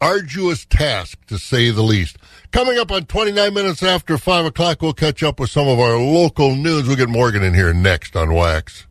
arduous 0.00 0.64
task, 0.66 1.24
to 1.26 1.38
say 1.38 1.70
the 1.70 1.82
least. 1.82 2.18
Coming 2.50 2.78
up 2.78 2.90
on 2.90 3.04
29 3.06 3.54
minutes 3.54 3.82
after 3.82 4.18
5 4.18 4.46
o'clock, 4.46 4.82
we'll 4.82 4.92
catch 4.92 5.22
up 5.22 5.38
with 5.38 5.50
some 5.50 5.68
of 5.68 5.78
our 5.78 5.96
local 5.96 6.56
news. 6.56 6.88
We'll 6.88 6.96
get 6.96 7.08
Morgan 7.08 7.44
in 7.44 7.54
here 7.54 7.72
next 7.72 8.16
on 8.16 8.34
Wax. 8.34 8.86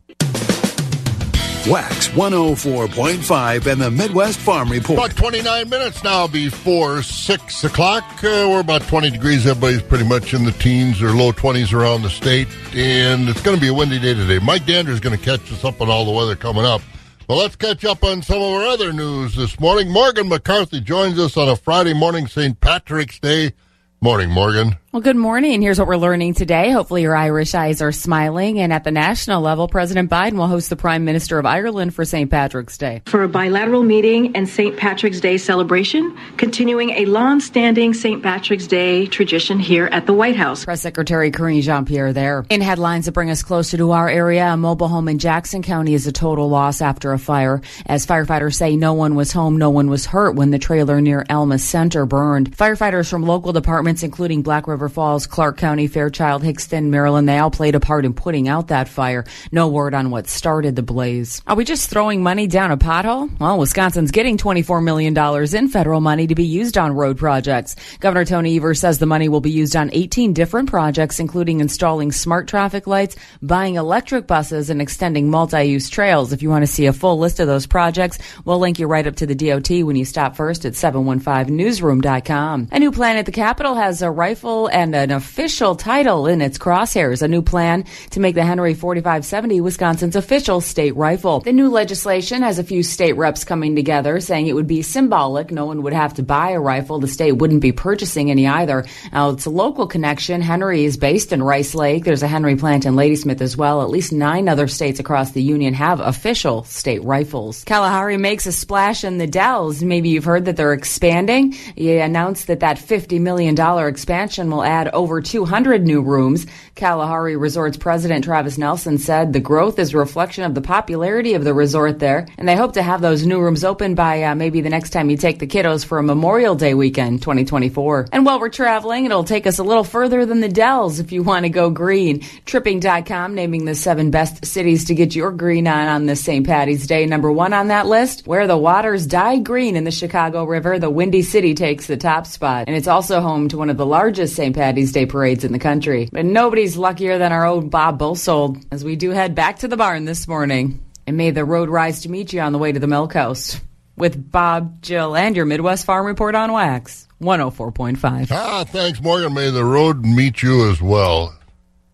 Wax 1.68 2.08
104.5 2.08 3.66
and 3.70 3.80
the 3.80 3.90
Midwest 3.90 4.40
Farm 4.40 4.68
Report. 4.68 4.98
About 4.98 5.16
29 5.16 5.68
minutes 5.68 6.02
now 6.02 6.26
before 6.26 7.04
6 7.04 7.64
o'clock. 7.64 8.02
Uh, 8.18 8.48
we're 8.50 8.60
about 8.60 8.82
20 8.82 9.10
degrees. 9.10 9.46
Everybody's 9.46 9.82
pretty 9.82 10.04
much 10.04 10.34
in 10.34 10.44
the 10.44 10.50
teens 10.50 11.00
or 11.00 11.12
low 11.12 11.30
20s 11.30 11.72
around 11.72 12.02
the 12.02 12.10
state. 12.10 12.48
And 12.74 13.28
it's 13.28 13.40
going 13.42 13.56
to 13.56 13.60
be 13.60 13.68
a 13.68 13.74
windy 13.74 14.00
day 14.00 14.12
today. 14.12 14.40
Mike 14.40 14.66
Dander 14.66 14.90
is 14.90 14.98
going 14.98 15.16
to 15.16 15.24
catch 15.24 15.52
us 15.52 15.64
up 15.64 15.80
on 15.80 15.88
all 15.88 16.04
the 16.04 16.10
weather 16.10 16.34
coming 16.34 16.64
up. 16.64 16.82
Well, 17.28 17.38
let's 17.38 17.54
catch 17.54 17.84
up 17.84 18.02
on 18.02 18.22
some 18.22 18.42
of 18.42 18.52
our 18.54 18.64
other 18.64 18.92
news 18.92 19.36
this 19.36 19.60
morning. 19.60 19.88
Morgan 19.88 20.28
McCarthy 20.28 20.80
joins 20.80 21.16
us 21.20 21.36
on 21.36 21.48
a 21.48 21.54
Friday 21.54 21.94
morning, 21.94 22.26
St. 22.26 22.60
Patrick's 22.60 23.20
Day. 23.20 23.52
Morning, 24.00 24.30
Morgan. 24.30 24.76
Well, 24.92 25.00
good 25.00 25.16
morning. 25.16 25.62
Here's 25.62 25.78
what 25.78 25.88
we're 25.88 25.96
learning 25.96 26.34
today. 26.34 26.70
Hopefully 26.70 27.00
your 27.00 27.16
Irish 27.16 27.54
eyes 27.54 27.80
are 27.80 27.92
smiling. 27.92 28.58
And 28.58 28.74
at 28.74 28.84
the 28.84 28.90
national 28.90 29.40
level, 29.40 29.66
President 29.66 30.10
Biden 30.10 30.34
will 30.34 30.48
host 30.48 30.68
the 30.68 30.76
Prime 30.76 31.06
Minister 31.06 31.38
of 31.38 31.46
Ireland 31.46 31.94
for 31.94 32.04
St. 32.04 32.30
Patrick's 32.30 32.76
Day. 32.76 33.00
For 33.06 33.22
a 33.22 33.28
bilateral 33.28 33.84
meeting 33.84 34.36
and 34.36 34.46
St. 34.46 34.76
Patrick's 34.76 35.18
Day 35.18 35.38
celebration, 35.38 36.14
continuing 36.36 36.90
a 36.90 37.06
long-standing 37.06 37.94
St. 37.94 38.22
Patrick's 38.22 38.66
Day 38.66 39.06
tradition 39.06 39.58
here 39.58 39.86
at 39.86 40.04
the 40.04 40.12
White 40.12 40.36
House. 40.36 40.66
Press 40.66 40.82
Secretary 40.82 41.30
Karine 41.30 41.62
Jean-Pierre 41.62 42.12
there. 42.12 42.44
In 42.50 42.60
headlines 42.60 43.06
that 43.06 43.12
bring 43.12 43.30
us 43.30 43.42
closer 43.42 43.78
to 43.78 43.92
our 43.92 44.10
area, 44.10 44.44
a 44.48 44.58
mobile 44.58 44.88
home 44.88 45.08
in 45.08 45.18
Jackson 45.18 45.62
County 45.62 45.94
is 45.94 46.06
a 46.06 46.12
total 46.12 46.50
loss 46.50 46.82
after 46.82 47.14
a 47.14 47.18
fire. 47.18 47.62
As 47.86 48.04
firefighters 48.04 48.56
say, 48.56 48.76
no 48.76 48.92
one 48.92 49.14
was 49.14 49.32
home, 49.32 49.56
no 49.56 49.70
one 49.70 49.88
was 49.88 50.04
hurt 50.04 50.34
when 50.34 50.50
the 50.50 50.58
trailer 50.58 51.00
near 51.00 51.24
Alma 51.30 51.58
Center 51.58 52.04
burned. 52.04 52.54
Firefighters 52.54 53.08
from 53.08 53.22
local 53.22 53.54
departments, 53.54 54.02
including 54.02 54.42
Black 54.42 54.68
River 54.82 54.94
Falls, 54.94 55.28
Clark 55.28 55.58
County, 55.58 55.86
Fairchild, 55.86 56.42
Hixton, 56.42 56.90
Merrillan, 56.90 57.26
they 57.26 57.38
all 57.38 57.52
played 57.52 57.76
a 57.76 57.80
part 57.80 58.04
in 58.04 58.14
putting 58.14 58.48
out 58.48 58.66
that 58.66 58.88
fire. 58.88 59.24
No 59.52 59.68
word 59.68 59.94
on 59.94 60.10
what 60.10 60.26
started 60.26 60.74
the 60.74 60.82
blaze. 60.82 61.40
Are 61.46 61.54
we 61.54 61.64
just 61.64 61.88
throwing 61.88 62.20
money 62.20 62.48
down 62.48 62.72
a 62.72 62.76
pothole? 62.76 63.30
Well, 63.38 63.60
Wisconsin's 63.60 64.10
getting 64.10 64.38
$24 64.38 64.82
million 64.82 65.16
in 65.54 65.68
federal 65.68 66.00
money 66.00 66.26
to 66.26 66.34
be 66.34 66.42
used 66.44 66.76
on 66.76 66.96
road 66.96 67.16
projects. 67.16 67.76
Governor 68.00 68.24
Tony 68.24 68.56
Evers 68.56 68.80
says 68.80 68.98
the 68.98 69.06
money 69.06 69.28
will 69.28 69.40
be 69.40 69.52
used 69.52 69.76
on 69.76 69.88
18 69.92 70.32
different 70.32 70.68
projects, 70.68 71.20
including 71.20 71.60
installing 71.60 72.10
smart 72.10 72.48
traffic 72.48 72.88
lights, 72.88 73.14
buying 73.40 73.76
electric 73.76 74.26
buses, 74.26 74.68
and 74.68 74.82
extending 74.82 75.30
multi-use 75.30 75.90
trails. 75.90 76.32
If 76.32 76.42
you 76.42 76.50
want 76.50 76.64
to 76.64 76.72
see 76.72 76.86
a 76.86 76.92
full 76.92 77.20
list 77.20 77.38
of 77.38 77.46
those 77.46 77.68
projects, 77.68 78.18
we'll 78.44 78.58
link 78.58 78.80
you 78.80 78.88
right 78.88 79.06
up 79.06 79.14
to 79.16 79.26
the 79.26 79.36
DOT 79.36 79.70
when 79.86 79.94
you 79.94 80.04
stop 80.04 80.34
first 80.34 80.64
at 80.64 80.72
715newsroom.com. 80.72 82.68
A 82.72 82.80
new 82.80 82.90
plan 82.90 83.16
at 83.16 83.26
the 83.26 83.32
Capitol 83.32 83.76
has 83.76 84.02
a 84.02 84.10
rifle 84.10 84.71
and 84.72 84.94
an 84.94 85.10
official 85.10 85.76
title 85.76 86.26
in 86.26 86.40
its 86.40 86.58
crosshairs. 86.58 87.22
A 87.22 87.28
new 87.28 87.42
plan 87.42 87.84
to 88.10 88.20
make 88.20 88.34
the 88.34 88.44
Henry 88.44 88.74
4570 88.74 89.60
Wisconsin's 89.60 90.16
official 90.16 90.60
state 90.60 90.96
rifle. 90.96 91.40
The 91.40 91.52
new 91.52 91.68
legislation 91.68 92.42
has 92.42 92.58
a 92.58 92.64
few 92.64 92.82
state 92.82 93.16
reps 93.16 93.44
coming 93.44 93.76
together 93.76 94.18
saying 94.20 94.46
it 94.46 94.54
would 94.54 94.66
be 94.66 94.82
symbolic. 94.82 95.50
No 95.50 95.66
one 95.66 95.82
would 95.82 95.92
have 95.92 96.14
to 96.14 96.22
buy 96.22 96.50
a 96.50 96.60
rifle. 96.60 96.98
The 96.98 97.08
state 97.08 97.32
wouldn't 97.32 97.60
be 97.60 97.72
purchasing 97.72 98.30
any 98.30 98.46
either. 98.46 98.84
Now, 99.12 99.30
it's 99.30 99.46
a 99.46 99.50
local 99.50 99.86
connection. 99.86 100.40
Henry 100.40 100.84
is 100.84 100.96
based 100.96 101.32
in 101.32 101.42
Rice 101.42 101.74
Lake. 101.74 102.04
There's 102.04 102.22
a 102.22 102.28
Henry 102.28 102.56
plant 102.56 102.86
in 102.86 102.96
Ladysmith 102.96 103.40
as 103.40 103.56
well. 103.56 103.82
At 103.82 103.90
least 103.90 104.12
nine 104.12 104.48
other 104.48 104.68
states 104.68 104.98
across 104.98 105.32
the 105.32 105.42
union 105.42 105.74
have 105.74 106.00
official 106.00 106.64
state 106.64 107.04
rifles. 107.04 107.64
Kalahari 107.64 108.16
makes 108.16 108.46
a 108.46 108.52
splash 108.52 109.04
in 109.04 109.18
the 109.18 109.26
Dells. 109.26 109.82
Maybe 109.82 110.08
you've 110.08 110.24
heard 110.24 110.46
that 110.46 110.56
they're 110.56 110.72
expanding. 110.72 111.52
He 111.52 111.98
announced 111.98 112.46
that 112.46 112.60
that 112.60 112.78
$50 112.78 113.20
million 113.20 113.56
expansion 113.86 114.50
will 114.50 114.61
add 114.62 114.88
over 114.88 115.20
200 115.20 115.84
new 115.86 116.02
rooms. 116.02 116.46
Kalahari 116.74 117.36
Resort's 117.36 117.76
president 117.76 118.24
Travis 118.24 118.58
Nelson 118.58 118.98
said 118.98 119.32
the 119.32 119.40
growth 119.40 119.78
is 119.78 119.94
a 119.94 119.98
reflection 119.98 120.44
of 120.44 120.54
the 120.54 120.60
popularity 120.60 121.34
of 121.34 121.44
the 121.44 121.54
resort 121.54 121.98
there, 121.98 122.26
and 122.38 122.48
they 122.48 122.56
hope 122.56 122.74
to 122.74 122.82
have 122.82 123.00
those 123.00 123.26
new 123.26 123.40
rooms 123.40 123.64
open 123.64 123.94
by 123.94 124.22
uh, 124.22 124.34
maybe 124.34 124.60
the 124.60 124.70
next 124.70 124.90
time 124.90 125.10
you 125.10 125.16
take 125.16 125.38
the 125.38 125.46
kiddos 125.46 125.84
for 125.84 125.98
a 125.98 126.02
Memorial 126.02 126.54
Day 126.54 126.74
weekend, 126.74 127.22
2024. 127.22 128.08
And 128.12 128.24
while 128.24 128.40
we're 128.40 128.48
traveling, 128.48 129.04
it'll 129.04 129.24
take 129.24 129.46
us 129.46 129.58
a 129.58 129.62
little 129.62 129.84
further 129.84 130.24
than 130.26 130.40
the 130.40 130.48
Dells 130.48 131.00
if 131.00 131.12
you 131.12 131.22
want 131.22 131.44
to 131.44 131.50
go 131.50 131.70
green. 131.70 132.20
Tripping.com 132.46 133.34
naming 133.34 133.64
the 133.64 133.74
seven 133.74 134.10
best 134.10 134.44
cities 134.44 134.86
to 134.86 134.94
get 134.94 135.14
your 135.14 135.30
green 135.30 135.66
on 135.66 135.88
on 135.88 136.06
this 136.06 136.22
St. 136.22 136.46
Patty's 136.46 136.86
Day. 136.86 137.06
Number 137.06 137.30
one 137.30 137.52
on 137.52 137.68
that 137.68 137.86
list, 137.86 138.26
where 138.26 138.46
the 138.46 138.56
waters 138.56 139.06
die 139.06 139.38
green 139.38 139.76
in 139.76 139.84
the 139.84 139.90
Chicago 139.90 140.44
River, 140.44 140.78
the 140.78 140.90
Windy 140.90 141.22
City 141.22 141.54
takes 141.54 141.86
the 141.86 141.96
top 141.96 142.26
spot, 142.26 142.64
and 142.66 142.76
it's 142.76 142.88
also 142.88 143.20
home 143.20 143.48
to 143.48 143.58
one 143.58 143.70
of 143.70 143.76
the 143.76 143.86
largest 143.86 144.34
St. 144.34 144.51
Patty's 144.52 144.92
Day 144.92 145.06
parades 145.06 145.44
in 145.44 145.52
the 145.52 145.58
country. 145.58 146.08
But 146.12 146.24
nobody's 146.24 146.76
luckier 146.76 147.18
than 147.18 147.32
our 147.32 147.44
old 147.44 147.70
Bob 147.70 147.98
Bosold 147.98 148.58
as 148.70 148.84
we 148.84 148.96
do 148.96 149.10
head 149.10 149.34
back 149.34 149.58
to 149.60 149.68
the 149.68 149.76
barn 149.76 150.04
this 150.04 150.26
morning. 150.28 150.82
And 151.06 151.16
may 151.16 151.30
the 151.30 151.44
road 151.44 151.68
rise 151.68 152.02
to 152.02 152.08
meet 152.10 152.32
you 152.32 152.40
on 152.40 152.52
the 152.52 152.58
way 152.58 152.72
to 152.72 152.78
the 152.80 152.86
milk 152.86 153.12
house. 153.14 153.60
With 153.96 154.30
Bob, 154.30 154.80
Jill, 154.82 155.14
and 155.14 155.36
your 155.36 155.44
Midwest 155.44 155.84
Farm 155.84 156.06
Report 156.06 156.34
on 156.34 156.50
Wax, 156.52 157.06
104.5. 157.20 158.30
Ah, 158.30 158.64
thanks, 158.64 159.00
Morgan. 159.02 159.34
May 159.34 159.50
the 159.50 159.64
road 159.64 160.04
meet 160.04 160.42
you 160.42 160.70
as 160.70 160.80
well. 160.80 161.34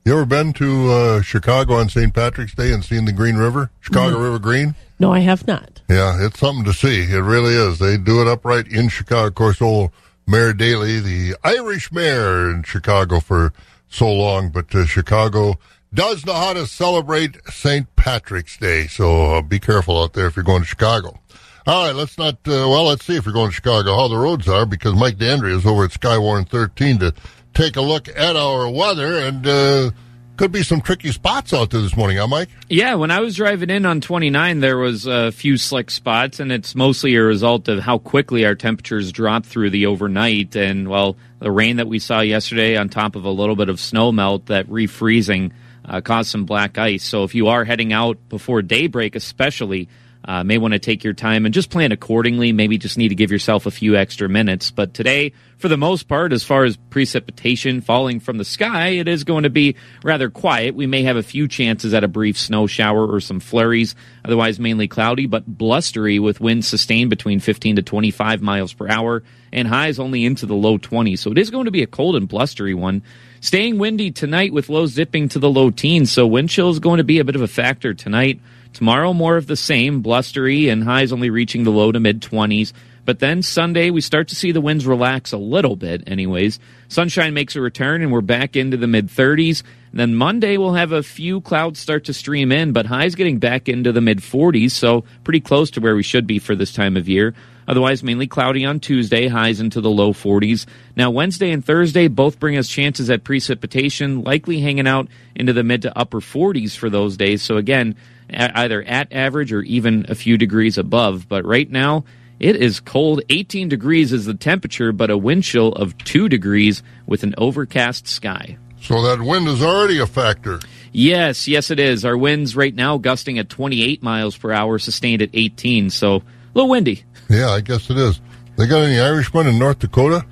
You 0.04 0.12
ever 0.12 0.24
been 0.24 0.52
to 0.54 0.90
uh, 0.90 1.22
Chicago 1.22 1.74
on 1.74 1.88
St. 1.88 2.14
Patrick's 2.14 2.54
Day 2.54 2.72
and 2.72 2.84
seen 2.84 3.04
the 3.04 3.12
Green 3.12 3.36
River, 3.36 3.70
Chicago 3.80 4.16
Mhm. 4.16 4.22
River 4.22 4.38
Green? 4.38 4.74
No, 5.00 5.12
I 5.12 5.18
have 5.20 5.46
not. 5.46 5.82
Yeah, 5.90 6.24
it's 6.24 6.38
something 6.38 6.64
to 6.64 6.72
see. 6.72 7.02
It 7.02 7.18
really 7.20 7.54
is. 7.54 7.78
They 7.78 7.96
do 7.98 8.22
it 8.22 8.28
upright 8.28 8.68
in 8.68 8.88
Chicago. 8.88 9.26
Of 9.26 9.34
course, 9.34 9.60
old 9.60 9.90
Mayor 10.28 10.52
Daley, 10.52 11.00
the 11.00 11.36
Irish 11.42 11.90
mayor 11.90 12.50
in 12.50 12.62
Chicago 12.62 13.18
for 13.18 13.54
so 13.88 14.12
long, 14.12 14.50
but 14.50 14.74
uh, 14.74 14.84
Chicago 14.84 15.58
does 15.94 16.26
know 16.26 16.34
how 16.34 16.52
to 16.52 16.66
celebrate 16.66 17.38
St. 17.46 17.96
Patrick's 17.96 18.58
Day. 18.58 18.88
So 18.88 19.36
uh, 19.36 19.40
be 19.40 19.58
careful 19.58 20.02
out 20.02 20.12
there 20.12 20.26
if 20.26 20.36
you're 20.36 20.44
going 20.44 20.60
to 20.60 20.68
Chicago. 20.68 21.18
All 21.66 21.86
right, 21.86 21.94
let's 21.94 22.18
not, 22.18 22.34
uh, 22.46 22.68
well, 22.68 22.84
let's 22.84 23.06
see 23.06 23.16
if 23.16 23.24
you're 23.24 23.32
going 23.32 23.48
to 23.48 23.54
Chicago 23.54 23.96
how 23.96 24.08
the 24.08 24.18
roads 24.18 24.46
are 24.48 24.66
because 24.66 24.94
Mike 24.94 25.16
Dandry 25.16 25.56
is 25.56 25.64
over 25.64 25.84
at 25.84 25.92
Skywarn 25.92 26.46
13 26.46 26.98
to 26.98 27.14
take 27.54 27.76
a 27.76 27.80
look 27.80 28.06
at 28.08 28.36
our 28.36 28.68
weather 28.70 29.18
and 29.20 29.46
uh, 29.46 29.90
could 30.38 30.52
be 30.52 30.62
some 30.62 30.80
tricky 30.80 31.10
spots 31.10 31.52
out 31.52 31.70
there 31.70 31.82
this 31.82 31.96
morning, 31.96 32.16
huh, 32.16 32.28
Mike? 32.28 32.48
Yeah, 32.68 32.94
when 32.94 33.10
I 33.10 33.20
was 33.20 33.34
driving 33.34 33.70
in 33.70 33.84
on 33.84 34.00
29, 34.00 34.60
there 34.60 34.78
was 34.78 35.04
a 35.04 35.32
few 35.32 35.58
slick 35.58 35.90
spots, 35.90 36.38
and 36.38 36.52
it's 36.52 36.76
mostly 36.76 37.16
a 37.16 37.22
result 37.22 37.66
of 37.66 37.80
how 37.80 37.98
quickly 37.98 38.46
our 38.46 38.54
temperatures 38.54 39.10
dropped 39.10 39.46
through 39.46 39.70
the 39.70 39.86
overnight. 39.86 40.54
And, 40.54 40.88
well, 40.88 41.16
the 41.40 41.50
rain 41.50 41.76
that 41.76 41.88
we 41.88 41.98
saw 41.98 42.20
yesterday 42.20 42.76
on 42.76 42.88
top 42.88 43.16
of 43.16 43.24
a 43.24 43.30
little 43.30 43.56
bit 43.56 43.68
of 43.68 43.80
snow 43.80 44.12
melt, 44.12 44.46
that 44.46 44.68
refreezing 44.68 45.50
uh, 45.84 46.00
caused 46.00 46.30
some 46.30 46.44
black 46.44 46.78
ice. 46.78 47.02
So 47.02 47.24
if 47.24 47.34
you 47.34 47.48
are 47.48 47.64
heading 47.64 47.92
out 47.92 48.16
before 48.28 48.62
daybreak, 48.62 49.16
especially, 49.16 49.88
uh, 50.24 50.44
may 50.44 50.58
want 50.58 50.72
to 50.72 50.78
take 50.78 51.04
your 51.04 51.14
time 51.14 51.44
and 51.46 51.54
just 51.54 51.70
plan 51.70 51.92
accordingly. 51.92 52.52
Maybe 52.52 52.76
just 52.76 52.98
need 52.98 53.08
to 53.08 53.14
give 53.14 53.30
yourself 53.30 53.66
a 53.66 53.70
few 53.70 53.96
extra 53.96 54.28
minutes. 54.28 54.70
But 54.70 54.92
today, 54.94 55.32
for 55.58 55.68
the 55.68 55.76
most 55.76 56.08
part, 56.08 56.32
as 56.32 56.44
far 56.44 56.64
as 56.64 56.76
precipitation 56.76 57.80
falling 57.80 58.20
from 58.20 58.38
the 58.38 58.44
sky, 58.44 58.88
it 58.88 59.08
is 59.08 59.24
going 59.24 59.44
to 59.44 59.50
be 59.50 59.76
rather 60.04 60.28
quiet. 60.28 60.74
We 60.74 60.86
may 60.86 61.02
have 61.04 61.16
a 61.16 61.22
few 61.22 61.48
chances 61.48 61.94
at 61.94 62.04
a 62.04 62.08
brief 62.08 62.38
snow 62.38 62.66
shower 62.66 63.06
or 63.06 63.20
some 63.20 63.40
flurries. 63.40 63.94
Otherwise, 64.24 64.60
mainly 64.60 64.86
cloudy, 64.86 65.26
but 65.26 65.46
blustery 65.46 66.18
with 66.18 66.40
winds 66.40 66.68
sustained 66.68 67.10
between 67.10 67.40
15 67.40 67.76
to 67.76 67.82
25 67.82 68.42
miles 68.42 68.72
per 68.72 68.88
hour 68.88 69.22
and 69.52 69.66
highs 69.66 69.98
only 69.98 70.24
into 70.24 70.46
the 70.46 70.54
low 70.54 70.78
20s. 70.78 71.20
So 71.20 71.30
it 71.30 71.38
is 71.38 71.50
going 71.50 71.64
to 71.64 71.70
be 71.70 71.82
a 71.82 71.86
cold 71.86 72.16
and 72.16 72.28
blustery 72.28 72.74
one. 72.74 73.02
Staying 73.40 73.78
windy 73.78 74.10
tonight 74.10 74.52
with 74.52 74.68
lows 74.68 74.92
zipping 74.92 75.28
to 75.30 75.38
the 75.38 75.50
low 75.50 75.70
teens. 75.70 76.12
So 76.12 76.26
wind 76.26 76.50
chill 76.50 76.70
is 76.70 76.80
going 76.80 76.98
to 76.98 77.04
be 77.04 77.18
a 77.18 77.24
bit 77.24 77.36
of 77.36 77.42
a 77.42 77.48
factor 77.48 77.94
tonight. 77.94 78.40
Tomorrow, 78.78 79.12
more 79.12 79.36
of 79.36 79.48
the 79.48 79.56
same, 79.56 80.02
blustery 80.02 80.68
and 80.68 80.84
highs 80.84 81.10
only 81.10 81.30
reaching 81.30 81.64
the 81.64 81.72
low 81.72 81.90
to 81.90 81.98
mid 81.98 82.22
20s. 82.22 82.72
But 83.04 83.18
then 83.18 83.42
Sunday, 83.42 83.90
we 83.90 84.00
start 84.00 84.28
to 84.28 84.36
see 84.36 84.52
the 84.52 84.60
winds 84.60 84.86
relax 84.86 85.32
a 85.32 85.36
little 85.36 85.74
bit, 85.74 86.04
anyways. 86.06 86.60
Sunshine 86.86 87.34
makes 87.34 87.56
a 87.56 87.60
return, 87.60 88.02
and 88.02 88.12
we're 88.12 88.20
back 88.20 88.54
into 88.54 88.76
the 88.76 88.86
mid 88.86 89.08
30s. 89.08 89.64
then 89.92 90.14
Monday, 90.14 90.58
we'll 90.58 90.74
have 90.74 90.92
a 90.92 91.02
few 91.02 91.40
clouds 91.40 91.80
start 91.80 92.04
to 92.04 92.14
stream 92.14 92.52
in, 92.52 92.70
but 92.70 92.86
highs 92.86 93.16
getting 93.16 93.40
back 93.40 93.68
into 93.68 93.90
the 93.90 94.00
mid 94.00 94.18
40s, 94.20 94.70
so 94.70 95.02
pretty 95.24 95.40
close 95.40 95.72
to 95.72 95.80
where 95.80 95.96
we 95.96 96.04
should 96.04 96.28
be 96.28 96.38
for 96.38 96.54
this 96.54 96.72
time 96.72 96.96
of 96.96 97.08
year. 97.08 97.34
Otherwise, 97.66 98.04
mainly 98.04 98.28
cloudy 98.28 98.64
on 98.64 98.78
Tuesday, 98.78 99.26
highs 99.26 99.58
into 99.58 99.80
the 99.80 99.90
low 99.90 100.12
40s. 100.12 100.66
Now, 100.94 101.10
Wednesday 101.10 101.50
and 101.50 101.64
Thursday 101.64 102.06
both 102.06 102.38
bring 102.38 102.56
us 102.56 102.68
chances 102.68 103.10
at 103.10 103.24
precipitation, 103.24 104.22
likely 104.22 104.60
hanging 104.60 104.86
out 104.86 105.08
into 105.34 105.52
the 105.52 105.64
mid 105.64 105.82
to 105.82 105.98
upper 105.98 106.20
40s 106.20 106.76
for 106.76 106.88
those 106.88 107.16
days. 107.16 107.42
So, 107.42 107.56
again, 107.56 107.96
either 108.30 108.82
at 108.82 109.12
average 109.12 109.52
or 109.52 109.62
even 109.62 110.06
a 110.08 110.14
few 110.14 110.36
degrees 110.36 110.78
above. 110.78 111.28
But 111.28 111.44
right 111.44 111.70
now, 111.70 112.04
it 112.38 112.56
is 112.56 112.80
cold. 112.80 113.22
18 113.28 113.68
degrees 113.68 114.12
is 114.12 114.24
the 114.24 114.34
temperature, 114.34 114.92
but 114.92 115.10
a 115.10 115.18
wind 115.18 115.44
chill 115.44 115.72
of 115.72 115.96
2 115.98 116.28
degrees 116.28 116.82
with 117.06 117.22
an 117.22 117.34
overcast 117.38 118.06
sky. 118.06 118.58
So 118.80 119.02
that 119.02 119.20
wind 119.20 119.48
is 119.48 119.62
already 119.62 119.98
a 119.98 120.06
factor. 120.06 120.60
Yes, 120.92 121.48
yes, 121.48 121.70
it 121.70 121.80
is. 121.80 122.04
Our 122.04 122.16
winds 122.16 122.56
right 122.56 122.74
now 122.74 122.96
gusting 122.96 123.38
at 123.38 123.48
28 123.48 124.02
miles 124.02 124.36
per 124.36 124.52
hour, 124.52 124.78
sustained 124.78 125.20
at 125.20 125.30
18, 125.34 125.90
so 125.90 126.16
a 126.16 126.22
little 126.54 126.70
windy. 126.70 127.04
Yeah, 127.28 127.50
I 127.50 127.60
guess 127.60 127.90
it 127.90 127.98
is. 127.98 128.20
They 128.56 128.66
got 128.66 128.82
any 128.82 128.98
Irishmen 128.98 129.46
in 129.46 129.58
North 129.58 129.80
Dakota? 129.80 130.24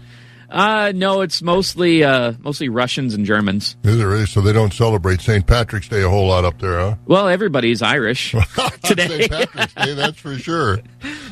Uh, 0.57 0.91
no, 0.95 1.21
it's 1.21 1.43
mostly 1.43 2.03
uh, 2.03 2.33
mostly 2.41 2.71
Russians 2.71 3.13
and 3.13 3.27
Germans. 3.27 3.77
Is 3.85 4.01
it 4.01 4.05
really? 4.05 4.25
So 4.25 4.41
they 4.41 4.55
don't 4.55 4.73
celebrate 4.73 5.21
St. 5.21 5.47
Patrick's 5.47 5.89
Day 5.89 6.03
a 6.03 6.09
whole 6.09 6.29
lot 6.29 6.47
up 6.47 6.59
there, 6.61 6.79
huh? 6.79 6.95
Well, 7.05 7.29
everybody's 7.29 7.83
Irish 7.83 8.35
today. 8.83 9.29
St. 9.29 9.31
Patrick's 9.31 9.75
Day, 9.75 9.93
that's 9.95 10.19
for 10.19 10.35
sure. 10.39 10.79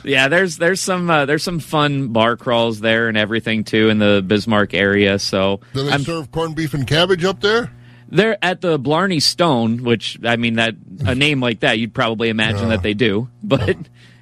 yeah, 0.04 0.28
there's 0.28 0.58
there's 0.58 0.80
some 0.82 1.08
uh, 1.08 1.24
there's 1.24 1.42
some 1.42 1.58
fun 1.58 2.08
bar 2.08 2.36
crawls 2.36 2.80
there 2.80 3.08
and 3.08 3.16
everything 3.16 3.64
too 3.64 3.88
in 3.88 3.98
the 3.98 4.22
Bismarck 4.26 4.74
area. 4.74 5.18
So 5.18 5.60
Do 5.72 5.84
they 5.84 5.90
I'm- 5.92 6.02
serve 6.02 6.30
corned 6.30 6.54
beef 6.56 6.74
and 6.74 6.86
cabbage 6.86 7.24
up 7.24 7.40
there? 7.40 7.72
They're 8.10 8.36
at 8.44 8.60
the 8.60 8.78
Blarney 8.78 9.20
Stone, 9.20 9.82
which 9.84 10.18
I 10.22 10.36
mean 10.36 10.56
that 10.56 10.74
a 11.06 11.14
name 11.24 11.40
like 11.40 11.60
that 11.60 11.78
you'd 11.78 11.94
probably 11.94 12.28
imagine 12.28 12.64
Yeah. 12.64 12.68
that 12.76 12.82
they 12.82 12.92
do. 12.92 13.28
But 13.42 13.76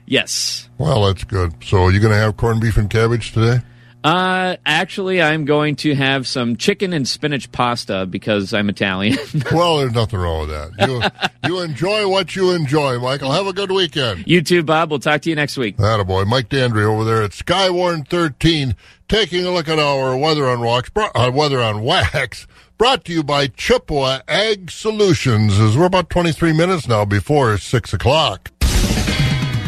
yes, 0.06 0.68
Well, 0.78 1.06
that's 1.06 1.24
good. 1.24 1.54
So 1.64 1.82
are 1.84 1.90
you 1.90 1.98
going 1.98 2.12
to 2.12 2.18
have 2.18 2.36
corned 2.36 2.60
beef 2.60 2.76
and 2.76 2.88
cabbage 2.88 3.32
today? 3.32 3.62
Uh, 4.04 4.56
actually, 4.66 5.22
I'm 5.22 5.44
going 5.44 5.76
to 5.76 5.94
have 5.94 6.26
some 6.26 6.56
chicken 6.56 6.92
and 6.92 7.06
spinach 7.06 7.52
pasta 7.52 8.04
because 8.06 8.52
I'm 8.52 8.68
Italian. 8.68 9.16
well, 9.52 9.78
there's 9.78 9.92
nothing 9.92 10.18
wrong 10.18 10.48
with 10.48 10.50
that. 10.50 10.88
You, 10.88 11.48
you 11.48 11.60
enjoy 11.60 12.08
what 12.08 12.34
you 12.34 12.50
enjoy, 12.50 12.98
Michael. 12.98 13.30
Have 13.30 13.46
a 13.46 13.52
good 13.52 13.70
weekend. 13.70 14.24
you 14.26 14.42
too, 14.42 14.62
Bob. 14.64 14.90
We'll 14.90 14.98
talk 14.98 15.22
to 15.22 15.30
you 15.30 15.36
next 15.36 15.56
week. 15.56 15.76
boy, 15.76 16.24
Mike 16.24 16.48
Dandry 16.48 16.84
over 16.84 17.04
there 17.04 17.22
at 17.22 17.30
Skywarn 17.30 18.08
13, 18.08 18.74
taking 19.08 19.46
a 19.46 19.50
look 19.50 19.68
at 19.68 19.78
our 19.78 20.16
weather 20.16 20.48
on 20.48 20.60
wax, 20.60 20.90
brought, 20.90 21.12
uh, 21.14 21.30
weather 21.32 21.60
on 21.60 21.82
wax, 21.82 22.48
brought 22.78 23.04
to 23.04 23.12
you 23.12 23.22
by 23.22 23.46
Chippewa 23.46 24.20
Ag 24.26 24.70
Solutions. 24.70 25.60
As 25.60 25.78
we're 25.78 25.86
about 25.86 26.10
23 26.10 26.52
minutes 26.52 26.88
now 26.88 27.04
before 27.04 27.56
6 27.56 27.92
o'clock. 27.92 28.50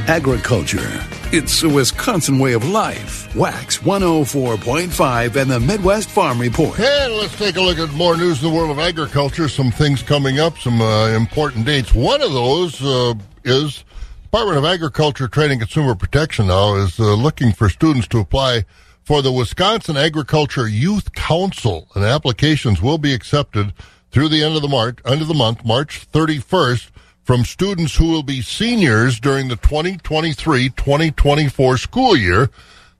Agriculture. 0.06 1.13
It's 1.36 1.64
a 1.64 1.68
Wisconsin 1.68 2.38
way 2.38 2.52
of 2.52 2.64
life. 2.68 3.34
Wax 3.34 3.78
104.5 3.78 5.34
and 5.34 5.50
the 5.50 5.58
Midwest 5.58 6.08
Farm 6.08 6.40
Report. 6.40 6.78
And 6.78 7.14
let's 7.14 7.36
take 7.36 7.56
a 7.56 7.60
look 7.60 7.76
at 7.76 7.92
more 7.94 8.16
news 8.16 8.40
in 8.40 8.48
the 8.48 8.54
world 8.54 8.70
of 8.70 8.78
agriculture. 8.78 9.48
Some 9.48 9.72
things 9.72 10.00
coming 10.00 10.38
up, 10.38 10.56
some 10.58 10.80
uh, 10.80 11.08
important 11.08 11.66
dates. 11.66 11.92
One 11.92 12.22
of 12.22 12.32
those 12.32 12.80
uh, 12.84 13.14
is 13.42 13.84
Department 14.22 14.58
of 14.58 14.64
Agriculture 14.64 15.26
Trade 15.26 15.50
and 15.50 15.60
Consumer 15.60 15.96
Protection 15.96 16.46
now 16.46 16.76
is 16.76 17.00
uh, 17.00 17.14
looking 17.14 17.50
for 17.50 17.68
students 17.68 18.06
to 18.08 18.20
apply 18.20 18.64
for 19.02 19.20
the 19.20 19.32
Wisconsin 19.32 19.96
Agriculture 19.96 20.68
Youth 20.68 21.14
Council, 21.14 21.88
and 21.96 22.04
applications 22.04 22.80
will 22.80 22.98
be 22.98 23.12
accepted 23.12 23.72
through 24.12 24.28
the 24.28 24.44
end 24.44 24.54
of 24.54 24.62
the 24.62 24.68
March, 24.68 24.98
end 25.04 25.20
of 25.20 25.26
the 25.26 25.34
month, 25.34 25.64
March 25.64 26.06
31st, 26.12 26.90
from 27.24 27.44
students 27.44 27.96
who 27.96 28.10
will 28.10 28.22
be 28.22 28.40
seniors 28.42 29.18
during 29.18 29.48
the 29.48 29.56
2023-2024 29.56 31.78
school 31.78 32.14
year. 32.16 32.50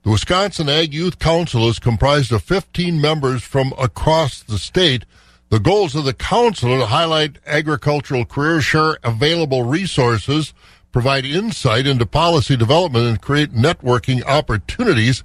The 0.03 0.09
Wisconsin 0.09 0.67
Ag 0.67 0.93
Youth 0.93 1.19
Council 1.19 1.69
is 1.69 1.79
comprised 1.79 2.31
of 2.31 2.41
15 2.43 2.99
members 2.99 3.43
from 3.43 3.73
across 3.79 4.41
the 4.41 4.57
state. 4.57 5.05
The 5.49 5.59
goals 5.59 5.93
of 5.95 6.05
the 6.05 6.13
council 6.13 6.73
are 6.73 6.79
to 6.79 6.87
highlight 6.87 7.37
agricultural 7.45 8.25
careers, 8.25 8.65
share 8.65 8.97
available 9.03 9.61
resources, 9.63 10.55
provide 10.91 11.25
insight 11.25 11.85
into 11.85 12.07
policy 12.07 12.57
development, 12.57 13.07
and 13.07 13.21
create 13.21 13.53
networking 13.53 14.25
opportunities. 14.25 15.23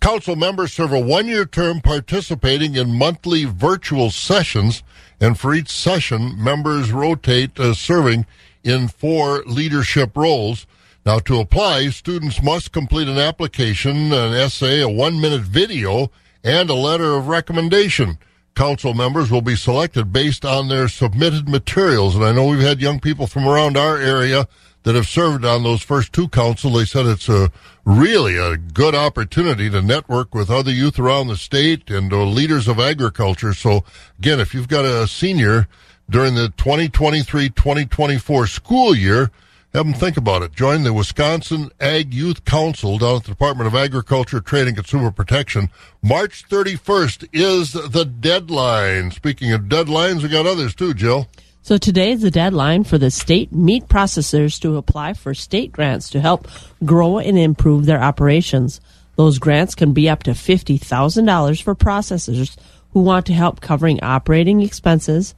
Council 0.00 0.36
members 0.36 0.72
serve 0.72 0.92
a 0.92 1.00
one-year 1.00 1.44
term 1.44 1.80
participating 1.80 2.76
in 2.76 2.96
monthly 2.96 3.44
virtual 3.44 4.10
sessions, 4.10 4.82
and 5.20 5.38
for 5.38 5.52
each 5.54 5.70
session, 5.70 6.42
members 6.42 6.92
rotate 6.92 7.58
uh, 7.58 7.74
serving 7.74 8.24
in 8.62 8.86
four 8.86 9.42
leadership 9.44 10.16
roles. 10.16 10.66
Now, 11.04 11.18
to 11.20 11.40
apply, 11.40 11.88
students 11.88 12.42
must 12.42 12.70
complete 12.70 13.08
an 13.08 13.18
application, 13.18 14.12
an 14.12 14.34
essay, 14.34 14.82
a 14.82 14.88
one 14.88 15.20
minute 15.20 15.42
video, 15.42 16.12
and 16.44 16.70
a 16.70 16.74
letter 16.74 17.14
of 17.14 17.28
recommendation. 17.28 18.18
Council 18.54 18.94
members 18.94 19.30
will 19.30 19.42
be 19.42 19.56
selected 19.56 20.12
based 20.12 20.44
on 20.44 20.68
their 20.68 20.88
submitted 20.88 21.48
materials. 21.48 22.14
And 22.14 22.24
I 22.24 22.32
know 22.32 22.46
we've 22.46 22.60
had 22.60 22.80
young 22.80 23.00
people 23.00 23.26
from 23.26 23.46
around 23.46 23.76
our 23.76 23.96
area 23.96 24.46
that 24.84 24.94
have 24.94 25.06
served 25.06 25.44
on 25.44 25.62
those 25.62 25.82
first 25.82 26.12
two 26.12 26.28
councils. 26.28 26.74
They 26.74 26.84
said 26.84 27.06
it's 27.06 27.28
a 27.28 27.50
really 27.84 28.36
a 28.36 28.56
good 28.56 28.94
opportunity 28.94 29.68
to 29.70 29.82
network 29.82 30.34
with 30.34 30.50
other 30.50 30.70
youth 30.70 30.98
around 30.98 31.28
the 31.28 31.36
state 31.36 31.90
and 31.90 32.12
uh, 32.12 32.24
leaders 32.24 32.68
of 32.68 32.78
agriculture. 32.78 33.54
So 33.54 33.84
again, 34.18 34.40
if 34.40 34.54
you've 34.54 34.68
got 34.68 34.84
a 34.84 35.06
senior 35.08 35.68
during 36.10 36.34
the 36.34 36.48
2023-2024 36.56 38.48
school 38.48 38.94
year, 38.94 39.30
have 39.74 39.84
them 39.84 39.94
think 39.94 40.16
about 40.16 40.42
it. 40.42 40.54
Join 40.54 40.82
the 40.82 40.94
Wisconsin 40.94 41.70
Ag 41.78 42.14
Youth 42.14 42.46
Council 42.46 42.96
down 42.96 43.16
at 43.16 43.24
the 43.24 43.30
Department 43.30 43.66
of 43.66 43.74
Agriculture, 43.74 44.40
Trade, 44.40 44.66
and 44.66 44.76
Consumer 44.76 45.10
Protection. 45.10 45.68
March 46.02 46.48
31st 46.48 47.28
is 47.34 47.72
the 47.72 48.06
deadline. 48.06 49.10
Speaking 49.10 49.52
of 49.52 49.62
deadlines, 49.62 50.22
we 50.22 50.30
got 50.30 50.46
others 50.46 50.74
too, 50.74 50.94
Jill. 50.94 51.28
So 51.68 51.76
today 51.76 52.12
is 52.12 52.22
the 52.22 52.30
deadline 52.30 52.84
for 52.84 52.96
the 52.96 53.10
state 53.10 53.52
meat 53.52 53.88
processors 53.88 54.58
to 54.62 54.78
apply 54.78 55.12
for 55.12 55.34
state 55.34 55.70
grants 55.70 56.08
to 56.08 56.18
help 56.18 56.48
grow 56.82 57.18
and 57.18 57.38
improve 57.38 57.84
their 57.84 58.02
operations. 58.02 58.80
Those 59.16 59.38
grants 59.38 59.74
can 59.74 59.92
be 59.92 60.08
up 60.08 60.22
to 60.22 60.30
$50,000 60.30 61.62
for 61.62 61.74
processors 61.74 62.56
who 62.94 63.00
want 63.00 63.26
to 63.26 63.34
help 63.34 63.60
covering 63.60 64.02
operating 64.02 64.62
expenses, 64.62 65.34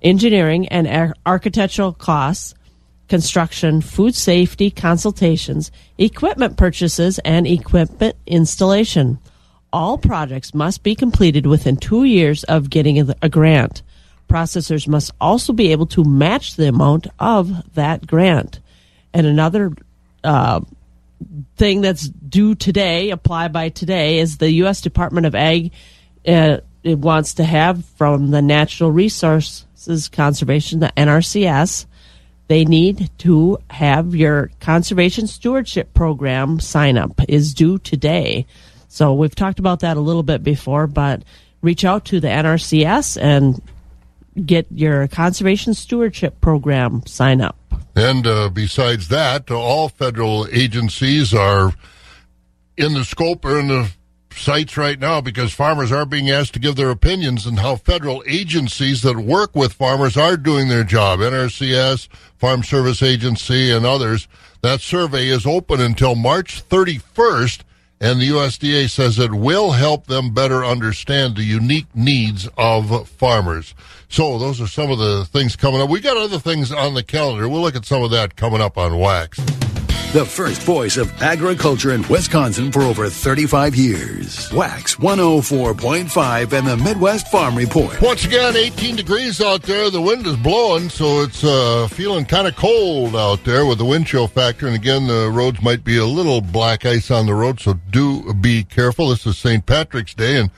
engineering 0.00 0.68
and 0.68 0.86
ar- 0.86 1.14
architectural 1.26 1.92
costs, 1.92 2.54
construction, 3.08 3.80
food 3.80 4.14
safety 4.14 4.70
consultations, 4.70 5.72
equipment 5.98 6.56
purchases, 6.56 7.18
and 7.24 7.48
equipment 7.48 8.14
installation. 8.28 9.18
All 9.72 9.98
projects 9.98 10.54
must 10.54 10.84
be 10.84 10.94
completed 10.94 11.46
within 11.46 11.76
two 11.76 12.04
years 12.04 12.44
of 12.44 12.70
getting 12.70 13.00
a, 13.00 13.16
a 13.22 13.28
grant. 13.28 13.82
Processors 14.28 14.88
must 14.88 15.12
also 15.20 15.52
be 15.52 15.72
able 15.72 15.86
to 15.86 16.04
match 16.04 16.56
the 16.56 16.68
amount 16.68 17.06
of 17.18 17.74
that 17.74 18.06
grant. 18.06 18.60
And 19.12 19.26
another 19.26 19.72
uh, 20.22 20.60
thing 21.56 21.80
that's 21.80 22.08
due 22.08 22.54
today, 22.54 23.10
apply 23.10 23.48
by 23.48 23.68
today, 23.68 24.18
is 24.18 24.38
the 24.38 24.50
U.S. 24.52 24.80
Department 24.80 25.26
of 25.26 25.34
Ag. 25.34 25.72
Uh, 26.26 26.58
it 26.82 26.98
wants 26.98 27.34
to 27.34 27.44
have 27.44 27.84
from 27.96 28.30
the 28.30 28.42
Natural 28.42 28.90
Resources 28.90 30.08
Conservation, 30.08 30.80
the 30.80 30.92
NRCS, 30.96 31.86
they 32.48 32.64
need 32.64 33.10
to 33.18 33.58
have 33.70 34.14
your 34.14 34.50
conservation 34.60 35.26
stewardship 35.26 35.94
program 35.94 36.60
sign 36.60 36.98
up 36.98 37.20
is 37.28 37.54
due 37.54 37.78
today. 37.78 38.46
So 38.88 39.14
we've 39.14 39.34
talked 39.34 39.58
about 39.58 39.80
that 39.80 39.96
a 39.96 40.00
little 40.00 40.22
bit 40.22 40.42
before, 40.44 40.86
but 40.86 41.22
reach 41.62 41.84
out 41.84 42.04
to 42.06 42.20
the 42.20 42.28
NRCS 42.28 43.20
and 43.20 43.62
get 44.44 44.66
your 44.70 45.06
conservation 45.08 45.74
stewardship 45.74 46.40
program 46.40 47.04
sign 47.06 47.40
up. 47.40 47.56
And 47.96 48.26
uh, 48.26 48.48
besides 48.48 49.08
that, 49.08 49.50
all 49.50 49.88
federal 49.88 50.46
agencies 50.50 51.32
are 51.32 51.72
in 52.76 52.94
the 52.94 53.04
scope 53.04 53.44
or 53.44 53.58
in 53.58 53.68
the 53.68 53.90
sites 54.36 54.76
right 54.76 54.98
now 54.98 55.20
because 55.20 55.52
farmers 55.52 55.92
are 55.92 56.04
being 56.04 56.30
asked 56.30 56.54
to 56.54 56.58
give 56.58 56.76
their 56.76 56.90
opinions 56.90 57.46
on 57.46 57.56
how 57.56 57.76
federal 57.76 58.22
agencies 58.26 59.02
that 59.02 59.16
work 59.16 59.54
with 59.54 59.72
farmers 59.72 60.16
are 60.16 60.36
doing 60.36 60.68
their 60.68 60.84
job. 60.84 61.20
NRCS, 61.20 62.08
Farm 62.36 62.62
Service 62.62 63.02
Agency, 63.02 63.70
and 63.70 63.86
others. 63.86 64.28
That 64.62 64.80
survey 64.80 65.28
is 65.28 65.46
open 65.46 65.80
until 65.80 66.14
March 66.14 66.66
31st, 66.68 67.60
and 68.04 68.20
the 68.20 68.28
USDA 68.28 68.90
says 68.90 69.18
it 69.18 69.32
will 69.32 69.70
help 69.70 70.08
them 70.08 70.34
better 70.34 70.62
understand 70.62 71.36
the 71.36 71.42
unique 71.42 71.86
needs 71.94 72.46
of 72.58 73.08
farmers. 73.08 73.74
So 74.10 74.38
those 74.38 74.60
are 74.60 74.66
some 74.66 74.90
of 74.90 74.98
the 74.98 75.24
things 75.24 75.56
coming 75.56 75.80
up. 75.80 75.88
We 75.88 76.00
got 76.00 76.18
other 76.18 76.38
things 76.38 76.70
on 76.70 76.92
the 76.92 77.02
calendar. 77.02 77.48
We'll 77.48 77.62
look 77.62 77.76
at 77.76 77.86
some 77.86 78.02
of 78.02 78.10
that 78.10 78.36
coming 78.36 78.60
up 78.60 78.76
on 78.76 78.98
Wax. 78.98 79.40
The 80.14 80.24
first 80.24 80.62
voice 80.62 80.96
of 80.96 81.12
agriculture 81.20 81.90
in 81.90 82.06
Wisconsin 82.06 82.70
for 82.70 82.82
over 82.82 83.08
35 83.08 83.74
years. 83.74 84.52
Wax 84.52 84.94
104.5 84.94 86.52
and 86.52 86.66
the 86.68 86.76
Midwest 86.76 87.26
Farm 87.32 87.56
Report. 87.56 88.00
Once 88.00 88.24
again, 88.24 88.54
18 88.54 88.94
degrees 88.94 89.40
out 89.40 89.62
there. 89.62 89.90
The 89.90 90.00
wind 90.00 90.24
is 90.28 90.36
blowing, 90.36 90.88
so 90.88 91.22
it's 91.22 91.42
uh, 91.42 91.88
feeling 91.90 92.26
kind 92.26 92.46
of 92.46 92.54
cold 92.54 93.16
out 93.16 93.42
there 93.42 93.66
with 93.66 93.78
the 93.78 93.84
wind 93.84 94.06
chill 94.06 94.28
factor. 94.28 94.68
And 94.68 94.76
again, 94.76 95.08
the 95.08 95.32
roads 95.32 95.60
might 95.60 95.82
be 95.82 95.96
a 95.96 96.06
little 96.06 96.40
black 96.40 96.86
ice 96.86 97.10
on 97.10 97.26
the 97.26 97.34
road, 97.34 97.58
so 97.58 97.74
do 97.90 98.32
be 98.34 98.62
careful. 98.62 99.08
This 99.08 99.26
is 99.26 99.36
St. 99.36 99.66
Patrick's 99.66 100.14
Day, 100.14 100.36
and 100.36 100.48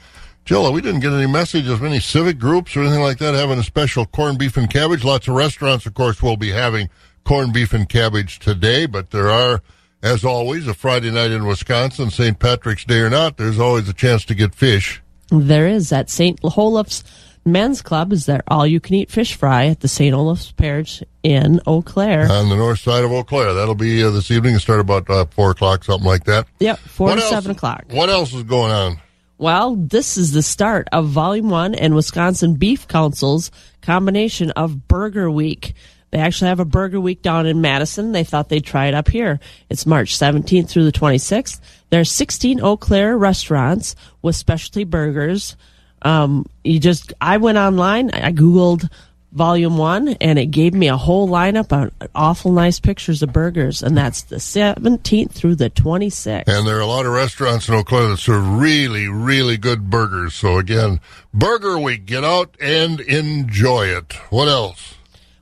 Jill, 0.44 0.70
we 0.70 0.82
didn't 0.82 1.00
get 1.00 1.14
any 1.14 1.26
messages 1.26 1.70
of 1.70 1.82
any 1.82 1.98
civic 1.98 2.38
groups 2.38 2.76
or 2.76 2.82
anything 2.82 3.00
like 3.00 3.16
that 3.20 3.32
having 3.32 3.58
a 3.58 3.64
special 3.64 4.04
corned 4.04 4.38
beef 4.38 4.58
and 4.58 4.68
cabbage. 4.68 5.02
Lots 5.02 5.26
of 5.28 5.34
restaurants, 5.34 5.86
of 5.86 5.94
course, 5.94 6.22
will 6.22 6.36
be 6.36 6.50
having 6.50 6.90
corned 7.26 7.52
beef 7.52 7.72
and 7.74 7.88
cabbage 7.88 8.38
today, 8.38 8.86
but 8.86 9.10
there 9.10 9.28
are, 9.30 9.60
as 10.02 10.24
always, 10.24 10.66
a 10.66 10.74
Friday 10.74 11.10
night 11.10 11.30
in 11.32 11.44
Wisconsin, 11.46 12.10
St. 12.10 12.38
Patrick's 12.38 12.84
Day 12.84 13.00
or 13.00 13.10
not, 13.10 13.36
there's 13.36 13.58
always 13.58 13.88
a 13.88 13.92
chance 13.92 14.24
to 14.26 14.34
get 14.34 14.54
fish. 14.54 15.02
There 15.30 15.66
is 15.66 15.92
at 15.92 16.08
St. 16.08 16.38
Olaf's 16.42 17.02
Men's 17.44 17.80
Club 17.82 18.12
is 18.12 18.26
their 18.26 18.42
all 18.48 18.66
you 18.66 18.80
can 18.80 18.94
eat 18.96 19.08
fish 19.10 19.34
fry 19.34 19.66
at 19.66 19.78
the 19.80 19.86
St. 19.88 20.12
Olaf's 20.14 20.50
Parish 20.52 21.02
in 21.22 21.60
Eau 21.66 21.80
Claire. 21.82 22.28
On 22.30 22.48
the 22.48 22.56
north 22.56 22.80
side 22.80 23.04
of 23.04 23.12
Eau 23.12 23.22
Claire. 23.22 23.54
That'll 23.54 23.76
be 23.76 24.02
uh, 24.02 24.10
this 24.10 24.32
evening. 24.32 24.58
Start 24.58 24.80
about 24.80 25.08
uh, 25.08 25.26
4 25.26 25.50
o'clock, 25.52 25.84
something 25.84 26.06
like 26.08 26.24
that. 26.24 26.46
Yep, 26.58 26.78
4 26.78 27.06
What 27.08 27.14
to 27.16 27.20
else- 27.22 27.30
7 27.30 27.50
o'clock. 27.52 27.84
What 27.90 28.08
else 28.08 28.32
is 28.34 28.42
going 28.44 28.72
on? 28.72 29.00
Well, 29.38 29.76
this 29.76 30.16
is 30.16 30.32
the 30.32 30.42
start 30.42 30.88
of 30.92 31.06
Volume 31.08 31.50
1 31.50 31.74
and 31.76 31.94
Wisconsin 31.94 32.54
Beef 32.54 32.88
Council's 32.88 33.50
combination 33.80 34.50
of 34.52 34.88
Burger 34.88 35.30
Week. 35.30 35.74
They 36.10 36.18
actually 36.18 36.48
have 36.48 36.60
a 36.60 36.64
Burger 36.64 37.00
Week 37.00 37.20
down 37.22 37.46
in 37.46 37.60
Madison. 37.60 38.12
They 38.12 38.24
thought 38.24 38.48
they'd 38.48 38.64
try 38.64 38.86
it 38.86 38.94
up 38.94 39.08
here. 39.08 39.40
It's 39.68 39.86
March 39.86 40.16
17th 40.16 40.68
through 40.68 40.84
the 40.84 40.92
26th. 40.92 41.60
There 41.90 42.00
are 42.00 42.04
16 42.04 42.60
Eau 42.60 42.76
Claire 42.76 43.18
restaurants 43.18 43.96
with 44.22 44.36
specialty 44.36 44.84
burgers. 44.84 45.56
Um, 46.02 46.46
you 46.62 46.78
just, 46.78 47.12
I 47.20 47.38
went 47.38 47.58
online, 47.58 48.10
I 48.10 48.32
Googled 48.32 48.88
Volume 49.32 49.76
1, 49.76 50.08
and 50.20 50.38
it 50.38 50.46
gave 50.46 50.72
me 50.72 50.88
a 50.88 50.96
whole 50.96 51.28
lineup 51.28 51.70
of 51.72 51.92
awful 52.14 52.52
nice 52.52 52.80
pictures 52.80 53.22
of 53.22 53.32
burgers. 53.32 53.82
And 53.82 53.96
that's 53.96 54.22
the 54.22 54.36
17th 54.36 55.32
through 55.32 55.56
the 55.56 55.68
26th. 55.68 56.44
And 56.46 56.66
there 56.66 56.78
are 56.78 56.80
a 56.80 56.86
lot 56.86 57.04
of 57.04 57.12
restaurants 57.12 57.68
in 57.68 57.74
Eau 57.74 57.82
Claire 57.82 58.08
that 58.08 58.18
serve 58.18 58.48
really, 58.48 59.08
really 59.08 59.58
good 59.58 59.90
burgers. 59.90 60.34
So 60.34 60.58
again, 60.58 61.00
Burger 61.34 61.78
Week, 61.78 62.06
get 62.06 62.24
out 62.24 62.56
and 62.60 63.00
enjoy 63.00 63.88
it. 63.88 64.14
What 64.30 64.48
else? 64.48 64.95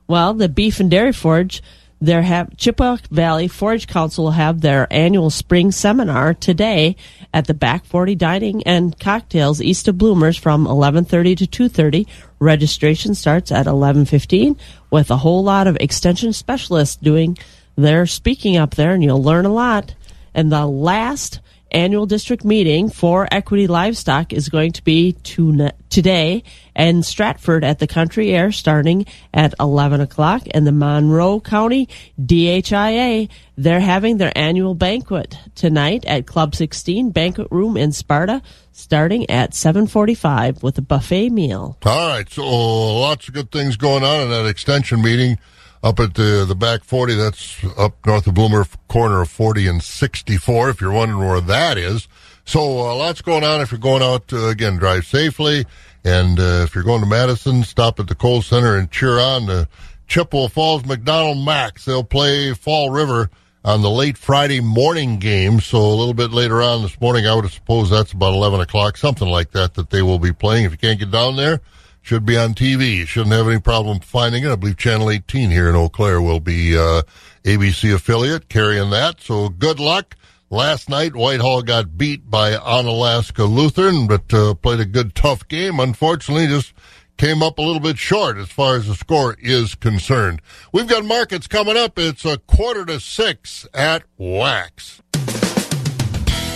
Well, 0.07 0.35
the 0.35 0.49
Beef 0.49 0.79
and 0.79 0.91
Dairy 0.91 1.11
Forage, 1.11 1.63
their 1.99 2.21
have 2.21 2.55
Chippewa 2.57 2.97
Valley 3.09 3.47
Forage 3.47 3.87
Council 3.87 4.25
will 4.25 4.31
have 4.31 4.61
their 4.61 4.87
annual 4.91 5.31
spring 5.31 5.71
seminar 5.71 6.33
today 6.33 6.95
at 7.33 7.45
the 7.45 7.53
Back 7.55 7.85
40 7.85 8.13
Dining 8.13 8.63
and 8.63 8.99
Cocktails 8.99 9.61
east 9.61 9.87
of 9.87 9.97
Bloomers 9.97 10.37
from 10.37 10.67
11:30 10.67 11.35
to 11.37 11.47
2:30. 11.47 12.05
Registration 12.37 13.15
starts 13.15 13.51
at 13.51 13.65
11:15 13.65 14.57
with 14.91 15.09
a 15.09 15.17
whole 15.17 15.43
lot 15.43 15.65
of 15.65 15.77
extension 15.79 16.33
specialists 16.33 16.97
doing 16.97 17.37
their 17.75 18.05
speaking 18.05 18.57
up 18.57 18.75
there 18.75 18.93
and 18.93 19.03
you'll 19.03 19.23
learn 19.23 19.45
a 19.45 19.53
lot. 19.53 19.95
And 20.35 20.51
the 20.51 20.67
last 20.67 21.39
annual 21.75 22.05
district 22.05 22.45
meeting 22.45 22.89
for 22.89 23.27
equity 23.31 23.67
livestock 23.67 24.31
is 24.31 24.47
going 24.47 24.71
to 24.71 24.83
be 24.83 25.11
to, 25.11 25.69
today 25.89 26.41
in 26.75 27.03
Stratford 27.03 27.65
at 27.65 27.79
the 27.79 27.87
Country 27.87 28.33
Aire 28.33 28.53
starting 28.53 29.05
at 29.33 29.53
11 29.59 29.99
o'clock. 29.99 30.43
And 30.51 30.65
the 30.65 30.71
Monroe 30.71 31.41
County 31.41 31.89
DHIA, 32.19 33.29
they're 33.57 33.81
having 33.81 34.17
their 34.17 34.31
annual 34.35 34.73
banquet 34.73 35.37
tonight 35.53 36.05
at 36.05 36.25
Club 36.25 36.55
16 36.55 37.11
Banquet 37.11 37.49
Room 37.51 37.75
in 37.75 37.91
Sparta 37.91 38.41
starting 38.71 39.29
at 39.29 39.53
745 39.53 40.63
with 40.63 40.77
a 40.77 40.81
buffet 40.81 41.29
meal. 41.29 41.77
All 41.85 42.07
right, 42.07 42.29
so 42.29 42.45
lots 42.45 43.27
of 43.27 43.33
good 43.33 43.51
things 43.51 43.75
going 43.75 44.03
on 44.03 44.21
in 44.21 44.29
that 44.29 44.45
extension 44.45 45.01
meeting 45.01 45.37
up 45.85 45.99
at 45.99 46.15
the 46.15 46.45
the 46.47 46.55
back 46.55 46.83
40. 46.83 47.13
That's 47.13 47.63
up 47.77 47.93
north 48.05 48.25
of 48.25 48.33
Bloomer, 48.33 48.65
corner 48.87 49.21
of 49.21 49.29
40 49.29 49.67
and 49.67 49.83
64. 49.83 50.69
If 50.69 50.81
you're 50.81 50.91
wondering 50.91 51.25
where 51.25 51.39
that 51.39 51.77
is, 51.77 52.07
so 52.43 52.59
uh, 52.59 52.95
lots 52.95 53.21
going 53.21 53.43
on. 53.43 53.61
If 53.61 53.71
you're 53.71 53.79
going 53.79 54.01
out 54.01 54.33
uh, 54.33 54.47
again, 54.47 54.77
drive 54.77 55.05
safely, 55.05 55.65
and 56.03 56.39
uh, 56.39 56.63
if 56.65 56.73
you're 56.73 56.83
going 56.83 57.01
to 57.01 57.07
Madison, 57.07 57.63
stop 57.63 57.99
at 57.99 58.07
the 58.07 58.15
Kohl 58.15 58.41
Center 58.41 58.75
and 58.75 58.89
cheer 58.89 59.19
on 59.19 59.45
the 59.45 59.69
Chippewa 60.07 60.47
Falls 60.47 60.83
McDonell 60.83 61.43
Macks. 61.45 61.85
They'll 61.85 62.03
play 62.03 62.53
Fall 62.53 62.89
River 62.89 63.29
on 63.63 63.83
the 63.83 63.89
late 63.89 64.17
Friday 64.17 64.61
morning 64.61 65.19
game. 65.19 65.59
So 65.59 65.77
a 65.77 65.95
little 65.95 66.13
bit 66.15 66.31
later 66.31 66.63
on 66.63 66.81
this 66.81 66.99
morning, 66.99 67.27
I 67.27 67.35
would 67.35 67.49
suppose 67.51 67.91
that's 67.91 68.11
about 68.11 68.33
11 68.33 68.59
o'clock, 68.59 68.97
something 68.97 69.27
like 69.27 69.51
that, 69.51 69.75
that 69.75 69.91
they 69.91 70.01
will 70.01 70.19
be 70.19 70.31
playing. 70.31 70.65
If 70.65 70.71
you 70.71 70.77
can't 70.79 70.99
get 70.99 71.11
down 71.11 71.35
there, 71.35 71.61
should 72.05 72.23
be 72.23 72.37
on 72.37 72.53
TV. 72.53 73.05
Shouldn't 73.07 73.33
have 73.33 73.47
any 73.47 73.59
problem 73.59 73.99
finding 73.99 74.43
it. 74.43 74.51
I 74.51 74.55
believe 74.55 74.77
Channel 74.77 75.09
18 75.09 75.49
here 75.49 75.67
in 75.67 75.75
Eau 75.75 75.89
Claire 75.89 76.21
will 76.21 76.39
be 76.39 76.77
uh, 76.77 77.01
ABC 77.43 77.95
affiliate 77.95 78.47
carrying 78.47 78.91
that. 78.91 79.21
So 79.21 79.49
good 79.49 79.79
luck. 79.79 80.15
Last 80.51 80.87
night, 80.87 81.15
Whitehall 81.15 81.63
got 81.63 81.97
beat 81.97 82.29
by 82.29 82.51
Onalaska 82.51 83.49
Lutheran, 83.49 84.05
but 84.05 84.31
uh, 84.31 84.53
played 84.53 84.81
a 84.81 84.85
good, 84.85 85.15
tough 85.15 85.47
game. 85.47 85.79
Unfortunately, 85.79 86.45
just 86.45 86.73
came 87.17 87.41
up 87.41 87.57
a 87.57 87.63
little 87.63 87.79
bit 87.79 87.97
short 87.97 88.37
as 88.37 88.49
far 88.49 88.75
as 88.75 88.85
the 88.85 88.93
score 88.93 89.35
is 89.39 89.73
concerned. 89.73 90.43
We've 90.71 90.87
got 90.87 91.05
markets 91.05 91.47
coming 91.47 91.75
up. 91.75 91.97
It's 91.97 92.23
a 92.23 92.37
quarter 92.37 92.85
to 92.85 92.99
six 92.99 93.65
at 93.73 94.03
Wax. 94.19 95.01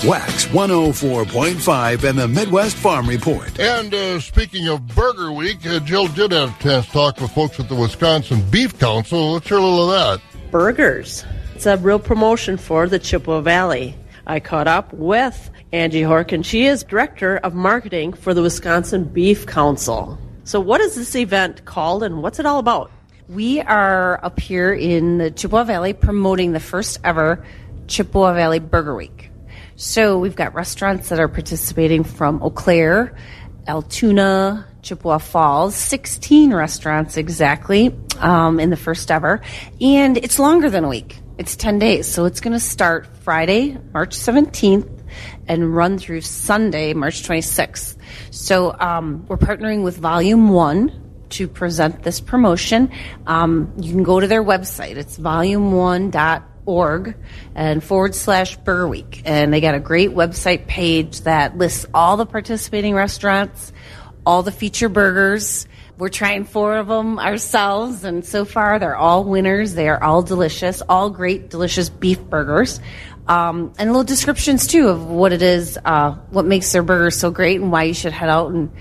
Wax 0.06 0.46
104.5 0.46 2.04
and 2.10 2.18
the 2.18 2.28
Midwest 2.28 2.78
Farm 2.78 3.06
Report. 3.08 3.60
And 3.60 3.94
uh, 3.94 4.20
speaking 4.22 4.70
of 4.70 4.88
Burger 4.96 5.34
Week, 5.34 5.66
uh, 5.66 5.80
Jill 5.82 6.08
did 6.08 6.32
have 6.32 6.58
a 6.58 6.64
chance 6.64 6.86
to 6.86 6.92
talk 6.94 7.20
with 7.20 7.32
folks 7.32 7.60
at 7.60 7.68
the 7.68 7.76
Wisconsin 7.76 8.42
Beef 8.50 8.80
Council. 8.80 9.34
Let's 9.34 9.50
hear 9.50 9.58
a 9.58 9.62
little 9.62 9.92
of 9.92 10.22
that. 10.22 10.52
burgers. 10.52 11.26
It's 11.54 11.66
a 11.66 11.76
real 11.76 12.00
promotion 12.00 12.56
for 12.56 12.88
the 12.88 12.98
Chippewa 12.98 13.42
Valley. 13.42 13.94
I 14.26 14.40
caught 14.40 14.68
up 14.70 14.94
with 14.94 15.50
Angie 15.74 16.02
Horkan. 16.04 16.46
She 16.46 16.66
is 16.66 16.84
Director 16.84 17.36
of 17.38 17.54
Marketing 17.54 18.14
for 18.14 18.34
the 18.34 18.42
Wisconsin 18.42 19.04
Beef 19.04 19.46
Council. 19.46 20.18
So, 20.46 20.62
what 20.62 20.80
is 20.80 20.96
this 20.96 21.14
event 21.16 21.66
called 21.66 22.04
and 22.04 22.24
what's 22.24 22.40
it 22.40 22.46
all 22.46 22.60
about? 22.60 22.90
We 23.28 23.60
are 23.60 24.24
up 24.24 24.40
here 24.40 24.74
in 24.74 25.18
the 25.18 25.30
Chippewa 25.30 25.66
Valley 25.66 25.92
promoting 25.92 26.54
the 26.54 26.60
first 26.62 27.00
ever 27.04 27.46
Chippewa 27.88 28.34
Valley 28.34 28.60
Burger 28.60 28.96
Week. 28.96 29.29
So 29.82 30.20
we've 30.20 30.36
got 30.36 30.56
restaurants 30.56 31.08
that 31.08 31.22
are 31.22 31.30
participating 31.30 32.04
from 32.04 32.44
Eau 32.44 32.50
Claire, 32.50 33.16
Altoona, 33.66 34.68
Chippewa 34.82 35.20
Falls, 35.20 35.74
16 35.74 36.54
restaurants 36.54 37.16
exactly 37.16 37.96
um, 38.18 38.60
in 38.60 38.72
the 38.72 38.76
first 38.76 39.10
ever. 39.10 39.40
And 39.80 40.18
it's 40.18 40.38
longer 40.38 40.70
than 40.70 40.84
a 40.84 40.90
week. 40.90 41.20
It's 41.38 41.56
10 41.56 41.80
days. 41.80 42.12
So 42.12 42.26
it's 42.26 42.42
going 42.42 42.52
to 42.52 42.60
start 42.60 43.08
Friday, 43.22 43.78
March 43.94 44.18
17th 44.18 45.06
and 45.48 45.74
run 45.74 45.98
through 45.98 46.22
Sunday, 46.22 46.94
March 46.94 47.24
26th. 47.24 47.96
So 48.32 48.76
um, 48.78 49.26
we're 49.30 49.38
partnering 49.38 49.86
with 49.86 49.98
Volume 49.98 50.50
1 50.50 51.28
to 51.30 51.48
present 51.48 52.04
this 52.04 52.20
promotion. 52.20 52.92
Um, 53.28 53.72
you 53.78 53.94
can 53.94 54.04
go 54.04 54.20
to 54.20 54.28
their 54.28 54.44
website. 54.44 54.98
It's 54.98 55.16
volume1.org 56.70 57.16
and 57.56 57.84
forward 57.84 58.16
slash 58.16 58.58
Burger 58.58 58.88
Week. 58.88 59.22
And 59.26 59.54
they 59.54 59.62
got 59.62 59.76
a 59.76 59.80
great 59.80 60.12
website 60.12 60.68
page 60.68 61.22
that 61.22 61.58
lists 61.58 61.86
all 61.94 62.18
the 62.18 62.26
participating 62.26 62.94
restaurants, 62.94 63.74
all 64.26 64.44
the 64.44 64.52
feature 64.52 64.90
burgers. 64.90 65.68
We're 65.98 66.10
trying 66.10 66.46
four 66.46 66.78
of 66.78 66.88
them 66.88 67.20
ourselves, 67.20 68.06
and 68.06 68.26
so 68.26 68.46
far 68.46 68.80
they're 68.80 68.96
all 68.96 69.26
winners. 69.26 69.74
They 69.74 69.90
are 69.90 70.02
all 70.02 70.22
delicious, 70.22 70.82
all 70.88 71.10
great, 71.10 71.50
delicious 71.50 71.90
beef 71.90 72.22
burgers. 72.22 72.80
Um, 73.28 73.74
and 73.78 73.90
little 73.90 74.06
descriptions 74.06 74.66
too 74.66 74.88
of 74.88 75.06
what 75.06 75.34
it 75.34 75.42
is, 75.42 75.78
uh, 75.84 76.14
what 76.30 76.46
makes 76.46 76.72
their 76.72 76.84
burgers 76.84 77.18
so 77.18 77.32
great, 77.32 77.60
and 77.60 77.72
why 77.72 77.84
you 77.84 77.94
should 77.94 78.14
head 78.14 78.30
out 78.30 78.52
and 78.52 78.72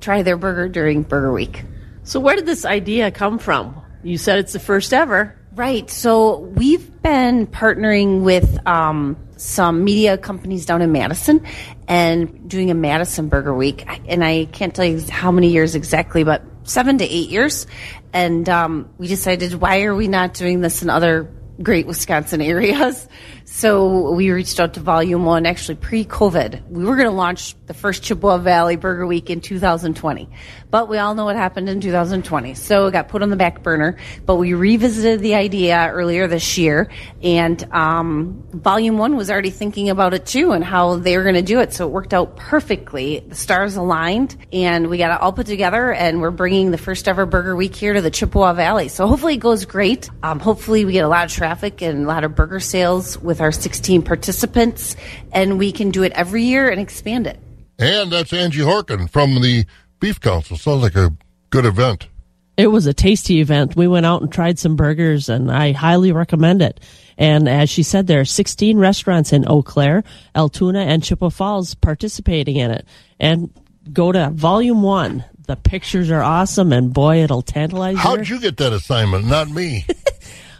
try 0.00 0.22
their 0.22 0.36
burger 0.36 0.68
during 0.68 1.02
Burger 1.02 1.32
Week. 1.32 1.64
So, 2.04 2.20
where 2.20 2.36
did 2.36 2.46
this 2.46 2.64
idea 2.64 3.10
come 3.10 3.38
from? 3.38 3.82
You 4.04 4.18
said 4.18 4.38
it's 4.38 4.52
the 4.52 4.60
first 4.60 4.92
ever. 4.92 5.34
Right. 5.56 5.88
So 5.88 6.40
we've 6.40 7.00
been 7.00 7.46
partnering 7.46 8.20
with 8.20 8.58
um, 8.68 9.16
some 9.38 9.84
media 9.84 10.18
companies 10.18 10.66
down 10.66 10.82
in 10.82 10.92
Madison 10.92 11.46
and 11.88 12.46
doing 12.46 12.70
a 12.70 12.74
Madison 12.74 13.28
Burger 13.28 13.54
Week. 13.54 13.82
And 14.06 14.22
I 14.22 14.44
can't 14.52 14.74
tell 14.74 14.84
you 14.84 15.00
how 15.08 15.30
many 15.30 15.48
years 15.48 15.74
exactly, 15.74 16.24
but 16.24 16.42
seven 16.64 16.98
to 16.98 17.04
eight 17.04 17.30
years. 17.30 17.66
And 18.12 18.46
um, 18.50 18.90
we 18.98 19.08
decided, 19.08 19.54
why 19.54 19.84
are 19.84 19.94
we 19.94 20.08
not 20.08 20.34
doing 20.34 20.60
this 20.60 20.82
in 20.82 20.90
other 20.90 21.32
great 21.62 21.86
Wisconsin 21.86 22.42
areas? 22.42 23.08
So 23.56 24.10
we 24.10 24.30
reached 24.32 24.60
out 24.60 24.74
to 24.74 24.80
Volume 24.80 25.24
One, 25.24 25.46
actually 25.46 25.76
pre-COVID. 25.76 26.68
We 26.68 26.84
were 26.84 26.94
going 26.94 27.08
to 27.08 27.14
launch 27.14 27.54
the 27.64 27.72
first 27.72 28.02
Chippewa 28.02 28.36
Valley 28.36 28.76
Burger 28.76 29.06
Week 29.06 29.30
in 29.30 29.40
2020, 29.40 30.28
but 30.70 30.90
we 30.90 30.98
all 30.98 31.14
know 31.14 31.24
what 31.24 31.36
happened 31.36 31.70
in 31.70 31.80
2020, 31.80 32.52
so 32.52 32.86
it 32.86 32.90
got 32.90 33.08
put 33.08 33.22
on 33.22 33.30
the 33.30 33.36
back 33.36 33.62
burner. 33.62 33.96
But 34.26 34.34
we 34.34 34.52
revisited 34.52 35.20
the 35.20 35.36
idea 35.36 35.88
earlier 35.90 36.26
this 36.26 36.58
year, 36.58 36.90
and 37.22 37.72
um, 37.72 38.46
Volume 38.52 38.98
One 38.98 39.16
was 39.16 39.30
already 39.30 39.48
thinking 39.48 39.88
about 39.88 40.12
it 40.12 40.26
too 40.26 40.52
and 40.52 40.62
how 40.62 40.96
they 40.96 41.16
were 41.16 41.22
going 41.22 41.34
to 41.36 41.40
do 41.40 41.60
it. 41.60 41.72
So 41.72 41.86
it 41.86 41.92
worked 41.92 42.12
out 42.12 42.36
perfectly. 42.36 43.20
The 43.20 43.34
stars 43.34 43.76
aligned, 43.76 44.36
and 44.52 44.88
we 44.90 44.98
got 44.98 45.14
it 45.14 45.22
all 45.22 45.32
put 45.32 45.46
together. 45.46 45.94
And 45.94 46.20
we're 46.20 46.30
bringing 46.30 46.72
the 46.72 46.78
first 46.78 47.08
ever 47.08 47.24
Burger 47.24 47.56
Week 47.56 47.74
here 47.74 47.94
to 47.94 48.02
the 48.02 48.10
Chippewa 48.10 48.52
Valley. 48.52 48.88
So 48.88 49.06
hopefully 49.06 49.36
it 49.36 49.40
goes 49.40 49.64
great. 49.64 50.10
Um, 50.22 50.40
hopefully 50.40 50.84
we 50.84 50.92
get 50.92 51.06
a 51.06 51.08
lot 51.08 51.24
of 51.24 51.32
traffic 51.32 51.80
and 51.80 52.04
a 52.04 52.06
lot 52.06 52.22
of 52.22 52.34
burger 52.34 52.60
sales 52.60 53.18
with 53.18 53.40
our 53.40 53.45
16 53.52 54.02
participants, 54.02 54.96
and 55.32 55.58
we 55.58 55.72
can 55.72 55.90
do 55.90 56.02
it 56.02 56.12
every 56.12 56.42
year 56.42 56.68
and 56.68 56.80
expand 56.80 57.26
it. 57.26 57.38
And 57.78 58.10
that's 58.10 58.32
Angie 58.32 58.60
Horkan 58.60 59.10
from 59.10 59.40
the 59.40 59.66
Beef 60.00 60.20
Council. 60.20 60.56
Sounds 60.56 60.82
like 60.82 60.96
a 60.96 61.12
good 61.50 61.64
event. 61.64 62.08
It 62.56 62.68
was 62.68 62.86
a 62.86 62.94
tasty 62.94 63.40
event. 63.40 63.76
We 63.76 63.86
went 63.86 64.06
out 64.06 64.22
and 64.22 64.32
tried 64.32 64.58
some 64.58 64.76
burgers, 64.76 65.28
and 65.28 65.50
I 65.50 65.72
highly 65.72 66.10
recommend 66.12 66.62
it. 66.62 66.80
And 67.18 67.48
as 67.48 67.68
she 67.68 67.82
said, 67.82 68.06
there 68.06 68.20
are 68.20 68.24
16 68.26 68.78
restaurants 68.78 69.32
in 69.32 69.46
Eau 69.46 69.62
Claire, 69.62 70.04
Altoona, 70.34 70.80
and 70.80 71.02
Chippewa 71.02 71.28
Falls 71.28 71.74
participating 71.74 72.56
in 72.56 72.70
it. 72.70 72.86
And 73.20 73.50
go 73.92 74.10
to 74.10 74.30
Volume 74.30 74.82
1, 74.82 75.24
the 75.46 75.56
pictures 75.56 76.10
are 76.10 76.22
awesome, 76.22 76.72
and 76.72 76.92
boy, 76.92 77.22
it'll 77.22 77.42
tantalize 77.42 77.94
you. 77.94 78.00
How'd 78.00 78.28
you 78.28 78.40
get 78.40 78.56
that 78.56 78.72
assignment? 78.72 79.26
Not 79.26 79.50
me. 79.50 79.86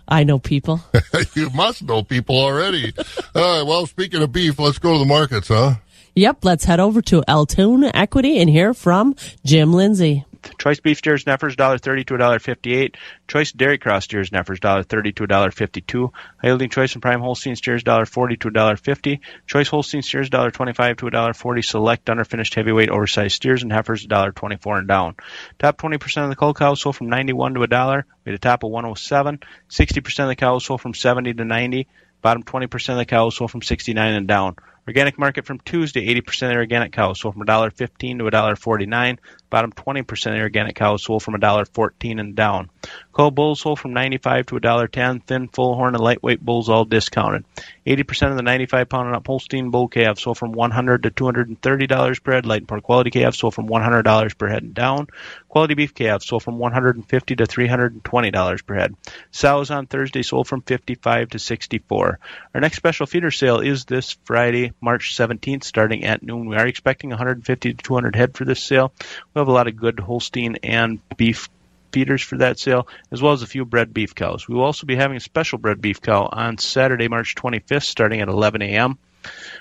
I 0.08 0.24
know 0.24 0.38
people. 0.38 0.80
you 1.34 1.50
must 1.50 1.82
know 1.82 2.02
people 2.02 2.36
already. 2.36 2.92
All 3.34 3.58
right. 3.58 3.66
Well, 3.66 3.86
speaking 3.86 4.22
of 4.22 4.32
beef, 4.32 4.58
let's 4.58 4.78
go 4.78 4.92
to 4.92 4.98
the 4.98 5.04
markets, 5.04 5.48
huh? 5.48 5.76
Yep, 6.14 6.44
let's 6.44 6.64
head 6.64 6.80
over 6.80 7.02
to 7.02 7.22
Altoona 7.28 7.90
Equity 7.92 8.38
and 8.38 8.48
hear 8.48 8.72
from 8.72 9.14
Jim 9.44 9.72
Lindsay. 9.74 10.24
Choice 10.58 10.80
beef 10.80 10.98
steers 10.98 11.24
dollar 11.24 11.78
thirty 11.78 12.04
to 12.04 12.14
a 12.14 12.18
dollar 12.18 12.38
fifty 12.38 12.74
eight. 12.74 12.96
Choice 13.28 13.52
dairy 13.52 13.78
cross 13.78 14.04
steers 14.04 14.30
dollar 14.30 14.82
thirty 14.82 15.12
to 15.12 15.24
a 15.24 15.26
dollar 15.26 15.50
fifty 15.50 15.80
two. 15.80 16.12
High 16.42 16.48
yielding 16.48 16.70
choice 16.70 16.94
and 16.94 17.02
prime 17.02 17.20
Holstein 17.20 17.56
steers 17.56 17.82
dollar 17.82 18.06
forty 18.06 18.36
to 18.38 18.48
a 18.48 18.50
dollar 18.50 18.76
fifty. 18.76 19.20
Choice 19.46 19.68
Holstein 19.68 20.02
steers 20.02 20.30
dollar 20.30 20.50
twenty 20.50 20.72
five 20.72 20.96
to 20.98 21.06
a 21.06 21.10
dollar 21.10 21.34
forty. 21.34 21.62
Select 21.62 22.06
underfinished 22.06 22.54
heavyweight 22.54 22.90
oversized 22.90 23.36
steers 23.36 23.62
and 23.62 23.72
heifers 23.72 24.04
dollar 24.06 24.32
twenty 24.32 24.56
four 24.56 24.78
and 24.78 24.88
down. 24.88 25.14
Top 25.58 25.78
twenty 25.78 25.98
percent 25.98 26.24
of 26.24 26.30
the 26.30 26.36
cull 26.36 26.54
cows 26.54 26.80
sold 26.80 26.96
from 26.96 27.08
ninety 27.08 27.32
one 27.32 27.54
to 27.54 27.62
a 27.62 27.66
dollar. 27.66 28.06
We 28.24 28.32
had 28.32 28.36
a 28.36 28.40
top 28.40 28.62
of 28.64 28.70
one 28.70 28.86
oh 28.86 28.94
seven. 28.94 29.40
Sixty 29.68 30.00
percent 30.00 30.26
of 30.26 30.30
the 30.30 30.36
cows 30.36 30.64
sold 30.64 30.80
from 30.80 30.94
seventy 30.94 31.34
to 31.34 31.44
ninety. 31.44 31.88
Bottom 32.22 32.42
twenty 32.42 32.66
percent 32.66 32.98
of 32.98 33.06
the 33.06 33.10
cows 33.10 33.36
sold 33.36 33.50
from 33.50 33.62
sixty 33.62 33.94
nine 33.94 34.14
and 34.14 34.26
down. 34.26 34.56
Organic 34.86 35.18
market 35.18 35.44
from 35.44 35.58
Tuesday, 35.58 36.14
80% 36.14 36.50
of 36.50 36.56
organic 36.58 36.92
cows 36.92 37.20
sold 37.20 37.34
from 37.34 37.44
$1.15 37.44 38.18
to 38.18 38.24
$1.49. 38.24 39.18
Bottom 39.56 39.72
20% 39.72 40.10
of 40.10 40.32
the 40.34 40.40
organic 40.42 40.76
cows 40.76 41.02
sold 41.02 41.22
from 41.22 41.32
$1.14 41.32 42.20
and 42.20 42.36
down. 42.36 42.68
Cull 43.14 43.30
bulls 43.30 43.62
sold 43.62 43.80
from 43.80 43.94
95 43.94 44.44
to 44.44 44.56
$1.10. 44.56 45.22
Thin, 45.22 45.48
full 45.48 45.74
horn, 45.74 45.94
and 45.94 46.04
lightweight 46.04 46.44
bulls 46.44 46.68
all 46.68 46.84
discounted. 46.84 47.46
80% 47.86 48.30
of 48.32 48.36
the 48.36 48.42
95 48.42 48.86
pound 48.90 49.06
and 49.06 49.16
up 49.16 49.26
Holstein 49.26 49.70
bull 49.70 49.88
calves 49.88 50.20
sold 50.20 50.36
from 50.36 50.54
$100 50.54 51.04
to 51.04 51.10
$230 51.10 52.22
per 52.22 52.32
head. 52.32 52.44
Light 52.44 52.60
and 52.60 52.68
poor 52.68 52.82
quality 52.82 53.10
calves 53.10 53.38
sold 53.38 53.54
from 53.54 53.66
$100 53.68 54.36
per 54.36 54.48
head 54.48 54.62
and 54.62 54.74
down. 54.74 55.06
Quality 55.48 55.72
beef 55.72 55.94
calves 55.94 56.26
sold 56.26 56.42
from 56.42 56.58
$150 56.58 57.08
to 57.08 57.36
$320 57.36 58.66
per 58.66 58.74
head. 58.74 58.94
Sows 59.30 59.70
on 59.70 59.86
Thursday 59.86 60.22
sold 60.22 60.46
from 60.46 60.60
55 60.60 61.30
to 61.30 61.38
64. 61.38 62.18
Our 62.52 62.60
next 62.60 62.76
special 62.76 63.06
feeder 63.06 63.30
sale 63.30 63.60
is 63.60 63.86
this 63.86 64.18
Friday, 64.24 64.72
March 64.82 65.16
17th, 65.16 65.64
starting 65.64 66.04
at 66.04 66.22
noon. 66.22 66.46
We 66.46 66.56
are 66.56 66.66
expecting 66.66 67.08
150 67.08 67.72
to 67.72 67.82
200 67.82 68.16
head 68.16 68.36
for 68.36 68.44
this 68.44 68.62
sale. 68.62 68.92
We 69.32 69.40
have 69.46 69.52
a 69.52 69.54
lot 69.54 69.68
of 69.68 69.76
good 69.76 70.00
Holstein 70.00 70.56
and 70.64 70.98
beef 71.16 71.48
feeders 71.92 72.20
for 72.20 72.38
that 72.38 72.58
sale, 72.58 72.88
as 73.12 73.22
well 73.22 73.32
as 73.32 73.42
a 73.42 73.46
few 73.46 73.64
bred 73.64 73.94
beef 73.94 74.14
cows. 74.14 74.48
We 74.48 74.56
will 74.56 74.64
also 74.64 74.86
be 74.86 74.96
having 74.96 75.16
a 75.16 75.20
special 75.20 75.58
bred 75.58 75.80
beef 75.80 76.02
cow 76.02 76.28
on 76.32 76.58
Saturday, 76.58 77.06
March 77.06 77.36
25th, 77.36 77.84
starting 77.84 78.20
at 78.20 78.28
11 78.28 78.60
a.m. 78.62 78.98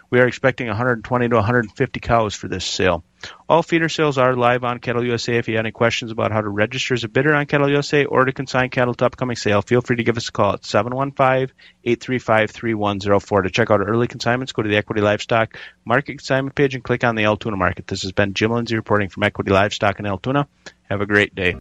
We 0.10 0.20
are 0.20 0.28
expecting 0.28 0.68
120 0.68 1.30
to 1.30 1.36
150 1.36 2.00
cows 2.00 2.36
for 2.36 2.48
this 2.48 2.64
sale. 2.64 3.04
All 3.50 3.64
feeder 3.64 3.90
sales 3.90 4.18
are 4.18 4.36
live 4.36 4.64
on 4.64 4.80
Cattle 4.80 5.04
USA. 5.04 5.38
If 5.38 5.48
you 5.48 5.56
have 5.56 5.66
any 5.66 5.72
questions 5.72 6.12
about 6.12 6.32
how 6.32 6.42
to 6.42 6.50
register 6.50 6.94
as 6.94 7.04
a 7.04 7.08
bidder 7.08 7.34
on 7.34 7.48
Cattle 7.48 7.70
USA 7.70 8.06
or 8.06 8.26
to 8.26 8.32
consign 8.32 8.70
cattle 8.70 8.94
to 8.94 9.06
upcoming 9.06 9.36
sale, 9.36 9.64
feel 9.64 9.82
free 9.82 9.96
to 9.96 10.04
give 10.04 10.18
us 10.18 10.30
a 10.30 10.32
call 10.32 10.54
at 10.54 10.62
715-835-3104. 10.62 13.44
To 13.44 13.50
check 13.50 13.72
out 13.72 13.82
early 13.82 14.08
consignments, 14.08 14.54
go 14.54 14.62
to 14.62 14.70
the 14.70 14.78
Equity 14.78 15.02
Livestock 15.02 15.58
Market 15.86 16.18
Consignment 16.18 16.56
page 16.56 16.76
and 16.76 16.84
click 16.84 17.04
on 17.04 17.16
the 17.16 17.26
Altoona 17.26 17.58
Market. 17.58 17.88
This 17.88 18.04
has 18.04 18.12
been 18.12 18.36
Jim 18.36 18.52
Lindsay 18.52 18.76
reporting 18.76 19.10
from 19.10 19.24
Equity 19.24 19.50
Livestock 19.52 20.00
in 20.00 20.06
Altoona. 20.06 20.48
Have 20.84 21.02
a 21.02 21.08
great 21.08 21.34
day. 21.34 21.56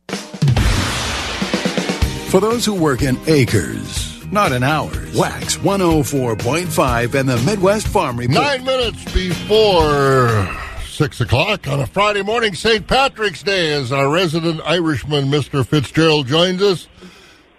For 2.29 2.41
those 2.41 2.67
who 2.67 2.75
work 2.75 3.01
in 3.03 3.17
acres, 3.27 4.14
not 4.35 4.53
in 4.53 4.63
hours, 4.63 5.17
Wax 5.17 5.57
104.5 5.59 7.15
and 7.15 7.29
the 7.29 7.37
Midwest 7.47 7.87
Farm 7.89 8.19
Report. 8.19 8.35
Nine 8.35 8.65
minutes 8.65 9.05
before 9.15 10.49
six 10.89 11.21
o'clock 11.21 11.67
on 11.69 11.81
a 11.81 11.87
Friday 11.87 12.23
morning, 12.23 12.55
St. 12.55 12.87
Patrick's 12.87 13.43
Day, 13.43 13.73
as 13.73 13.93
our 13.93 14.11
resident 14.13 14.61
Irishman, 14.65 15.27
Mr. 15.27 15.65
Fitzgerald, 15.67 16.27
joins 16.27 16.61
us. 16.63 16.89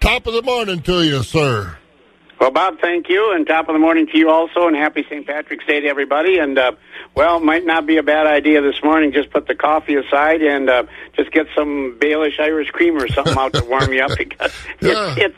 Top 0.00 0.26
of 0.26 0.34
the 0.34 0.42
morning 0.42 0.82
to 0.82 1.02
you, 1.02 1.22
sir. 1.22 1.76
Well, 2.38 2.50
Bob, 2.50 2.78
thank 2.80 3.08
you, 3.08 3.32
and 3.34 3.46
top 3.46 3.68
of 3.70 3.72
the 3.72 3.78
morning 3.78 4.06
to 4.08 4.18
you 4.18 4.28
also, 4.30 4.66
and 4.66 4.76
happy 4.76 5.02
St. 5.08 5.26
Patrick's 5.26 5.64
Day 5.64 5.80
to 5.80 5.88
everybody. 5.88 6.36
And 6.36 6.58
uh, 6.58 6.72
well, 7.14 7.40
might 7.40 7.64
not 7.64 7.86
be 7.86 7.96
a 7.96 8.02
bad 8.02 8.26
idea 8.26 8.60
this 8.60 8.82
morning. 8.84 9.12
Just 9.12 9.30
put 9.30 9.46
the 9.46 9.54
coffee 9.54 9.94
aside 9.94 10.42
and 10.42 10.68
uh, 10.68 10.82
just 11.16 11.32
get 11.32 11.46
some 11.56 11.96
Baileys 11.98 12.34
Irish 12.38 12.70
cream 12.70 12.98
or 12.98 13.08
something 13.08 13.36
out 13.38 13.54
to 13.54 13.64
warm 13.64 13.90
you 13.90 14.02
up 14.02 14.10
because 14.18 14.52
Yeah. 14.82 15.14
it's, 15.16 15.34
it's 15.34 15.36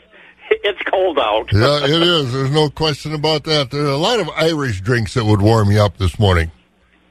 it's 0.63 0.81
cold 0.83 1.19
out. 1.19 1.51
yeah, 1.53 1.83
it 1.83 2.01
is. 2.01 2.33
There's 2.33 2.51
no 2.51 2.69
question 2.69 3.13
about 3.13 3.43
that. 3.45 3.71
There's 3.71 3.87
a 3.89 3.95
lot 3.97 4.19
of 4.19 4.29
Irish 4.29 4.81
drinks 4.81 5.13
that 5.13 5.25
would 5.25 5.41
warm 5.41 5.71
you 5.71 5.79
up 5.81 5.97
this 5.97 6.17
morning. 6.19 6.51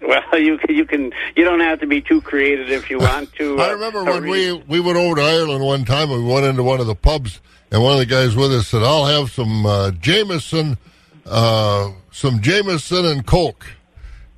Well, 0.00 0.38
you 0.38 0.58
can- 0.58 0.74
you 0.74 0.84
can 0.84 1.12
you 1.36 1.44
don't 1.44 1.60
have 1.60 1.80
to 1.80 1.86
be 1.86 2.00
too 2.00 2.20
creative 2.20 2.70
if 2.70 2.88
you 2.90 2.98
want 2.98 3.32
to. 3.34 3.58
I 3.60 3.70
uh, 3.70 3.72
remember 3.74 4.04
when 4.04 4.28
we 4.28 4.52
we 4.52 4.80
went 4.80 4.96
over 4.96 5.16
to 5.16 5.22
Ireland 5.22 5.64
one 5.64 5.84
time 5.84 6.10
and 6.10 6.24
we 6.24 6.32
went 6.32 6.46
into 6.46 6.62
one 6.62 6.80
of 6.80 6.86
the 6.86 6.94
pubs 6.94 7.40
and 7.70 7.82
one 7.82 7.92
of 7.94 7.98
the 7.98 8.06
guys 8.06 8.36
with 8.36 8.52
us 8.52 8.68
said, 8.68 8.82
"I'll 8.82 9.06
have 9.06 9.30
some 9.30 9.66
uh, 9.66 9.90
Jameson, 9.92 10.78
uh, 11.26 11.90
some 12.12 12.40
Jameson 12.40 13.04
and 13.06 13.26
Coke," 13.26 13.66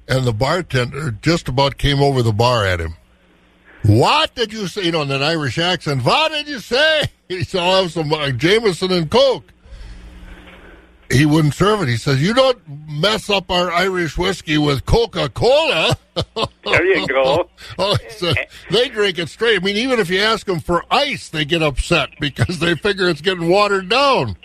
and 0.09 0.25
the 0.25 0.33
bartender 0.33 1.11
just 1.23 1.49
about 1.49 1.77
came 1.79 2.01
over 2.01 2.23
the 2.23 2.33
bar 2.33 2.65
at 2.65 2.81
him. 2.81 2.97
What 3.85 4.35
did 4.35 4.53
you 4.53 4.67
say? 4.67 4.83
You 4.85 4.93
know, 4.93 5.03
in 5.03 5.11
an 5.11 5.23
Irish 5.23 5.59
accent. 5.59 6.05
What 6.05 6.33
did 6.33 6.49
you 6.49 6.59
say? 6.59 7.03
He 7.29 7.45
said, 7.45 7.61
"I'll 7.61 7.83
have 7.83 7.93
some 7.93 8.13
uh, 8.13 8.33
Jameson 8.33 8.91
and 8.91 9.09
Coke." 9.09 9.45
He 11.13 11.27
wouldn't 11.27 11.55
serve 11.55 11.83
it. 11.83 11.89
He 11.89 11.97
says, 11.97 12.21
"You 12.21 12.35
don't 12.35 12.59
mess 12.89 13.31
up 13.31 13.53
our 13.53 13.71
Irish 13.71 14.19
whiskey 14.19 14.59
with 14.59 14.85
Coca 14.85 15.29
Cola." 15.29 15.97
There 16.65 16.85
you 16.85 17.07
go. 17.07 17.49
Oh, 17.79 17.97
he 17.97 18.11
said, 18.11 18.37
they 18.71 18.89
drink 18.89 19.19
it 19.19 19.29
straight. 19.29 19.61
I 19.63 19.65
mean, 19.65 19.77
even 19.77 19.99
if 19.99 20.11
you 20.11 20.21
ask 20.21 20.45
them 20.47 20.61
for 20.61 20.85
ice, 20.91 21.31
they 21.31 21.45
get 21.45 21.63
upset 21.63 22.11
because 22.21 22.59
they 22.59 22.75
figure 22.75 23.09
it's 23.09 23.23
getting 23.23 23.49
watered 23.49 23.89
down. 23.89 24.37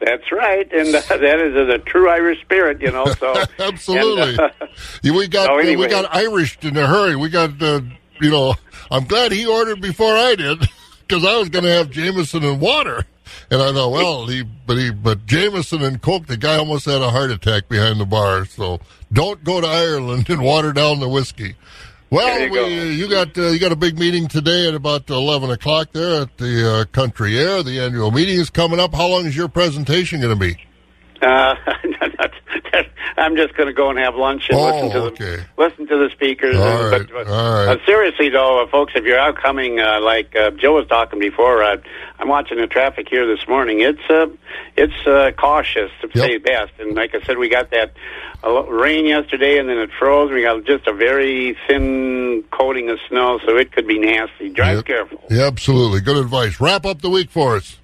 That's 0.00 0.30
right, 0.30 0.70
and 0.72 0.94
uh, 0.94 1.00
that 1.08 1.40
is 1.40 1.54
the 1.54 1.78
true 1.86 2.08
Irish 2.10 2.40
spirit, 2.42 2.82
you 2.82 2.90
know. 2.90 3.06
So 3.14 3.44
Absolutely. 3.58 4.30
and, 4.32 4.40
uh, 4.40 4.48
we 5.14 5.26
got 5.26 5.46
So 5.46 5.54
uh, 5.54 5.58
anyway. 5.58 5.86
we 5.86 5.88
got 5.88 6.14
Irish 6.14 6.58
in 6.60 6.76
a 6.76 6.86
hurry. 6.86 7.16
We 7.16 7.30
got 7.30 7.60
uh, 7.62 7.80
you 8.20 8.30
know. 8.30 8.54
I'm 8.90 9.04
glad 9.04 9.32
he 9.32 9.46
ordered 9.46 9.80
before 9.80 10.16
I 10.16 10.34
did 10.34 10.60
because 11.00 11.24
I 11.24 11.36
was 11.36 11.48
going 11.48 11.64
to 11.64 11.70
have 11.70 11.90
Jameson 11.90 12.44
and 12.44 12.60
water. 12.60 13.04
And 13.50 13.62
I 13.62 13.72
thought, 13.72 13.90
well, 13.90 14.26
he 14.26 14.42
but 14.42 14.76
he 14.76 14.90
but 14.90 15.26
Jameson 15.26 15.82
and 15.82 16.00
Coke. 16.00 16.26
The 16.26 16.36
guy 16.36 16.56
almost 16.56 16.84
had 16.86 17.02
a 17.02 17.10
heart 17.10 17.30
attack 17.30 17.68
behind 17.68 18.00
the 18.00 18.06
bar. 18.06 18.44
So 18.44 18.80
don't 19.12 19.42
go 19.44 19.60
to 19.60 19.66
Ireland 19.66 20.28
and 20.30 20.42
water 20.42 20.72
down 20.72 21.00
the 21.00 21.08
whiskey. 21.08 21.56
Well, 22.10 22.40
you 22.40 22.50
we, 22.50 22.56
go. 22.56 22.66
you 22.66 23.08
got 23.08 23.36
uh, 23.36 23.48
you 23.48 23.58
got 23.58 23.72
a 23.72 23.76
big 23.76 23.98
meeting 23.98 24.28
today 24.28 24.68
at 24.68 24.74
about 24.74 25.08
eleven 25.10 25.50
o'clock 25.50 25.92
there 25.92 26.22
at 26.22 26.38
the 26.38 26.72
uh, 26.72 26.84
Country 26.86 27.36
Aire. 27.38 27.62
The 27.62 27.80
annual 27.80 28.10
meeting 28.10 28.38
is 28.38 28.50
coming 28.50 28.80
up. 28.80 28.94
How 28.94 29.08
long 29.08 29.26
is 29.26 29.36
your 29.36 29.48
presentation 29.48 30.20
going 30.20 30.36
to 30.36 30.40
be? 30.40 30.58
Uh, 31.20 31.54
I'm 33.16 33.36
just 33.36 33.54
going 33.54 33.66
to 33.68 33.72
go 33.72 33.90
and 33.90 33.98
have 33.98 34.14
lunch 34.14 34.48
and 34.50 34.58
Oh, 34.58 34.64
listen 34.66 34.90
to 34.90 35.02
okay. 35.06 35.36
the 35.36 35.46
listen 35.62 35.86
to 35.88 35.96
the 35.96 36.10
speakers. 36.12 36.54
And, 36.56 36.64
right, 36.64 37.06
but, 37.08 37.12
but, 37.12 37.26
all 37.28 37.66
right. 37.66 37.78
uh, 37.80 37.86
seriously 37.86 38.28
though, 38.28 38.62
uh, 38.62 38.66
folks, 38.68 38.92
if 38.94 39.04
you're 39.04 39.18
out 39.18 39.36
coming, 39.36 39.80
uh, 39.80 40.00
like 40.00 40.34
uh, 40.36 40.50
Joe 40.52 40.74
was 40.74 40.86
talking 40.88 41.18
before, 41.18 41.62
uh, 41.62 41.76
I'm 42.18 42.28
watching 42.28 42.58
the 42.58 42.66
traffic 42.66 43.08
here 43.08 43.26
this 43.26 43.46
morning. 43.48 43.80
It's 43.80 44.00
uh, 44.08 44.26
it's 44.76 45.06
uh, 45.06 45.32
cautious 45.38 45.90
to 46.02 46.08
say 46.18 46.34
the 46.34 46.38
best. 46.38 46.72
And 46.78 46.94
like 46.94 47.14
I 47.14 47.20
said, 47.22 47.38
we 47.38 47.48
got 47.48 47.70
that 47.72 47.94
rain 48.68 49.06
yesterday, 49.06 49.58
and 49.58 49.68
then 49.68 49.78
it 49.78 49.90
froze. 49.98 50.30
We 50.30 50.42
got 50.42 50.64
just 50.64 50.86
a 50.86 50.92
very 50.92 51.56
thin 51.66 52.44
coating 52.52 52.90
of 52.90 52.98
snow, 53.08 53.38
so 53.44 53.56
it 53.56 53.72
could 53.72 53.86
be 53.86 53.98
nasty. 53.98 54.50
Drive 54.50 54.84
careful. 54.84 55.22
Yeah, 55.30 55.46
absolutely. 55.46 56.00
Good 56.00 56.16
advice. 56.16 56.60
Wrap 56.60 56.86
up 56.86 57.00
the 57.02 57.10
week 57.10 57.30
for 57.30 57.56
us. 57.56 57.78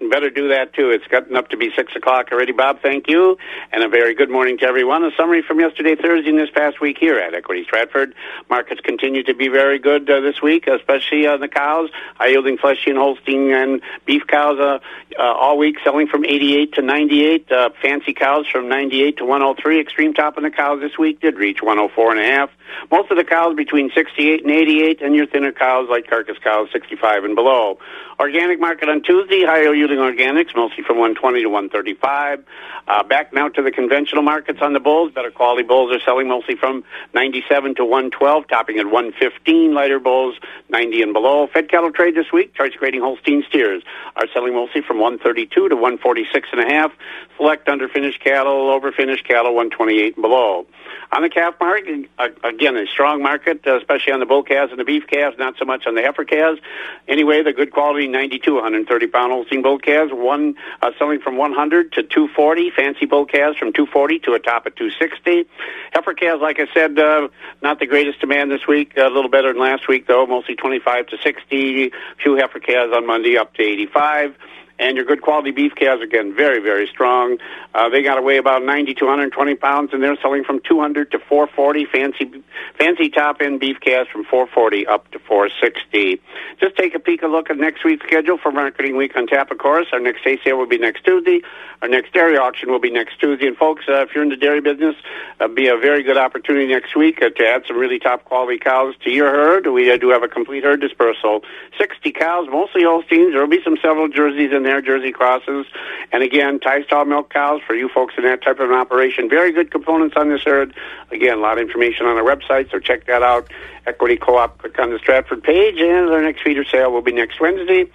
Better 0.00 0.30
do 0.30 0.48
that 0.50 0.74
too. 0.74 0.90
It's 0.90 1.06
gotten 1.08 1.34
up 1.34 1.48
to 1.48 1.56
be 1.56 1.72
six 1.74 1.96
o'clock 1.96 2.28
already, 2.30 2.52
Bob. 2.52 2.80
Thank 2.80 3.08
you, 3.08 3.36
and 3.72 3.82
a 3.82 3.88
very 3.88 4.14
good 4.14 4.30
morning 4.30 4.56
to 4.58 4.64
everyone. 4.64 5.02
A 5.02 5.10
summary 5.16 5.42
from 5.42 5.58
yesterday, 5.58 5.96
Thursday, 5.96 6.30
and 6.30 6.38
this 6.38 6.50
past 6.50 6.80
week 6.80 6.98
here 6.98 7.18
at 7.18 7.34
Equity 7.34 7.64
Stratford. 7.64 8.14
Markets 8.48 8.80
continue 8.80 9.24
to 9.24 9.34
be 9.34 9.48
very 9.48 9.80
good 9.80 10.08
uh, 10.08 10.20
this 10.20 10.40
week, 10.40 10.68
especially 10.68 11.26
on 11.26 11.40
the 11.40 11.48
cows. 11.48 11.90
High 12.14 12.28
yielding 12.28 12.58
fleshy 12.58 12.90
and 12.90 12.98
Holstein 12.98 13.50
and 13.50 13.82
beef 14.06 14.24
cows 14.28 14.60
uh, 14.60 14.78
uh, 15.18 15.22
all 15.22 15.58
week 15.58 15.78
selling 15.82 16.06
from 16.06 16.24
88 16.24 16.74
to 16.74 16.82
98. 16.82 17.50
Uh, 17.50 17.70
fancy 17.82 18.14
cows 18.14 18.46
from 18.46 18.68
98 18.68 19.16
to 19.16 19.24
103. 19.24 19.80
Extreme 19.80 20.14
top 20.14 20.36
on 20.36 20.44
the 20.44 20.50
cows 20.50 20.80
this 20.80 20.96
week 20.96 21.20
did 21.20 21.36
reach 21.36 21.60
104 21.60 22.12
and 22.12 22.20
a 22.20 22.24
half. 22.24 22.50
Most 22.90 23.10
of 23.10 23.16
the 23.16 23.24
cows 23.24 23.56
between 23.56 23.90
68 23.94 24.42
and 24.42 24.50
88, 24.50 25.02
and 25.02 25.16
your 25.16 25.26
thinner 25.26 25.52
cows 25.52 25.88
like 25.90 26.06
carcass 26.06 26.38
cows 26.38 26.68
65 26.72 27.24
and 27.24 27.34
below. 27.34 27.78
Organic 28.20 28.60
market 28.60 28.88
on 28.88 29.02
Tuesday, 29.02 29.44
higher 29.44 29.74
yielding 29.74 29.87
Sterling 29.88 30.16
Organics, 30.16 30.54
mostly 30.54 30.84
from 30.84 30.98
120 30.98 31.42
to 31.42 31.48
135. 31.48 32.44
Uh, 32.86 33.02
back 33.04 33.32
now 33.32 33.48
to 33.48 33.62
the 33.62 33.70
conventional 33.70 34.22
markets 34.22 34.58
on 34.60 34.74
the 34.74 34.80
bulls. 34.80 35.12
Better 35.12 35.30
quality 35.30 35.62
bulls 35.62 35.94
are 35.94 36.00
selling 36.00 36.28
mostly 36.28 36.56
from 36.56 36.84
97 37.14 37.74
to 37.76 37.84
112, 37.84 38.48
topping 38.48 38.78
at 38.78 38.86
115. 38.86 39.72
Lighter 39.72 39.98
bulls, 39.98 40.36
90 40.68 41.02
and 41.02 41.12
below. 41.14 41.46
Fed 41.46 41.70
cattle 41.70 41.90
trade 41.90 42.14
this 42.14 42.30
week. 42.32 42.54
Choice 42.54 42.74
grading 42.78 43.00
Holstein 43.00 43.42
steers 43.48 43.82
are 44.16 44.26
selling 44.34 44.54
mostly 44.54 44.82
from 44.82 44.98
132 44.98 45.68
to 45.68 45.74
146 45.74 46.48
and 46.52 46.60
a 46.60 46.66
half. 46.66 46.92
Select 47.38 47.66
underfinished 47.66 48.20
cattle, 48.20 48.68
overfinished 48.78 49.24
cattle, 49.24 49.54
128 49.54 50.16
and 50.16 50.22
below. 50.22 50.66
On 51.10 51.22
the 51.22 51.30
calf 51.30 51.54
market, 51.58 52.10
again, 52.44 52.76
a 52.76 52.86
strong 52.86 53.22
market, 53.22 53.66
especially 53.66 54.12
on 54.12 54.20
the 54.20 54.26
bull 54.26 54.42
calves 54.42 54.70
and 54.70 54.78
the 54.78 54.84
beef 54.84 55.06
calves, 55.06 55.38
not 55.38 55.54
so 55.58 55.64
much 55.64 55.86
on 55.86 55.94
the 55.94 56.02
heifer 56.02 56.24
calves. 56.24 56.60
Anyway, 57.06 57.42
the 57.42 57.54
good 57.54 57.72
quality 57.72 58.06
92, 58.06 58.54
130 58.54 59.06
pound 59.06 59.32
Holstein 59.32 59.62
bull 59.62 59.77
calves, 59.78 60.12
one 60.12 60.54
uh, 60.82 60.90
selling 60.98 61.20
from 61.20 61.36
100 61.36 61.92
to 61.92 62.02
240. 62.02 62.70
Fancy 62.70 63.06
bull 63.06 63.24
calves 63.24 63.56
from 63.56 63.72
240 63.72 64.18
to 64.20 64.32
a 64.32 64.38
top 64.38 64.66
of 64.66 64.74
260. 64.76 65.48
Heifer 65.92 66.14
calves, 66.14 66.42
like 66.42 66.60
I 66.60 66.66
said, 66.72 66.98
uh, 66.98 67.28
not 67.62 67.78
the 67.78 67.86
greatest 67.86 68.20
demand 68.20 68.50
this 68.50 68.66
week. 68.66 68.92
A 68.96 69.08
little 69.08 69.30
better 69.30 69.52
than 69.52 69.60
last 69.60 69.88
week, 69.88 70.06
though, 70.06 70.26
mostly 70.26 70.56
25 70.56 71.06
to 71.08 71.18
60. 71.22 71.92
Few 72.22 72.36
heifer 72.36 72.60
calves 72.60 72.92
on 72.94 73.06
Monday 73.06 73.36
up 73.36 73.54
to 73.54 73.62
85 73.62 74.36
and 74.78 74.96
your 74.96 75.04
good 75.04 75.22
quality 75.22 75.50
beef 75.50 75.74
calves 75.74 76.02
are 76.02 76.06
getting 76.06 76.34
very 76.34 76.60
very 76.60 76.86
strong. 76.86 77.38
Uh, 77.74 77.88
they 77.88 78.02
got 78.02 78.16
to 78.16 78.22
weigh 78.22 78.38
about 78.38 78.64
90 78.64 78.94
to 78.94 79.04
120 79.04 79.54
pounds, 79.56 79.90
and 79.92 80.02
they're 80.02 80.16
selling 80.20 80.44
from 80.44 80.60
200 80.60 81.10
to 81.12 81.18
440. 81.18 81.84
Fancy 81.86 82.42
fancy 82.78 83.08
top 83.08 83.40
end 83.40 83.60
beef 83.60 83.78
calves 83.80 84.08
from 84.10 84.24
440 84.24 84.86
up 84.86 85.10
to 85.10 85.18
460. 85.18 86.20
Just 86.60 86.76
take 86.76 86.94
a 86.94 86.98
peek 86.98 87.22
a 87.22 87.26
look 87.26 87.50
at 87.50 87.56
next 87.56 87.84
week's 87.84 88.04
schedule 88.06 88.38
for 88.38 88.50
Marketing 88.50 88.96
Week 88.96 89.16
on 89.16 89.26
tap. 89.26 89.50
Of 89.50 89.58
course, 89.58 89.86
our 89.92 90.00
next 90.00 90.22
hay 90.22 90.38
sale 90.44 90.58
will 90.58 90.66
be 90.66 90.78
next 90.78 91.04
Tuesday. 91.04 91.42
Our 91.82 91.88
next 91.88 92.12
dairy 92.12 92.36
auction 92.36 92.72
will 92.72 92.80
be 92.80 92.90
next 92.90 93.20
Tuesday. 93.20 93.46
And 93.46 93.56
folks, 93.56 93.84
uh, 93.88 94.02
if 94.02 94.14
you're 94.14 94.24
in 94.24 94.30
the 94.30 94.36
dairy 94.36 94.60
business, 94.60 94.96
uh, 95.38 95.46
be 95.46 95.68
a 95.68 95.76
very 95.76 96.02
good 96.02 96.16
opportunity 96.16 96.66
next 96.66 96.96
week 96.96 97.22
uh, 97.22 97.30
to 97.30 97.46
add 97.46 97.64
some 97.68 97.76
really 97.76 98.00
top 98.00 98.24
quality 98.24 98.58
cows 98.58 98.94
to 99.04 99.10
your 99.10 99.30
herd. 99.30 99.66
We 99.68 99.90
uh, 99.90 99.96
do 99.96 100.08
have 100.10 100.24
a 100.24 100.28
complete 100.28 100.64
herd 100.64 100.80
dispersal. 100.80 101.44
60 101.78 102.10
cows, 102.12 102.48
mostly 102.50 102.82
Holsteins. 102.82 103.32
There 103.32 103.40
will 103.40 103.48
be 103.48 103.62
some 103.62 103.76
several 103.80 104.08
jerseys 104.08 104.52
in 104.52 104.64
there, 104.68 104.80
Jersey 104.80 105.12
crosses. 105.12 105.66
And 106.12 106.22
again, 106.22 106.60
tie 106.60 106.82
stall 106.84 107.04
milk 107.04 107.32
cows 107.32 107.60
for 107.66 107.74
you 107.74 107.88
folks 107.88 108.14
in 108.16 108.24
that 108.24 108.42
type 108.42 108.60
of 108.60 108.70
an 108.70 108.76
operation. 108.76 109.28
Very 109.28 109.52
good 109.52 109.70
components 109.70 110.14
on 110.16 110.28
this 110.28 110.42
herd. 110.42 110.74
Again, 111.10 111.38
a 111.38 111.40
lot 111.40 111.58
of 111.58 111.62
information 111.66 112.06
on 112.06 112.16
our 112.16 112.22
website, 112.22 112.70
so 112.70 112.78
check 112.78 113.06
that 113.06 113.22
out. 113.22 113.50
Equity 113.86 114.16
Co-op, 114.16 114.58
click 114.58 114.78
on 114.78 114.90
the 114.90 114.98
Stratford 114.98 115.42
page, 115.42 115.80
and 115.80 116.10
our 116.10 116.22
next 116.22 116.42
feeder 116.42 116.64
sale 116.64 116.92
will 116.92 117.02
be 117.02 117.12
next 117.12 117.40
Wednesday. 117.40 117.90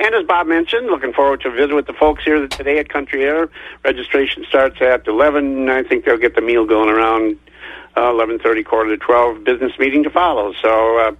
And 0.00 0.14
as 0.14 0.24
Bob 0.24 0.46
mentioned, 0.46 0.86
looking 0.86 1.12
forward 1.12 1.40
to 1.40 1.48
a 1.48 1.50
visit 1.50 1.74
with 1.74 1.86
the 1.86 1.92
folks 1.92 2.22
here 2.24 2.46
today 2.46 2.78
at 2.78 2.88
Country 2.88 3.24
Aire. 3.24 3.50
Registration 3.84 4.44
starts 4.48 4.80
at 4.80 5.08
11. 5.08 5.68
I 5.68 5.82
think 5.82 6.04
they'll 6.04 6.18
get 6.18 6.36
the 6.36 6.40
meal 6.40 6.64
going 6.66 6.88
around 6.88 7.38
uh, 7.96 8.12
11.30, 8.12 8.64
quarter 8.64 8.90
to 8.90 8.96
12. 8.96 9.42
Business 9.42 9.72
meeting 9.78 10.04
to 10.04 10.10
follow. 10.10 10.52
So 10.62 10.98
uh, 10.98 11.12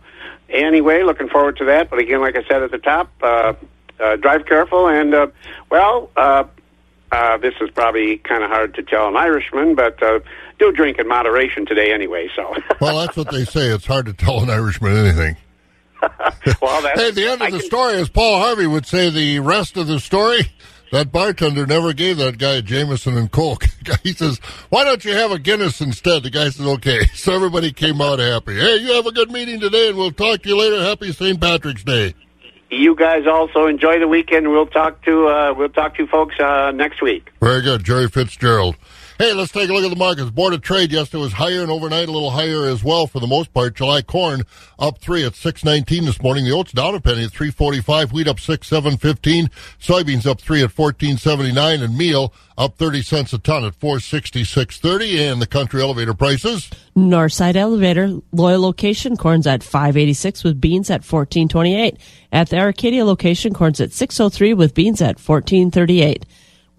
anyway, 0.49 1.03
looking 1.03 1.29
forward 1.29 1.57
to 1.57 1.65
that. 1.67 1.91
But 1.91 1.99
again, 1.99 2.21
like 2.21 2.37
I 2.37 2.45
said 2.45 2.63
at 2.63 2.71
the 2.71 2.79
top, 2.79 3.11
uh, 3.21 3.55
uh, 4.01 4.17
drive 4.17 4.47
careful. 4.47 4.89
And, 4.89 5.15
uh, 5.15 5.27
well, 5.71 6.11
uh, 6.17 6.45
uh, 7.11 7.39
this 7.39 7.55
is 7.61 7.71
probably 7.71 8.19
kind 8.19 8.43
of 8.43 8.51
hard 8.51 8.75
to 8.75 8.83
tell 8.83 9.09
an 9.09 9.17
Irishman, 9.17 9.75
but 9.75 10.03
uh, 10.03 10.21
do 10.59 10.73
drink 10.73 10.99
in 10.99 11.09
moderation 11.09 11.65
today 11.67 11.93
anyway. 11.93 12.29
So, 12.35 12.55
well, 12.81 12.99
that's 12.99 13.17
what 13.17 13.31
they 13.31 13.45
say. 13.45 13.69
It's 13.69 13.87
hard 13.87 14.07
to 14.07 14.13
tell 14.13 14.41
an 14.41 14.51
Irishman 14.51 14.95
anything. 14.97 15.37
well, 16.63 16.83
hey, 16.95 17.11
the 17.11 17.29
end 17.29 17.43
of 17.43 17.51
the 17.51 17.61
story, 17.61 17.95
as 17.95 18.09
Paul 18.09 18.41
Harvey 18.41 18.67
would 18.67 18.87
say, 18.87 19.11
the 19.11 19.41
rest 19.41 19.77
of 19.77 19.87
the 19.87 19.99
story. 19.99 20.51
That 20.91 21.13
bartender 21.13 21.67
never 21.67 21.93
gave 21.93 22.17
that 22.17 22.39
guy 22.39 22.63
Jameson 22.63 23.19
and 23.19 23.31
Coke. 23.31 23.67
He 24.03 24.13
says, 24.13 24.39
"Why 24.69 24.85
don't 24.85 25.05
you 25.05 25.13
have 25.15 25.33
a 25.33 25.39
Guinness 25.39 25.81
instead?" 25.81 26.23
The 26.23 26.31
guy 26.31 26.51
says, 26.51 26.67
"Okay." 26.67 27.07
So 27.15 27.35
everybody 27.35 27.73
came 27.73 28.01
out 28.01 28.19
happy. 28.19 28.55
Hey, 28.55 28.77
you 28.77 28.93
have 28.95 29.07
a 29.07 29.13
good 29.13 29.31
meeting 29.31 29.61
today, 29.61 29.89
and 29.89 29.99
we'll 29.99 30.13
talk 30.13 30.43
to 30.43 30.49
you 30.49 30.57
later. 30.59 30.83
Happy 30.83 31.13
St. 31.13 31.39
Patrick's 31.41 31.85
Day. 31.85 32.15
You 32.71 32.95
guys 32.95 33.27
also 33.27 33.67
enjoy 33.67 33.99
the 33.99 34.09
weekend. 34.09 34.51
We'll 34.51 34.67
talk 34.67 35.03
to 35.05 35.27
uh, 35.27 35.55
we'll 35.57 35.71
talk 35.71 35.97
to 35.97 36.07
folks 36.07 36.39
uh, 36.39 36.71
next 36.73 37.01
week. 37.01 37.31
Very 37.41 37.63
good, 37.63 37.83
Jerry 37.85 38.09
Fitzgerald. 38.09 38.77
Hey, 39.19 39.33
let's 39.33 39.51
take 39.51 39.69
a 39.69 39.73
look 39.73 39.83
at 39.83 39.91
the 39.91 39.97
markets. 39.97 40.31
Board 40.31 40.55
of 40.55 40.63
Trade 40.63 40.93
yesterday 40.93 41.21
was 41.21 41.33
higher 41.33 41.61
and 41.63 41.73
overnight 41.73 42.09
a 42.09 42.13
little 42.13 42.31
higher 42.31 42.67
as 42.67 42.85
well 42.85 43.09
for 43.09 43.19
the 43.19 43.27
most 43.27 43.53
part. 43.53 43.75
July 43.75 44.01
corn 44.01 44.45
up 44.79 44.99
three 44.99 45.25
at 45.25 45.35
six 45.35 45.65
nineteen 45.65 46.05
this 46.05 46.23
morning. 46.23 46.45
The 46.45 46.53
oats 46.53 46.71
down 46.71 46.95
a 46.95 47.01
penny 47.01 47.25
at 47.25 47.33
three 47.33 47.51
forty 47.51 47.81
five. 47.81 48.13
Wheat 48.13 48.29
up 48.29 48.39
six 48.39 48.69
seven 48.69 48.97
fifteen. 48.97 49.51
Soybeans 49.81 50.25
up 50.25 50.41
three 50.41 50.63
at 50.63 50.71
fourteen 50.71 51.17
seventy 51.19 51.51
nine, 51.51 51.83
and 51.83 51.99
meal 51.99 52.33
up 52.57 52.77
thirty 52.77 53.03
cents 53.03 53.33
a 53.33 53.39
ton 53.39 53.65
at 53.65 53.75
four 53.75 53.99
sixty 53.99 54.45
six 54.45 54.79
thirty. 54.79 55.21
And 55.21 55.43
the 55.43 55.49
country 55.49 55.83
elevator 55.83 56.15
prices. 56.15 56.71
Northside 56.97 57.57
elevator, 57.57 58.21
Loyal 58.31 58.61
location, 58.61 59.17
corn's 59.17 59.49
at 59.49 59.65
five 59.65 59.97
eighty 59.97 60.15
six 60.15 60.45
with 60.45 60.61
beans 60.61 60.91
at 60.91 61.03
fourteen 61.03 61.49
twenty 61.49 61.75
eight. 61.75 61.97
At 62.31 62.51
the 62.51 62.59
Arcadia 62.59 63.05
location, 63.05 63.53
corn's 63.53 63.81
at 63.81 63.93
six 63.93 64.21
oh 64.21 64.29
three 64.29 64.55
with 64.55 64.75
beans 64.75 65.03
at 65.03 65.19
fourteen 65.19 65.73
thirty 65.73 66.03
eight. 66.03 66.25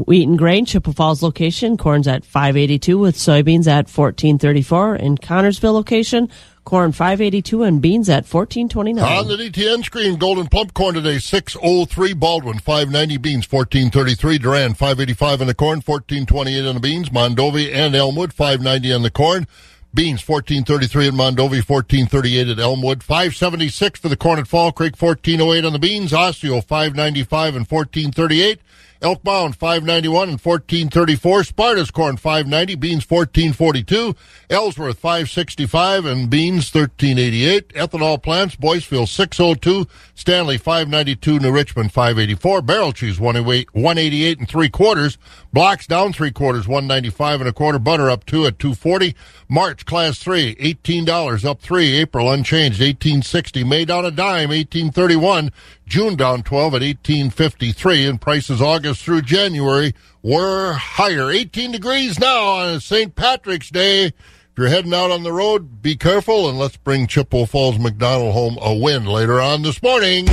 Wheat 0.05 0.29
and 0.29 0.37
grain, 0.37 0.65
Chippewa 0.65 0.93
Falls 0.93 1.21
location, 1.21 1.75
corn's 1.75 2.07
at 2.07 2.23
582 2.23 2.97
with 2.97 3.17
soybeans 3.17 3.67
at 3.67 3.89
1434. 3.89 4.95
In 4.95 5.17
Connorsville 5.17 5.73
location, 5.73 6.29
corn 6.63 6.93
582 6.93 7.63
and 7.63 7.81
beans 7.81 8.07
at 8.07 8.25
1429. 8.25 9.03
On 9.03 9.27
the 9.27 9.35
DTN 9.35 9.83
screen, 9.83 10.15
golden 10.15 10.47
plump 10.47 10.73
corn 10.73 10.95
today 10.95 11.19
603 11.19 12.13
Baldwin 12.13 12.59
590 12.59 13.17
beans 13.17 13.51
1433 13.51 14.37
Durand 14.37 14.77
585 14.77 15.41
in 15.41 15.47
the 15.47 15.53
corn 15.53 15.81
1428 15.81 16.65
on 16.65 16.75
the 16.75 16.79
beans 16.79 17.09
Mondovi 17.09 17.73
and 17.73 17.93
Elmwood 17.93 18.31
590 18.31 18.93
on 18.93 19.01
the 19.01 19.11
corn 19.11 19.47
Beans 19.91 20.25
1433 20.25 21.07
at 21.07 21.13
Mondovi, 21.15 21.67
1438 21.67 22.47
at 22.47 22.59
Elmwood, 22.59 23.01
576 23.01 23.99
for 23.99 24.07
the 24.07 24.15
corn 24.15 24.37
at 24.37 24.47
Fall 24.47 24.71
Creek, 24.71 24.95
1408 24.95 25.65
on 25.65 25.73
the 25.73 25.79
beans, 25.79 26.13
Osseo 26.13 26.61
595 26.61 27.55
and 27.55 27.65
1438. 27.67 28.61
Elk 29.01 29.23
Mound 29.23 29.55
591 29.55 30.29
and 30.29 30.41
1434. 30.41 31.43
Sparta's 31.43 31.89
corn 31.89 32.17
590, 32.17 32.75
beans 32.75 33.09
1442. 33.09 34.13
Ellsworth 34.49 34.99
565 34.99 36.05
and 36.05 36.29
beans 36.29 36.73
1388. 36.73 37.69
Ethanol 37.69 38.21
plants 38.21 38.57
Boyceville 38.57 39.07
602. 39.07 39.87
Stanley 40.19 40.57
592. 40.57 41.39
New 41.39 41.51
Richmond 41.51 41.93
584. 41.93 42.61
Barrel 42.61 42.91
cheese 42.91 43.21
188 43.21 44.39
and 44.39 44.49
three 44.49 44.69
quarters. 44.69 45.17
Blocks 45.53 45.87
down 45.87 46.11
three 46.11 46.31
quarters 46.31 46.67
195 46.67 47.39
and 47.39 47.49
a 47.49 47.53
quarter. 47.53 47.79
Butter 47.79 48.09
up 48.09 48.25
two 48.25 48.45
at 48.45 48.59
240. 48.59 49.15
March 49.47 49.85
class 49.85 50.19
three 50.19 50.55
$18 50.55 51.45
up 51.45 51.61
three. 51.61 51.97
April 51.97 52.29
unchanged 52.29 52.81
1860. 52.81 53.63
May 53.63 53.85
down 53.85 54.03
a 54.05 54.11
dime 54.11 54.49
1831. 54.49 55.53
June 55.87 56.17
down 56.17 56.43
12 56.43 56.73
at 56.73 56.81
1853 56.81 58.05
and 58.05 58.19
prices 58.19 58.61
August 58.61 59.01
through 59.01 59.21
January 59.21 59.95
were 60.21 60.73
higher. 60.73 61.31
18 61.31 61.71
degrees 61.71 62.19
now 62.19 62.43
on 62.43 62.81
St. 62.81 63.15
Patrick's 63.15 63.69
Day. 63.69 64.11
You're 64.59 64.67
heading 64.67 64.93
out 64.93 65.09
on 65.09 65.23
the 65.23 65.31
road, 65.31 65.81
be 65.81 65.95
careful 65.95 66.49
and 66.49 66.59
let's 66.59 66.75
bring 66.75 67.07
Chippewa 67.07 67.45
Falls 67.45 67.77
McDonell 67.77 68.33
home 68.33 68.57
a 68.61 68.75
win 68.75 69.05
later 69.05 69.39
on 69.39 69.61
this 69.61 69.81
morning. 69.81 70.27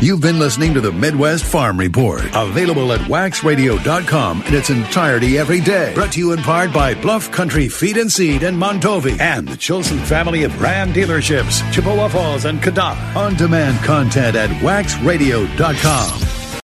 You've 0.00 0.22
been 0.22 0.38
listening 0.38 0.72
to 0.72 0.80
the 0.80 0.90
Midwest 0.90 1.44
Farm 1.44 1.78
Report, 1.78 2.22
available 2.32 2.90
at 2.94 3.00
waxradio.com 3.00 4.44
in 4.44 4.54
its 4.54 4.70
entirety 4.70 5.36
every 5.36 5.60
day. 5.60 5.92
Brought 5.92 6.12
to 6.12 6.20
you 6.20 6.32
in 6.32 6.38
part 6.38 6.72
by 6.72 6.94
Bluff 6.94 7.30
Country 7.32 7.68
Feed 7.68 7.98
and 7.98 8.10
Seed 8.10 8.44
and 8.44 8.56
Mondovi 8.56 9.20
and 9.20 9.46
the 9.46 9.58
Chilson 9.58 9.98
family 9.98 10.44
of 10.44 10.62
Ram 10.62 10.94
dealerships, 10.94 11.70
Chippewa 11.70 12.08
Falls 12.08 12.46
and 12.46 12.62
Cadott. 12.62 12.96
On 13.14 13.34
demand 13.34 13.84
content 13.84 14.36
at 14.36 14.48
waxradio.com. 14.62 16.43